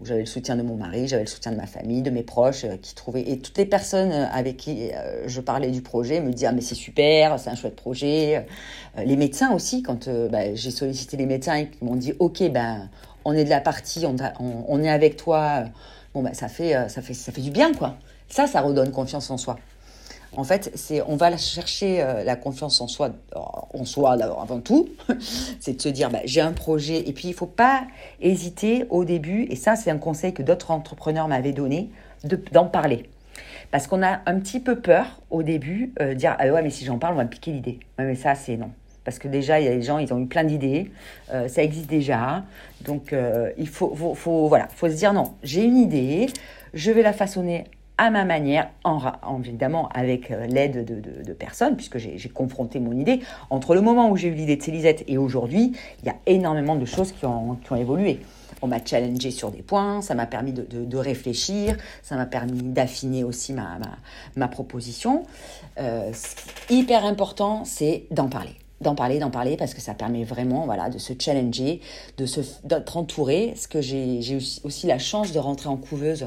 J'avais 0.03 0.21
le 0.21 0.27
soutien 0.27 0.57
de 0.57 0.63
mon 0.63 0.77
mari, 0.77 1.09
j'avais 1.09 1.23
le 1.23 1.29
soutien 1.29 1.53
de 1.53 1.57
ma 1.57 1.67
famille, 1.67 2.03
de 2.03 2.11
mes 2.11 2.23
proches 2.23 2.65
euh, 2.65 2.77
qui 2.77 2.95
trouvaient. 2.95 3.23
Et 3.31 3.39
toutes 3.39 3.57
les 3.57 3.65
personnes 3.65 4.13
euh, 4.13 4.27
avec 4.31 4.59
qui 4.59 4.91
euh, 4.93 5.27
je 5.27 5.41
parlais 5.41 5.71
du 5.71 5.81
projet 5.81 6.21
me 6.21 6.33
disaient 6.33 6.49
Ah, 6.49 6.53
mais 6.53 6.61
c'est 6.61 6.75
super, 6.75 7.41
c'est 7.41 7.49
un 7.49 7.55
chouette 7.55 7.77
projet. 7.77 8.47
les 8.99 9.17
médecins 9.17 9.55
aussi, 9.55 9.83
quand 9.83 10.09
bah, 10.31 10.55
j'ai 10.55 10.71
sollicité 10.71 11.17
les 11.17 11.25
médecins 11.25 11.55
et 11.55 11.69
qui 11.69 11.83
m'ont 11.83 11.97
dit 11.97 12.13
Ok, 12.19 12.43
ben, 12.51 12.91
on 13.25 13.33
est 13.33 13.45
de 13.45 13.51
la 13.51 13.61
partie, 13.61 14.05
on, 14.07 14.83
est 14.83 14.91
avec 14.91 15.17
toi, 15.17 15.65
bon, 16.13 16.23
ben, 16.23 16.35
ça, 16.35 16.49
fait, 16.49 16.89
ça, 16.91 17.01
fait, 17.01 17.15
ça 17.15 17.33
fait 17.33 17.41
du 17.41 17.51
bien, 17.51 17.73
quoi. 17.73 17.97
Ça, 18.29 18.47
ça 18.47 18.61
redonne 18.61 18.91
confiance 18.91 19.31
en 19.31 19.39
soi. 19.39 19.59
En 20.37 20.45
fait, 20.45 20.71
c'est 20.75 21.01
on 21.03 21.17
va 21.17 21.35
chercher 21.39 22.05
la 22.25 22.37
confiance 22.37 22.81
en 22.83 22.89
soi, 22.89 23.13
en 23.75 23.85
soi 23.85 24.13
avant 24.13 24.61
tout. 24.61 24.89
c'est 25.61 25.77
de 25.77 25.83
se 25.83 25.89
dire, 25.89 26.11
bah, 26.11 26.21
j'ai 26.25 26.41
un 26.41 26.53
projet. 26.53 27.09
Et 27.09 27.13
puis, 27.13 27.29
il 27.29 27.35
faut 27.35 27.47
pas 27.47 27.85
hésiter 28.21 28.87
au 28.91 29.05
début. 29.05 29.47
Et 29.51 29.57
ça, 29.57 29.77
c'est 29.77 29.91
un 29.91 29.99
conseil 29.99 30.33
que 30.33 30.43
d'autres 30.43 30.71
entrepreneurs 30.71 31.29
m'avaient 31.29 31.53
donné, 31.53 31.91
d'en 32.53 32.67
parler. 32.67 33.09
Parce 33.71 33.87
qu'on 33.87 34.03
a 34.03 34.21
un 34.27 34.39
petit 34.39 34.61
peu 34.61 34.81
peur 34.81 35.21
au 35.31 35.43
début, 35.43 35.93
de 36.01 36.15
dire, 36.15 36.37
ah 36.39 36.47
ouais, 36.49 36.63
mais 36.63 36.71
si 36.71 36.85
j'en 36.85 36.99
parle, 36.99 37.15
on 37.15 37.19
va 37.19 37.25
me 37.25 37.31
piquer 37.31 37.53
l'idée. 37.53 37.81
Mais 37.99 38.15
ça, 38.15 38.35
c'est 38.35 38.57
non 38.57 38.71
parce 39.07 39.21
que 39.21 39.29
déjà, 39.29 39.61
il 39.61 39.67
y 39.67 39.69
a 39.69 39.75
des 39.75 39.83
gens, 39.83 39.99
ils 39.99 40.13
ont 40.13 40.19
eu 40.19 40.27
plein 40.27 40.43
d'idées, 40.43 40.91
euh, 41.33 41.47
ça 41.47 41.63
existe 41.63 41.89
déjà. 41.89 42.43
Donc, 42.85 43.13
euh, 43.13 43.53
il 43.57 43.69
faut, 43.69 43.95
faut, 43.95 44.49
voilà, 44.49 44.67
faut 44.75 44.89
se 44.89 44.95
dire 44.95 45.13
non, 45.13 45.35
j'ai 45.45 45.63
une 45.63 45.77
idée, 45.77 46.27
je 46.75 46.91
vais 46.91 47.03
la 47.03 47.13
façonner 47.13 47.65
à 47.99 48.11
ma 48.11 48.25
manière, 48.25 48.71
en, 48.85 49.01
évidemment 49.43 49.89
avec 49.95 50.31
euh, 50.31 50.47
l'aide 50.47 50.85
de, 50.85 51.33
personnes, 51.33 51.77
puisque 51.77 51.99
j'ai 51.99 52.29
confronté 52.29 52.79
mon 52.79 52.93
idée. 52.93 53.21
Entre 53.51 53.75
le 53.75 53.81
moment 53.81 54.11
où 54.11 54.17
j'ai 54.17 54.29
eu 54.29 54.35
l'idée 54.35 54.57
de 54.57 54.63
Célisette 54.63 55.05
et 55.07 55.19
aujourd'hui, 55.19 55.73
il 56.03 56.07
y 56.07 56.11
a 56.11 56.17
énormément 56.27 56.77
de 56.77 56.85
choses 56.85 57.13
qui 57.13 57.27
ont, 57.27 57.57
qui 57.57 57.73
ont 57.73 57.77
évolué. 57.77 58.21
On 58.63 58.69
m'a 58.69 58.83
challengé 58.85 59.31
sur 59.31 59.51
des 59.51 59.63
points, 59.63 60.01
ça 60.01 60.15
m'a 60.15 60.27
permis 60.27 60.53
de, 60.53 60.97
réfléchir, 60.97 61.77
ça 62.03 62.17
m'a 62.17 62.25
permis 62.25 62.63
d'affiner 62.63 63.23
aussi 63.23 63.53
ma, 63.53 63.79
ma, 63.79 63.97
ma 64.35 64.49
proposition. 64.49 65.25
hyper 66.71 67.05
important, 67.05 67.65
c'est 67.65 68.05
d'en 68.11 68.29
parler 68.29 68.57
d'en 68.81 68.95
parler, 68.95 69.19
d'en 69.19 69.31
parler, 69.31 69.57
parce 69.57 69.75
que 69.75 69.81
ça 69.81 69.95
permet 69.95 70.25
vraiment 70.25 70.67
voilà, 70.67 70.91
de 70.91 70.99
se 70.99 71.13
challenger, 71.19 71.81
de 72.19 72.27
d'être 72.65 72.97
entouré. 72.97 73.49
Parce 73.49 73.67
que 73.67 73.81
j'ai 73.81 74.39
aussi 74.65 74.87
la 74.87 74.99
chance 74.99 75.33
de 75.33 75.39
rentrer 75.39 75.69
en 75.69 75.77
couveuse, 75.77 76.27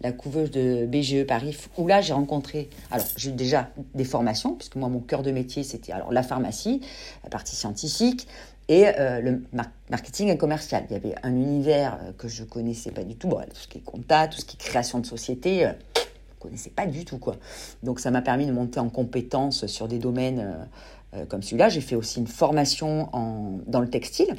la 0.00 0.12
couveuse 0.12 0.50
de 0.50 0.86
BGE 0.86 1.26
Paris, 1.26 1.56
où 1.76 1.86
là 1.86 2.00
j'ai 2.00 2.12
rencontré, 2.12 2.70
alors 2.90 3.06
j'ai 3.16 3.32
déjà 3.32 3.70
des 3.94 4.04
formations, 4.04 4.54
puisque 4.54 4.76
moi 4.76 4.88
mon 4.88 5.00
cœur 5.00 5.22
de 5.22 5.30
métier 5.30 5.62
c'était 5.62 5.92
alors 5.92 6.12
la 6.12 6.22
pharmacie, 6.22 6.80
la 7.24 7.30
partie 7.30 7.56
scientifique, 7.56 8.28
et 8.68 8.86
euh, 8.86 9.20
le 9.20 9.42
marketing 9.90 10.28
et 10.28 10.36
commercial. 10.36 10.84
Il 10.90 10.92
y 10.92 10.96
avait 10.96 11.14
un 11.22 11.34
univers 11.34 11.98
euh, 12.02 12.12
que 12.16 12.28
je 12.28 12.44
connaissais 12.44 12.90
pas 12.90 13.02
du 13.02 13.16
tout, 13.16 13.28
bon, 13.28 13.38
tout 13.38 13.56
ce 13.56 13.66
qui 13.66 13.78
est 13.78 13.84
compta, 13.84 14.28
tout 14.28 14.38
ce 14.38 14.44
qui 14.44 14.56
est 14.56 14.60
création 14.60 14.98
de 14.98 15.06
société. 15.06 15.66
Euh, 15.66 15.72
je 15.96 16.40
connaissais 16.40 16.70
pas 16.70 16.86
du 16.86 17.04
tout 17.04 17.18
quoi. 17.18 17.36
Donc 17.82 17.98
ça 17.98 18.10
m'a 18.10 18.22
permis 18.22 18.46
de 18.46 18.52
monter 18.52 18.78
en 18.78 18.90
compétences 18.90 19.66
sur 19.66 19.88
des 19.88 19.98
domaines 19.98 20.68
euh, 21.14 21.24
comme 21.26 21.42
celui-là. 21.42 21.68
J'ai 21.68 21.80
fait 21.80 21.96
aussi 21.96 22.20
une 22.20 22.26
formation 22.26 23.08
en, 23.12 23.58
dans 23.66 23.80
le 23.80 23.88
textile 23.88 24.36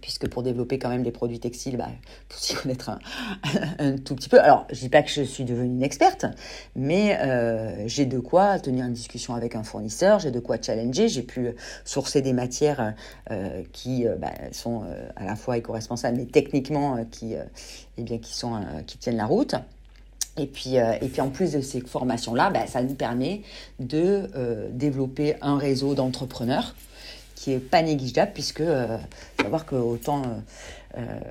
puisque 0.00 0.28
pour 0.28 0.42
développer 0.42 0.78
quand 0.78 0.88
même 0.88 1.02
des 1.02 1.10
produits 1.10 1.40
textiles, 1.40 1.74
il 1.74 1.78
bah, 1.78 1.88
faut 2.28 2.38
s'y 2.38 2.54
connaître 2.62 2.90
un, 3.78 3.96
tout 3.98 4.14
petit 4.14 4.28
peu. 4.28 4.40
Alors, 4.40 4.66
je 4.70 4.76
ne 4.76 4.80
dis 4.80 4.88
pas 4.88 5.02
que 5.02 5.10
je 5.10 5.22
suis 5.22 5.44
devenue 5.44 5.74
une 5.74 5.82
experte, 5.82 6.26
mais 6.76 7.18
euh, 7.20 7.86
j'ai 7.86 8.06
de 8.06 8.18
quoi 8.18 8.58
tenir 8.58 8.86
une 8.86 8.92
discussion 8.92 9.34
avec 9.34 9.54
un 9.54 9.62
fournisseur, 9.62 10.18
j'ai 10.18 10.30
de 10.30 10.40
quoi 10.40 10.56
challenger, 10.60 11.08
j'ai 11.08 11.22
pu 11.22 11.50
sourcer 11.84 12.22
des 12.22 12.32
matières 12.32 12.94
euh, 13.30 13.62
qui 13.72 14.06
bah, 14.18 14.32
sont 14.52 14.84
à 15.16 15.24
la 15.24 15.36
fois 15.36 15.58
éco-responsables, 15.58 16.16
mais 16.16 16.26
techniquement 16.26 17.04
qui, 17.10 17.34
eh 17.98 18.02
bien, 18.02 18.18
qui, 18.18 18.34
sont, 18.34 18.60
qui 18.86 18.98
tiennent 18.98 19.16
la 19.16 19.26
route. 19.26 19.54
Et 20.36 20.46
puis, 20.46 20.78
euh, 20.78 20.92
et 21.00 21.08
puis 21.08 21.20
en 21.20 21.28
plus 21.28 21.52
de 21.52 21.60
ces 21.60 21.80
formations-là, 21.80 22.50
ben, 22.50 22.66
ça 22.66 22.82
nous 22.82 22.94
permet 22.94 23.42
de 23.78 24.28
euh, 24.34 24.68
développer 24.72 25.34
un 25.42 25.58
réseau 25.58 25.94
d'entrepreneurs 25.94 26.74
qui 27.40 27.52
est 27.52 27.58
pas 27.58 27.82
négligeable 27.82 28.32
puisque 28.34 28.60
euh, 28.60 28.98
savoir 29.40 29.64
que 29.64 29.74
autant, 29.74 30.22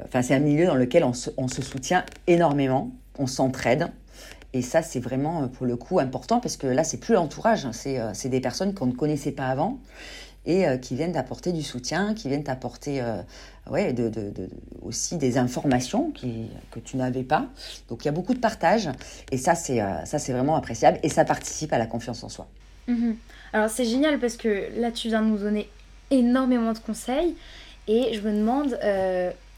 enfin 0.05 0.21
c'est 0.21 0.33
un 0.33 0.39
milieu 0.39 0.65
dans 0.65 0.75
lequel 0.75 1.03
on 1.03 1.13
se, 1.13 1.29
on 1.37 1.47
se 1.47 1.61
soutient 1.61 2.03
énormément, 2.27 2.91
on 3.17 3.27
s'entraide. 3.27 3.91
Et 4.51 4.63
ça, 4.63 4.81
c'est 4.81 4.99
vraiment 4.99 5.47
pour 5.47 5.67
le 5.67 5.75
coup 5.75 5.99
important 5.99 6.39
parce 6.39 6.57
que 6.57 6.65
là, 6.65 6.83
c'est 6.83 6.97
plus 6.97 7.13
l'entourage, 7.13 7.67
hein, 7.67 7.71
c'est 7.71 8.29
des 8.29 8.41
personnes 8.41 8.73
qu'on 8.73 8.87
ne 8.87 8.93
connaissait 8.93 9.31
pas 9.31 9.45
avant 9.45 9.77
et 10.45 10.67
euh, 10.67 10.77
qui 10.77 10.95
viennent 10.95 11.11
t'apporter 11.11 11.51
du 11.51 11.63
soutien, 11.63 12.13
qui 12.13 12.27
viennent 12.27 12.43
t'apporter 12.43 13.01
euh, 13.01 13.21
ouais, 13.69 13.93
de, 13.93 14.11
aussi 14.81 15.17
des 15.17 15.37
informations 15.37 16.11
qui, 16.11 16.47
que 16.71 16.79
tu 16.79 16.97
n'avais 16.97 17.23
pas. 17.23 17.45
Donc 17.87 18.03
il 18.03 18.07
y 18.07 18.09
a 18.09 18.11
beaucoup 18.11 18.33
de 18.33 18.39
partage 18.39 18.89
et 19.31 19.37
ça 19.37 19.55
c'est 19.55 19.81
euh, 19.81 19.93
c'est 20.05 20.33
vraiment 20.33 20.55
appréciable 20.55 20.99
et 21.03 21.09
ça 21.09 21.25
participe 21.25 21.73
à 21.73 21.77
la 21.77 21.85
confiance 21.85 22.23
en 22.23 22.29
soi. 22.29 22.47
Mhm. 22.87 23.15
Alors 23.53 23.69
c'est 23.69 23.85
génial 23.85 24.19
parce 24.19 24.37
que 24.37 24.69
là 24.79 24.91
tu 24.91 25.09
viens 25.09 25.21
de 25.21 25.27
nous 25.27 25.37
donner 25.37 25.69
énormément 26.11 26.73
de 26.73 26.79
conseils 26.79 27.35
et 27.87 28.13
je 28.13 28.21
me 28.21 28.31
demande 28.31 28.77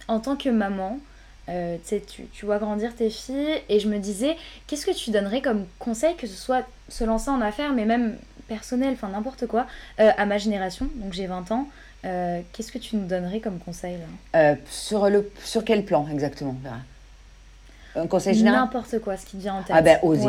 en 0.07 0.19
tant 0.19 0.35
que 0.35 0.49
maman, 0.49 0.99
tu, 1.47 2.01
tu 2.31 2.45
vois 2.45 2.59
grandir 2.59 2.95
tes 2.95 3.09
filles 3.09 3.61
et 3.69 3.79
je 3.79 3.89
me 3.89 3.97
disais 3.99 4.37
qu'est-ce 4.67 4.85
que 4.85 4.95
tu 4.95 5.11
donnerais 5.11 5.41
comme 5.41 5.65
conseil 5.79 6.15
que 6.15 6.27
ce 6.27 6.35
soit 6.35 6.63
se 6.89 7.03
lancer 7.03 7.29
en 7.29 7.41
affaires 7.41 7.73
mais 7.73 7.85
même 7.85 8.15
personnel, 8.51 8.93
enfin 8.93 9.07
n'importe 9.07 9.47
quoi, 9.47 9.65
euh, 10.01 10.11
à 10.17 10.25
ma 10.25 10.37
génération, 10.37 10.89
donc 10.95 11.13
j'ai 11.13 11.25
20 11.25 11.51
ans, 11.51 11.67
euh, 12.03 12.41
qu'est-ce 12.51 12.71
que 12.71 12.77
tu 12.79 12.97
nous 12.97 13.05
donnerais 13.07 13.39
comme 13.39 13.59
conseil 13.59 13.95
euh, 14.35 14.55
sur, 14.69 15.09
le, 15.09 15.31
sur 15.45 15.63
quel 15.63 15.85
plan 15.85 16.05
exactement 16.11 16.55
Un 17.95 18.07
conseil 18.07 18.35
général? 18.35 18.59
N'importe 18.59 18.99
quoi, 18.99 19.15
ce 19.15 19.25
qui 19.25 19.37
te 19.37 19.41
vient 19.43 19.55
en 19.55 19.63
tête. 19.63 19.73
Ah 19.73 19.81
ben, 19.81 19.99
oser. 20.03 20.27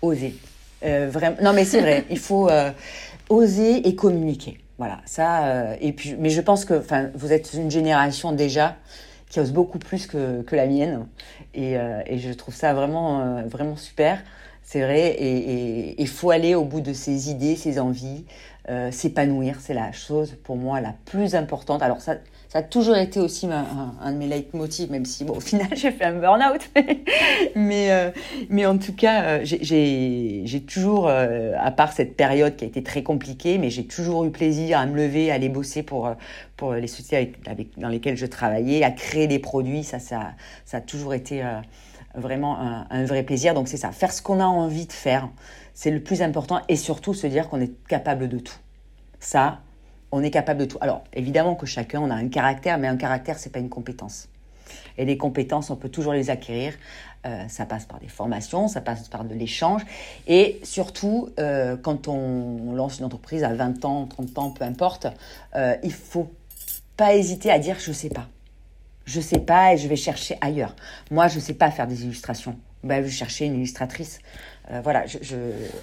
Oser. 0.00 0.34
vraiment. 0.80 1.36
Non, 1.42 1.52
mais 1.52 1.64
c'est 1.64 1.80
vrai, 1.80 2.04
il 2.08 2.20
faut 2.20 2.48
oser 3.28 3.88
et 3.88 3.96
communiquer. 3.96 4.60
Voilà, 4.78 5.00
ça. 5.06 5.76
et 5.80 5.92
puis, 5.92 6.16
mais 6.18 6.28
je 6.28 6.40
pense 6.40 6.64
que 6.64 6.82
vous 7.14 7.32
êtes 7.32 7.54
une 7.54 7.70
génération 7.70 8.32
déjà 8.32 8.76
qui 9.30 9.40
ose 9.40 9.52
beaucoup 9.52 9.78
plus 9.78 10.06
que, 10.06 10.42
que 10.42 10.54
la 10.54 10.66
mienne. 10.66 11.06
Et, 11.54 11.72
et, 12.06 12.18
je 12.18 12.32
trouve 12.34 12.54
ça 12.54 12.74
vraiment, 12.74 13.42
vraiment 13.44 13.76
super. 13.76 14.22
C'est 14.62 14.82
vrai, 14.82 15.16
et 15.18 16.00
il 16.00 16.08
faut 16.08 16.30
aller 16.30 16.54
au 16.54 16.64
bout 16.64 16.80
de 16.80 16.92
ses 16.92 17.30
idées, 17.30 17.56
ses 17.56 17.78
envies, 17.78 18.24
euh, 18.68 18.90
s'épanouir, 18.90 19.58
c'est 19.60 19.74
la 19.74 19.92
chose 19.92 20.36
pour 20.42 20.56
moi 20.56 20.80
la 20.80 20.92
plus 21.04 21.36
importante. 21.36 21.82
Alors 21.82 22.00
ça, 22.00 22.16
ça 22.48 22.58
a 22.60 22.62
toujours 22.62 22.96
été 22.96 23.20
aussi 23.20 23.46
un, 23.46 24.12
de 24.12 24.16
mes 24.16 24.26
leitmotivs, 24.26 24.90
même 24.90 25.04
si 25.04 25.24
bon, 25.24 25.34
au 25.36 25.40
final 25.40 25.68
j'ai 25.76 25.90
fait 25.90 26.04
un 26.04 26.18
burn-out. 26.18 26.60
mais, 27.54 27.90
euh, 27.90 28.70
en 28.70 28.78
tout 28.78 28.94
cas, 28.94 29.22
euh, 29.22 29.40
j'ai 29.42 30.64
toujours, 30.66 31.08
à 31.08 31.70
part 31.70 31.92
cette 31.92 32.16
période 32.16 32.56
qui 32.56 32.64
a 32.64 32.68
été 32.68 32.82
très 32.82 33.02
compliquée, 33.02 33.58
mais 33.58 33.70
j'ai 33.70 33.86
toujours 33.86 34.24
eu 34.24 34.30
plaisir 34.30 34.78
à 34.78 34.86
me 34.86 34.96
lever, 34.96 35.30
à 35.30 35.34
aller 35.34 35.48
bosser 35.48 35.82
pour, 35.82 36.14
pour 36.56 36.74
les 36.74 36.86
sociétés 36.86 37.32
dans 37.76 37.88
lesquelles 37.88 38.16
je 38.16 38.26
travaillais, 38.26 38.82
à 38.84 38.90
créer 38.90 39.26
des 39.26 39.38
produits. 39.38 39.84
Ça, 39.84 39.98
ça, 39.98 40.32
ça 40.64 40.78
a 40.78 40.80
toujours 40.80 41.14
été 41.14 41.42
vraiment 42.16 42.58
un, 42.90 43.04
vrai 43.04 43.22
plaisir. 43.22 43.54
Donc 43.54 43.68
c'est 43.68 43.76
ça, 43.76 43.92
faire 43.92 44.12
ce 44.12 44.22
qu'on 44.22 44.40
a 44.40 44.46
envie 44.46 44.86
de 44.86 44.92
faire, 44.92 45.28
c'est 45.74 45.90
le 45.90 46.02
plus 46.02 46.22
important 46.22 46.60
et 46.68 46.76
surtout 46.76 47.14
se 47.14 47.26
dire 47.26 47.48
qu'on 47.48 47.60
est 47.60 47.72
capable 47.86 48.28
de 48.28 48.38
tout. 48.38 48.56
Ça, 49.20 49.60
on 50.16 50.22
est 50.22 50.30
capable 50.30 50.60
de 50.60 50.64
tout. 50.64 50.78
Alors 50.80 51.04
évidemment 51.12 51.54
que 51.54 51.66
chacun 51.66 52.00
on 52.00 52.10
a 52.10 52.14
un 52.14 52.28
caractère, 52.28 52.78
mais 52.78 52.88
un 52.88 52.96
caractère 52.96 53.38
c'est 53.38 53.50
pas 53.50 53.58
une 53.58 53.68
compétence. 53.68 54.28
Et 54.98 55.04
les 55.04 55.16
compétences, 55.16 55.70
on 55.70 55.76
peut 55.76 55.90
toujours 55.90 56.12
les 56.12 56.30
acquérir. 56.30 56.72
Euh, 57.26 57.44
ça 57.48 57.66
passe 57.66 57.84
par 57.84 58.00
des 58.00 58.08
formations, 58.08 58.66
ça 58.68 58.80
passe 58.80 59.08
par 59.08 59.24
de 59.24 59.34
l'échange. 59.34 59.82
Et 60.26 60.60
surtout, 60.62 61.28
euh, 61.38 61.76
quand 61.76 62.08
on, 62.08 62.72
lance 62.72 62.98
une 62.98 63.04
entreprise 63.04 63.44
à 63.44 63.52
20 63.52 63.84
ans, 63.84 64.06
30 64.06 64.38
ans, 64.38 64.50
peu 64.50 64.64
importe, 64.64 65.06
euh, 65.54 65.76
il 65.82 65.92
faut 65.92 66.30
pas 66.96 67.14
hésiter 67.14 67.50
à 67.50 67.58
dire 67.58 67.76
je 67.78 67.92
sais 67.92 68.08
pas 68.08 68.26
je 69.06 69.20
sais 69.20 69.38
pas 69.38 69.72
et 69.72 69.78
je 69.78 69.88
vais 69.88 69.96
chercher 69.96 70.36
ailleurs. 70.40 70.74
Moi, 71.10 71.28
je 71.28 71.38
sais 71.38 71.54
pas 71.54 71.70
faire 71.70 71.86
des 71.86 72.04
illustrations. 72.04 72.56
Ben, 72.82 73.02
je 73.02 73.06
vais 73.06 73.10
chercher 73.10 73.46
une 73.46 73.54
illustratrice. 73.54 74.18
Euh, 74.70 74.80
voilà, 74.82 75.04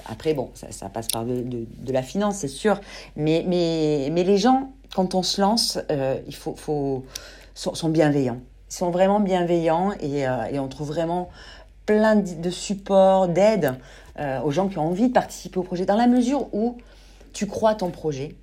après, 0.10 0.34
bon, 0.34 0.52
ça, 0.54 0.90
passe 0.90 1.08
par 1.08 1.26
de, 1.26 1.66
la 1.88 2.02
finance, 2.02 2.38
c'est 2.38 2.48
sûr. 2.48 2.80
Mais, 3.16 3.46
mais, 3.48 4.24
les 4.24 4.38
gens, 4.38 4.74
quand 4.94 5.16
on 5.16 5.24
se 5.24 5.40
lance, 5.40 5.80
euh, 5.92 6.20
faut, 6.32 7.06
sont, 7.54 7.90
bienveillants. 7.90 8.40
Ils 8.70 8.74
sont 8.74 8.92
vraiment 8.92 9.20
bienveillants 9.20 9.94
et, 10.00 10.28
euh, 10.28 10.60
on 10.60 10.68
trouve 10.68 10.88
vraiment 10.88 11.30
plein 11.86 12.16
de 12.16 12.50
supports, 12.50 13.28
d'aide 13.28 13.76
aux 14.46 14.52
gens 14.52 14.68
qui 14.68 14.78
ont 14.78 14.88
envie 14.88 15.08
de 15.08 15.14
participer 15.14 15.58
au 15.58 15.64
projet. 15.64 15.86
Dans 15.86 15.98
la 15.98 16.08
mesure 16.08 16.48
où 16.54 16.78
tu 17.34 17.48
crois 17.48 17.72
à 17.72 17.76
ton 17.76 17.90
projet, 17.90 18.36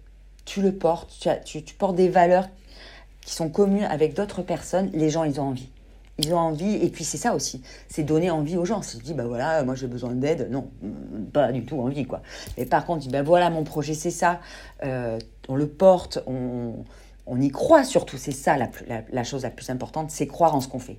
tu 0.45 0.63
le 0.63 0.73
portes, 0.73 1.27
tu, 1.45 1.63
tu 1.63 1.75
portes 1.75 1.95
des 1.95 2.09
valeurs 2.09 2.49
qui 3.25 3.33
sont 3.33 3.49
communes 3.49 3.85
avec 3.85 4.15
d'autres 4.15 4.43
personnes, 4.43 4.91
les 4.93 5.11
gens, 5.11 5.25
ils 5.25 5.41
ont 5.41 5.45
envie. 5.45 5.69
Ils 6.23 6.35
ont 6.35 6.39
envie, 6.39 6.75
et 6.75 6.91
puis 6.91 7.05
c'est 7.05 7.17
ça 7.17 7.35
aussi, 7.35 7.63
c'est 7.89 8.03
donner 8.03 8.31
envie 8.31 8.57
aux 8.59 8.67
gens. 8.67 8.83
Si 8.83 8.99
je 8.99 9.03
dis, 9.03 9.15
bah 9.15 9.25
voilà, 9.27 9.63
moi 9.65 9.75
j'ai 9.75 9.87
besoin 9.87 10.13
d'aide, 10.13 10.51
non, 10.51 10.71
pas 11.33 11.51
du 11.51 11.65
tout 11.65 11.81
envie, 11.81 12.05
quoi. 12.05 12.21
Mais 12.59 12.67
par 12.67 12.85
contre, 12.85 13.01
dis, 13.01 13.09
bah 13.09 13.23
voilà, 13.23 13.49
mon 13.49 13.65
projet 13.65 13.95
c'est 13.95 14.11
ça, 14.11 14.41
euh, 14.85 15.19
on 15.49 15.57
le 15.57 15.67
porte, 15.67 16.23
on, 16.27 16.85
on, 17.27 17.41
y 17.41 17.49
croit 17.49 17.85
surtout, 17.85 18.19
c'est 18.19 18.33
ça 18.33 18.59
la, 18.59 18.69
la, 19.11 19.25
chose 19.25 19.45
la 19.45 19.51
plus 19.51 19.71
importante, 19.71 20.11
c'est 20.11 20.27
croire 20.27 20.55
en 20.55 20.61
ce 20.61 20.69
qu'on 20.69 20.79
fait. 20.79 20.99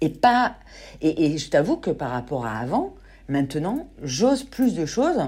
Et 0.00 0.10
pas, 0.10 0.54
et, 1.00 1.26
et 1.26 1.38
je 1.38 1.50
t'avoue 1.50 1.76
que 1.76 1.90
par 1.90 2.10
rapport 2.10 2.46
à 2.46 2.56
avant, 2.58 2.94
maintenant, 3.28 3.88
j'ose 4.02 4.44
plus 4.44 4.74
de 4.74 4.86
choses 4.86 5.20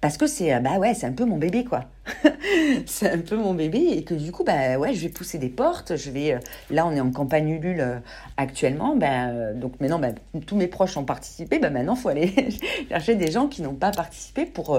parce 0.00 0.18
que 0.18 0.26
c'est, 0.26 0.58
bah 0.60 0.78
ouais, 0.78 0.92
c'est 0.92 1.06
un 1.06 1.12
peu 1.12 1.24
mon 1.24 1.38
bébé, 1.38 1.64
quoi. 1.64 1.86
c'est 2.86 3.10
un 3.10 3.18
peu 3.18 3.36
mon 3.36 3.54
bébé 3.54 3.78
et 3.92 4.04
que 4.04 4.14
du 4.14 4.32
coup, 4.32 4.44
bah 4.44 4.78
ouais, 4.78 4.94
je 4.94 5.00
vais 5.02 5.08
pousser 5.08 5.38
des 5.38 5.48
portes. 5.48 5.96
Je 5.96 6.10
vais, 6.10 6.34
euh, 6.34 6.38
là, 6.70 6.86
on 6.86 6.92
est 6.92 7.00
en 7.00 7.10
campagne 7.10 7.48
Ulule 7.48 7.80
euh, 7.80 7.98
actuellement. 8.36 8.96
Ben, 8.96 9.54
donc 9.54 9.80
maintenant, 9.80 9.98
ben, 9.98 10.14
tous 10.46 10.56
mes 10.56 10.66
proches 10.66 10.96
ont 10.96 11.04
participé. 11.04 11.58
Ben, 11.58 11.72
maintenant, 11.72 11.94
il 11.94 12.00
faut 12.00 12.08
aller 12.08 12.32
chercher 12.88 13.14
des 13.14 13.30
gens 13.30 13.48
qui 13.48 13.62
n'ont 13.62 13.74
pas 13.74 13.90
participé 13.90 14.46
pour, 14.46 14.78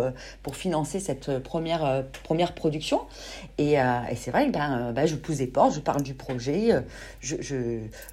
financer 0.53 0.99
cette 0.99 1.39
première, 1.39 2.03
première 2.23 2.53
production. 2.53 3.01
Et, 3.57 3.77
c'est 4.15 4.31
vrai 4.31 4.51
je 5.05 5.15
pousse 5.15 5.37
des 5.37 5.47
portes, 5.47 5.75
je 5.75 5.79
parle 5.79 6.03
du 6.03 6.13
projet, 6.13 6.69
je, 7.21 7.35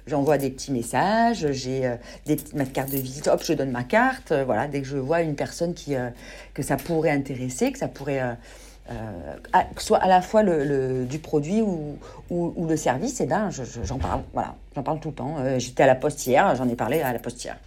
j'envoie 0.07 0.37
des 0.37 0.49
petits 0.49 0.71
messages, 0.71 1.51
j'ai 1.51 1.91
ma 2.53 2.65
carte 2.65 2.91
de 2.91 2.97
visite, 2.97 3.27
hop, 3.27 3.43
je 3.43 3.53
donne 3.53 3.71
ma 3.71 3.83
carte. 3.83 4.33
dès 4.71 4.81
que 4.81 4.87
je 4.87 4.97
vois 4.97 5.21
une 5.21 5.35
personne 5.35 5.73
que 6.53 6.63
ça 6.63 6.77
pourrait 6.77 7.11
intéresser, 7.11 7.71
que 7.71 7.79
ça 7.79 7.87
pourrait 7.87 8.21
euh, 8.21 8.33
que 8.89 9.81
ce 9.81 9.87
soit 9.87 9.97
à 9.97 10.07
la 10.07 10.21
fois 10.21 10.43
le, 10.43 11.05
du 11.05 11.19
produit 11.19 11.61
ou, 11.61 11.97
ou, 12.29 12.65
le 12.67 12.77
service, 12.77 13.19
et 13.21 13.23
eh 13.23 13.27
ben 13.27 13.49
j'en 13.83 13.97
parle, 13.97 14.21
voilà, 14.33 14.55
j'en 14.75 14.83
parle 14.83 14.99
tout 14.99 15.09
le 15.09 15.15
temps. 15.15 15.35
Euh, 15.39 15.59
j'étais 15.59 15.83
à 15.83 15.87
la 15.87 15.95
poste 15.95 16.25
hier, 16.25 16.55
j'en 16.55 16.67
ai 16.67 16.75
parlé 16.75 17.01
à 17.01 17.13
la 17.13 17.19
poste 17.19 17.43
hier. 17.43 17.57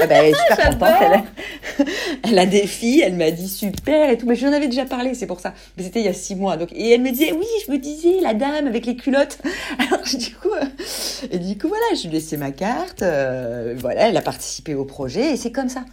Eh 0.00 0.06
ben, 0.06 0.24
elle 0.24 0.30
est 0.30 0.34
super 0.34 0.70
contente. 0.70 0.88
Elle, 1.00 1.86
elle, 2.24 2.38
a 2.38 2.46
des 2.46 2.66
filles, 2.66 3.02
elle 3.04 3.14
m'a 3.14 3.30
dit 3.30 3.48
super 3.48 4.10
et 4.10 4.18
tout. 4.18 4.26
Mais 4.26 4.34
j'en 4.34 4.52
avais 4.52 4.66
déjà 4.66 4.84
parlé, 4.84 5.14
c'est 5.14 5.26
pour 5.26 5.40
ça. 5.40 5.54
Mais 5.76 5.84
c'était 5.84 6.00
il 6.00 6.06
y 6.06 6.08
a 6.08 6.12
six 6.12 6.34
mois. 6.34 6.56
Donc, 6.56 6.72
et 6.72 6.90
elle 6.90 7.00
me 7.00 7.10
disait, 7.10 7.32
oui, 7.32 7.46
je 7.64 7.70
me 7.70 7.78
disais, 7.78 8.20
la 8.20 8.34
dame 8.34 8.66
avec 8.66 8.86
les 8.86 8.96
culottes. 8.96 9.38
Alors, 9.78 10.02
du 10.04 10.34
coup, 10.34 10.50
euh, 10.50 11.28
et 11.30 11.38
du 11.38 11.56
coup, 11.56 11.68
voilà, 11.68 11.84
je 11.94 12.02
lui 12.02 12.08
ai 12.08 12.12
laissé 12.18 12.36
ma 12.36 12.50
carte. 12.50 13.00
voilà, 13.00 14.08
elle 14.08 14.16
a 14.16 14.22
participé 14.22 14.74
au 14.74 14.84
projet 14.84 15.32
et 15.32 15.36
c'est 15.36 15.52
comme 15.52 15.68
ça. 15.68 15.84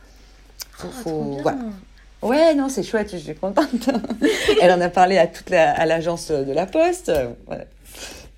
Faut, 0.71 0.87
ah, 0.89 1.01
faut, 1.03 1.37
voilà. 1.43 1.59
Ouais, 2.25 2.55
non, 2.55 2.69
c'est 2.69 2.83
chouette, 2.83 3.11
je 3.11 3.17
suis 3.17 3.35
contente. 3.35 3.89
Elle 4.61 4.71
en 4.71 4.81
a 4.81 4.89
parlé 4.89 5.17
à 5.17 5.27
toute 5.27 5.51
à 5.51 5.85
l'agence 5.85 6.31
de 6.31 6.51
la 6.51 6.65
Poste. 6.65 7.11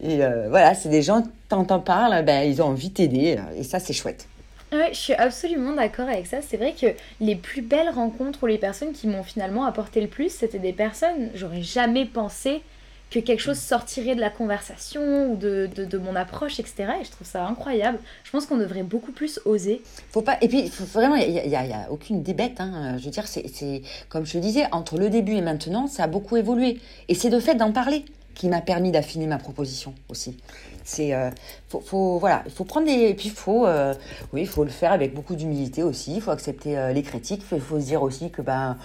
Et 0.01 0.23
euh, 0.23 0.47
voilà, 0.49 0.75
c'est 0.75 0.89
des 0.89 1.01
gens, 1.01 1.23
t'entends 1.49 1.79
parler, 1.79 2.21
ben, 2.21 2.43
ils 2.43 2.61
ont 2.61 2.67
envie 2.67 2.89
de 2.89 2.95
t'aider. 2.95 3.38
Et 3.55 3.63
ça, 3.63 3.79
c'est 3.79 3.93
chouette. 3.93 4.27
Ouais, 4.71 4.89
je 4.91 4.97
suis 4.97 5.13
absolument 5.13 5.71
d'accord 5.71 6.09
avec 6.09 6.27
ça. 6.27 6.39
C'est 6.41 6.57
vrai 6.57 6.73
que 6.79 6.88
les 7.21 7.35
plus 7.35 7.61
belles 7.61 7.89
rencontres 7.89 8.43
ou 8.43 8.47
les 8.47 8.57
personnes 8.57 8.91
qui 8.91 9.07
m'ont 9.07 9.23
finalement 9.23 9.65
apporté 9.65 10.01
le 10.01 10.07
plus, 10.07 10.29
c'était 10.29 10.59
des 10.59 10.73
personnes, 10.73 11.29
j'aurais 11.33 11.61
jamais 11.61 12.05
pensé 12.05 12.61
que 13.10 13.20
quelque 13.20 13.39
chose 13.39 13.58
sortirait 13.58 14.16
de 14.16 14.22
la 14.22 14.30
conversation 14.30 15.32
ou 15.32 15.36
de, 15.38 15.70
de, 15.74 15.97
mon 15.97 16.16
approche, 16.16 16.60
etc. 16.60 16.88
Et 17.01 17.05
je 17.05 17.12
trouve 17.12 17.28
ça 17.28 17.45
incroyable. 17.45 17.99
Je 18.24 18.32
pense 18.32 18.45
qu'on 18.45 18.58
devrait 18.58 18.84
beaucoup 18.84 19.12
plus 19.12 19.39
oser. 19.45 19.82
Faut 20.12 20.22
pas... 20.22 20.38
Et 20.41 20.47
puis, 20.47 20.70
vraiment, 20.93 21.16
il 21.16 21.32
n'y 21.32 21.55
a, 21.55 21.62
a, 21.62 21.89
aucune 21.89 22.22
débête. 22.22 22.60
Hein. 22.60 22.97
Je 22.97 23.05
veux 23.05 23.12
dire, 23.12 23.28
c'est 23.28 23.82
comme 24.10 24.26
je 24.26 24.34
te 24.34 24.38
disais, 24.38 24.66
entre 24.72 24.97
le 24.97 25.10
début 25.10 25.34
et 25.34 25.41
maintenant, 25.41 25.88
ça 25.88 26.03
a 26.03 26.08
beaucoup 26.08 26.36
évolué. 26.36 26.80
Et 27.08 27.16
c'est 27.16 27.30
de 27.30 27.39
fait 27.39 27.55
d'en 27.55 27.72
parler 27.72 28.03
qui 28.38 28.49
m'a 28.49 28.62
permis 28.62 28.91
d'affiner 28.91 29.26
ma 29.26 29.39
proposition 29.39 29.95
aussi. 30.10 30.38
C'est 30.84 31.14
euh, 31.14 31.32
faut, 31.70 32.20
voilà, 32.20 32.43
il 32.45 32.51
faut 32.51 32.66
prendre 32.66 32.86
des 32.86 33.10
et 33.10 33.14
puis 33.16 33.30
faut 33.30 33.66
euh, 33.66 33.95
oui, 34.32 34.45
faut 34.45 34.64
le 34.64 34.70
faire 34.70 34.91
avec 34.91 35.16
beaucoup 35.16 35.36
d'humilité 35.36 35.82
aussi, 35.82 36.16
il 36.16 36.22
faut 36.22 36.32
accepter 36.32 36.78
euh, 36.78 36.93
les 36.93 37.01
critiques, 37.01 37.41
il 37.51 37.60
faut, 37.60 37.80
se 37.80 37.86
dire 37.86 38.03
aussi 38.03 38.30
que 38.30 38.43
ben 38.43 38.78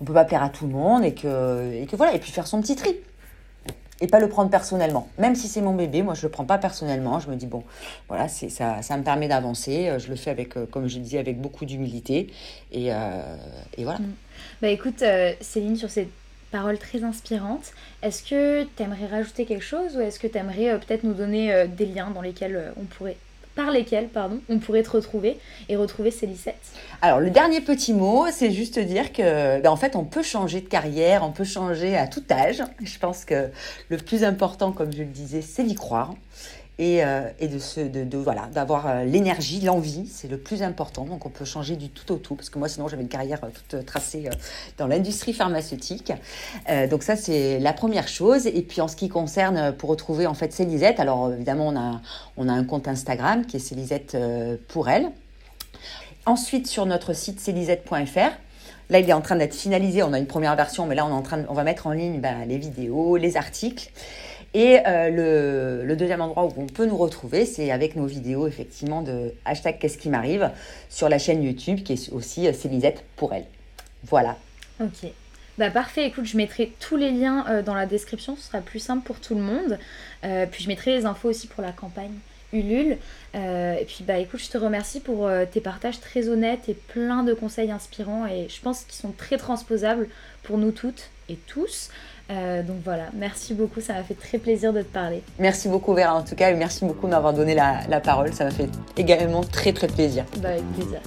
on 0.00 0.04
peut 0.04 0.14
pas 0.14 0.24
plaire 0.24 0.44
à 0.44 0.48
tout 0.48 0.66
le 0.66 0.72
monde 0.72 1.04
et 1.04 1.12
que 1.12 1.72
et 1.72 1.86
que 1.86 1.96
voilà, 1.96 2.14
et 2.14 2.20
puis 2.20 2.30
faire 2.30 2.46
son 2.46 2.60
petit 2.60 2.76
tri 2.76 2.96
et 4.00 4.06
pas 4.06 4.18
le 4.18 4.28
prendre 4.28 4.50
personnellement. 4.50 5.08
Même 5.18 5.34
si 5.34 5.48
c'est 5.48 5.60
mon 5.60 5.74
bébé, 5.74 6.02
moi 6.02 6.14
je 6.14 6.22
le 6.22 6.28
prends 6.30 6.44
pas 6.44 6.58
personnellement. 6.58 7.20
Je 7.20 7.28
me 7.28 7.36
dis 7.36 7.46
bon, 7.46 7.62
voilà, 8.08 8.28
c'est 8.28 8.48
ça, 8.48 8.82
ça 8.82 8.96
me 8.96 9.02
permet 9.02 9.28
d'avancer. 9.28 9.88
Euh, 9.88 9.98
je 9.98 10.08
le 10.08 10.16
fais 10.16 10.30
avec, 10.30 10.56
euh, 10.56 10.66
comme 10.66 10.88
je 10.88 10.98
disais, 10.98 11.18
avec 11.18 11.40
beaucoup 11.40 11.64
d'humilité 11.64 12.32
et, 12.72 12.92
euh, 12.92 13.36
et, 13.76 13.84
voilà. 13.84 13.98
Mm. 13.98 14.14
Bah 14.62 14.68
écoute, 14.68 15.04
Céline, 15.40 15.76
sur 15.76 15.90
ces 15.90 16.08
paroles 16.50 16.78
très 16.78 17.04
inspirantes, 17.04 17.72
est-ce 18.02 18.22
que 18.22 18.64
tu 18.76 18.82
aimerais 18.82 19.06
rajouter 19.06 19.44
quelque 19.44 19.64
chose 19.64 19.96
ou 19.96 20.00
est-ce 20.00 20.18
que 20.18 20.26
tu 20.26 20.38
aimerais 20.38 20.78
peut-être 20.78 21.04
nous 21.04 21.12
donner 21.12 21.66
des 21.68 21.86
liens 21.86 22.10
dans 22.10 22.22
lesquels 22.22 22.72
on 22.80 22.84
pourrait 22.84 23.16
par 23.60 23.70
lesquels 23.70 24.08
pardon, 24.08 24.40
on 24.48 24.58
pourrait 24.58 24.82
te 24.82 24.90
retrouver 24.90 25.38
et 25.68 25.76
retrouver 25.76 26.10
ces 26.10 26.26
licettes 26.26 26.72
Alors, 27.02 27.20
le 27.20 27.30
dernier 27.30 27.60
petit 27.60 27.92
mot, 27.92 28.26
c'est 28.32 28.50
juste 28.50 28.78
dire 28.78 29.12
que, 29.12 29.60
ben, 29.60 29.70
en 29.70 29.76
fait, 29.76 29.96
on 29.96 30.04
peut 30.04 30.22
changer 30.22 30.62
de 30.62 30.68
carrière, 30.68 31.22
on 31.24 31.30
peut 31.30 31.44
changer 31.44 31.96
à 31.96 32.06
tout 32.06 32.22
âge. 32.30 32.62
Je 32.82 32.98
pense 32.98 33.26
que 33.26 33.50
le 33.90 33.96
plus 33.98 34.24
important, 34.24 34.72
comme 34.72 34.92
je 34.92 35.00
le 35.00 35.04
disais, 35.04 35.42
c'est 35.42 35.64
d'y 35.64 35.74
croire 35.74 36.14
et, 36.80 37.04
euh, 37.04 37.28
de, 37.38 37.88
de, 37.88 38.04
de 38.04 38.16
voilà 38.16 38.48
d'avoir 38.54 38.86
euh, 38.88 39.04
l'énergie, 39.04 39.60
l'envie, 39.60 40.06
c'est 40.06 40.28
le 40.28 40.38
plus 40.38 40.62
important. 40.62 41.04
Donc 41.04 41.26
on 41.26 41.28
peut 41.28 41.44
changer 41.44 41.76
du 41.76 41.90
tout 41.90 42.10
au 42.10 42.16
tout 42.16 42.34
parce 42.34 42.48
que 42.48 42.58
moi 42.58 42.68
sinon 42.68 42.88
j'avais 42.88 43.02
une 43.02 43.08
carrière 43.08 43.38
euh, 43.44 43.48
toute 43.68 43.84
tracée 43.84 44.30
dans 44.78 44.86
l'industrie 44.86 45.34
pharmaceutique. 45.34 46.12
donc 46.90 47.02
ça 47.02 47.16
c'est 47.16 47.58
la 47.58 47.74
première 47.74 48.08
chose. 48.08 48.46
Et 48.46 48.62
puis 48.62 48.80
en 48.80 48.88
ce 48.88 48.96
qui 48.96 49.10
concerne 49.10 49.72
pour 49.72 49.90
retrouver 49.90 50.26
en 50.26 50.32
fait 50.32 50.54
Célisette, 50.54 51.00
alors 51.00 51.30
évidemment 51.30 51.68
on 51.68 51.76
a 51.76 52.00
on 52.38 52.48
a 52.48 52.52
un 52.52 52.64
compte 52.64 52.88
Instagram 52.88 53.44
qui 53.44 53.58
est 53.58 53.60
Célisette 53.60 54.16
pour 54.68 54.88
elle. 54.88 55.10
Ensuite 56.24 56.66
sur 56.66 56.86
notre 56.86 57.12
site 57.12 57.40
célisette.fr. 57.40 58.32
Là, 58.88 58.98
il 58.98 59.08
est 59.08 59.12
en 59.12 59.20
train 59.20 59.36
d'être 59.36 59.54
finalisé. 59.54 60.02
On 60.02 60.12
a 60.12 60.18
une 60.18 60.26
première 60.26 60.56
version, 60.56 60.84
mais 60.84 60.96
là, 60.96 61.06
on, 61.06 61.10
est 61.10 61.12
en 61.12 61.22
train 61.22 61.44
on 61.48 61.54
va 61.54 61.62
mettre 61.62 61.86
en 61.86 61.92
ligne 61.92 62.20
ben, 62.20 62.44
les 62.48 62.58
vidéos, 62.58 63.16
les 63.16 63.36
articles. 63.36 63.90
Et 64.52 64.80
euh, 64.86 65.84
le, 65.84 65.96
deuxième 65.96 66.20
endroit 66.20 66.44
où 66.44 66.52
on 66.56 66.66
peut 66.66 66.86
nous 66.86 66.96
retrouver, 66.96 67.46
c'est 67.46 67.70
avec 67.70 67.94
nos 67.94 68.06
vidéos 68.06 68.48
effectivement 68.48 69.02
de 69.02 69.32
hashtag 69.44 69.78
Qu'est-ce 69.78 69.98
qui 69.98 70.08
m'arrive 70.08 70.50
sur 70.88 71.08
la 71.08 71.18
chaîne 71.18 71.42
YouTube 71.42 71.82
qui 71.84 71.92
est 71.92 72.12
aussi 72.12 72.48
euh, 72.48 72.52
Célisette 72.52 73.04
pour 73.16 73.32
elle. 73.32 73.44
Voilà. 74.04 74.36
Ok. 74.80 75.08
Bah 75.56 75.70
parfait, 75.70 76.06
écoute, 76.06 76.24
je 76.24 76.36
mettrai 76.36 76.72
tous 76.80 76.96
les 76.96 77.10
liens 77.10 77.44
euh, 77.48 77.62
dans 77.62 77.74
la 77.74 77.86
description, 77.86 78.34
ce 78.34 78.48
sera 78.48 78.60
plus 78.60 78.78
simple 78.78 79.04
pour 79.04 79.20
tout 79.20 79.34
le 79.34 79.42
monde. 79.42 79.78
puis 80.50 80.64
je 80.64 80.68
mettrai 80.68 80.96
les 80.96 81.06
infos 81.06 81.28
aussi 81.28 81.46
pour 81.46 81.62
la 81.62 81.72
campagne 81.72 82.14
Ulule. 82.52 82.96
et 83.34 83.84
puis 83.86 84.02
bah 84.02 84.18
écoute, 84.18 84.40
je 84.40 84.48
te 84.48 84.58
remercie 84.58 84.98
pour 84.98 85.30
tes 85.52 85.60
partages 85.60 86.00
très 86.00 86.28
honnêtes 86.28 86.68
et 86.68 86.74
plein 86.74 87.22
de 87.22 87.34
conseils 87.34 87.70
inspirants 87.70 88.26
et 88.26 88.48
je 88.48 88.60
pense 88.60 88.82
qu'ils 88.82 89.00
sont 89.00 89.12
très 89.12 89.36
transposables 89.36 90.08
pour 90.42 90.58
nous 90.58 90.72
toutes 90.72 91.10
et 91.28 91.36
tous. 91.46 91.90
Euh, 92.30 92.62
donc 92.62 92.76
voilà, 92.84 93.06
merci 93.14 93.54
beaucoup, 93.54 93.80
ça 93.80 93.94
m'a 93.94 94.02
fait 94.02 94.14
très 94.14 94.38
plaisir 94.38 94.72
de 94.72 94.82
te 94.82 94.92
parler. 94.92 95.22
Merci 95.38 95.68
beaucoup 95.68 95.94
Vera 95.94 96.14
en 96.14 96.22
tout 96.22 96.36
cas 96.36 96.50
et 96.50 96.54
merci 96.54 96.84
beaucoup 96.84 97.06
de 97.06 97.10
m'avoir 97.10 97.32
donné 97.32 97.54
la, 97.54 97.80
la 97.88 98.00
parole, 98.00 98.32
ça 98.32 98.44
m'a 98.44 98.50
fait 98.50 98.68
également 98.96 99.42
très 99.42 99.72
très 99.72 99.88
plaisir. 99.88 100.24
Bah 100.38 100.50
avec 100.50 100.64
plaisir. 100.74 101.00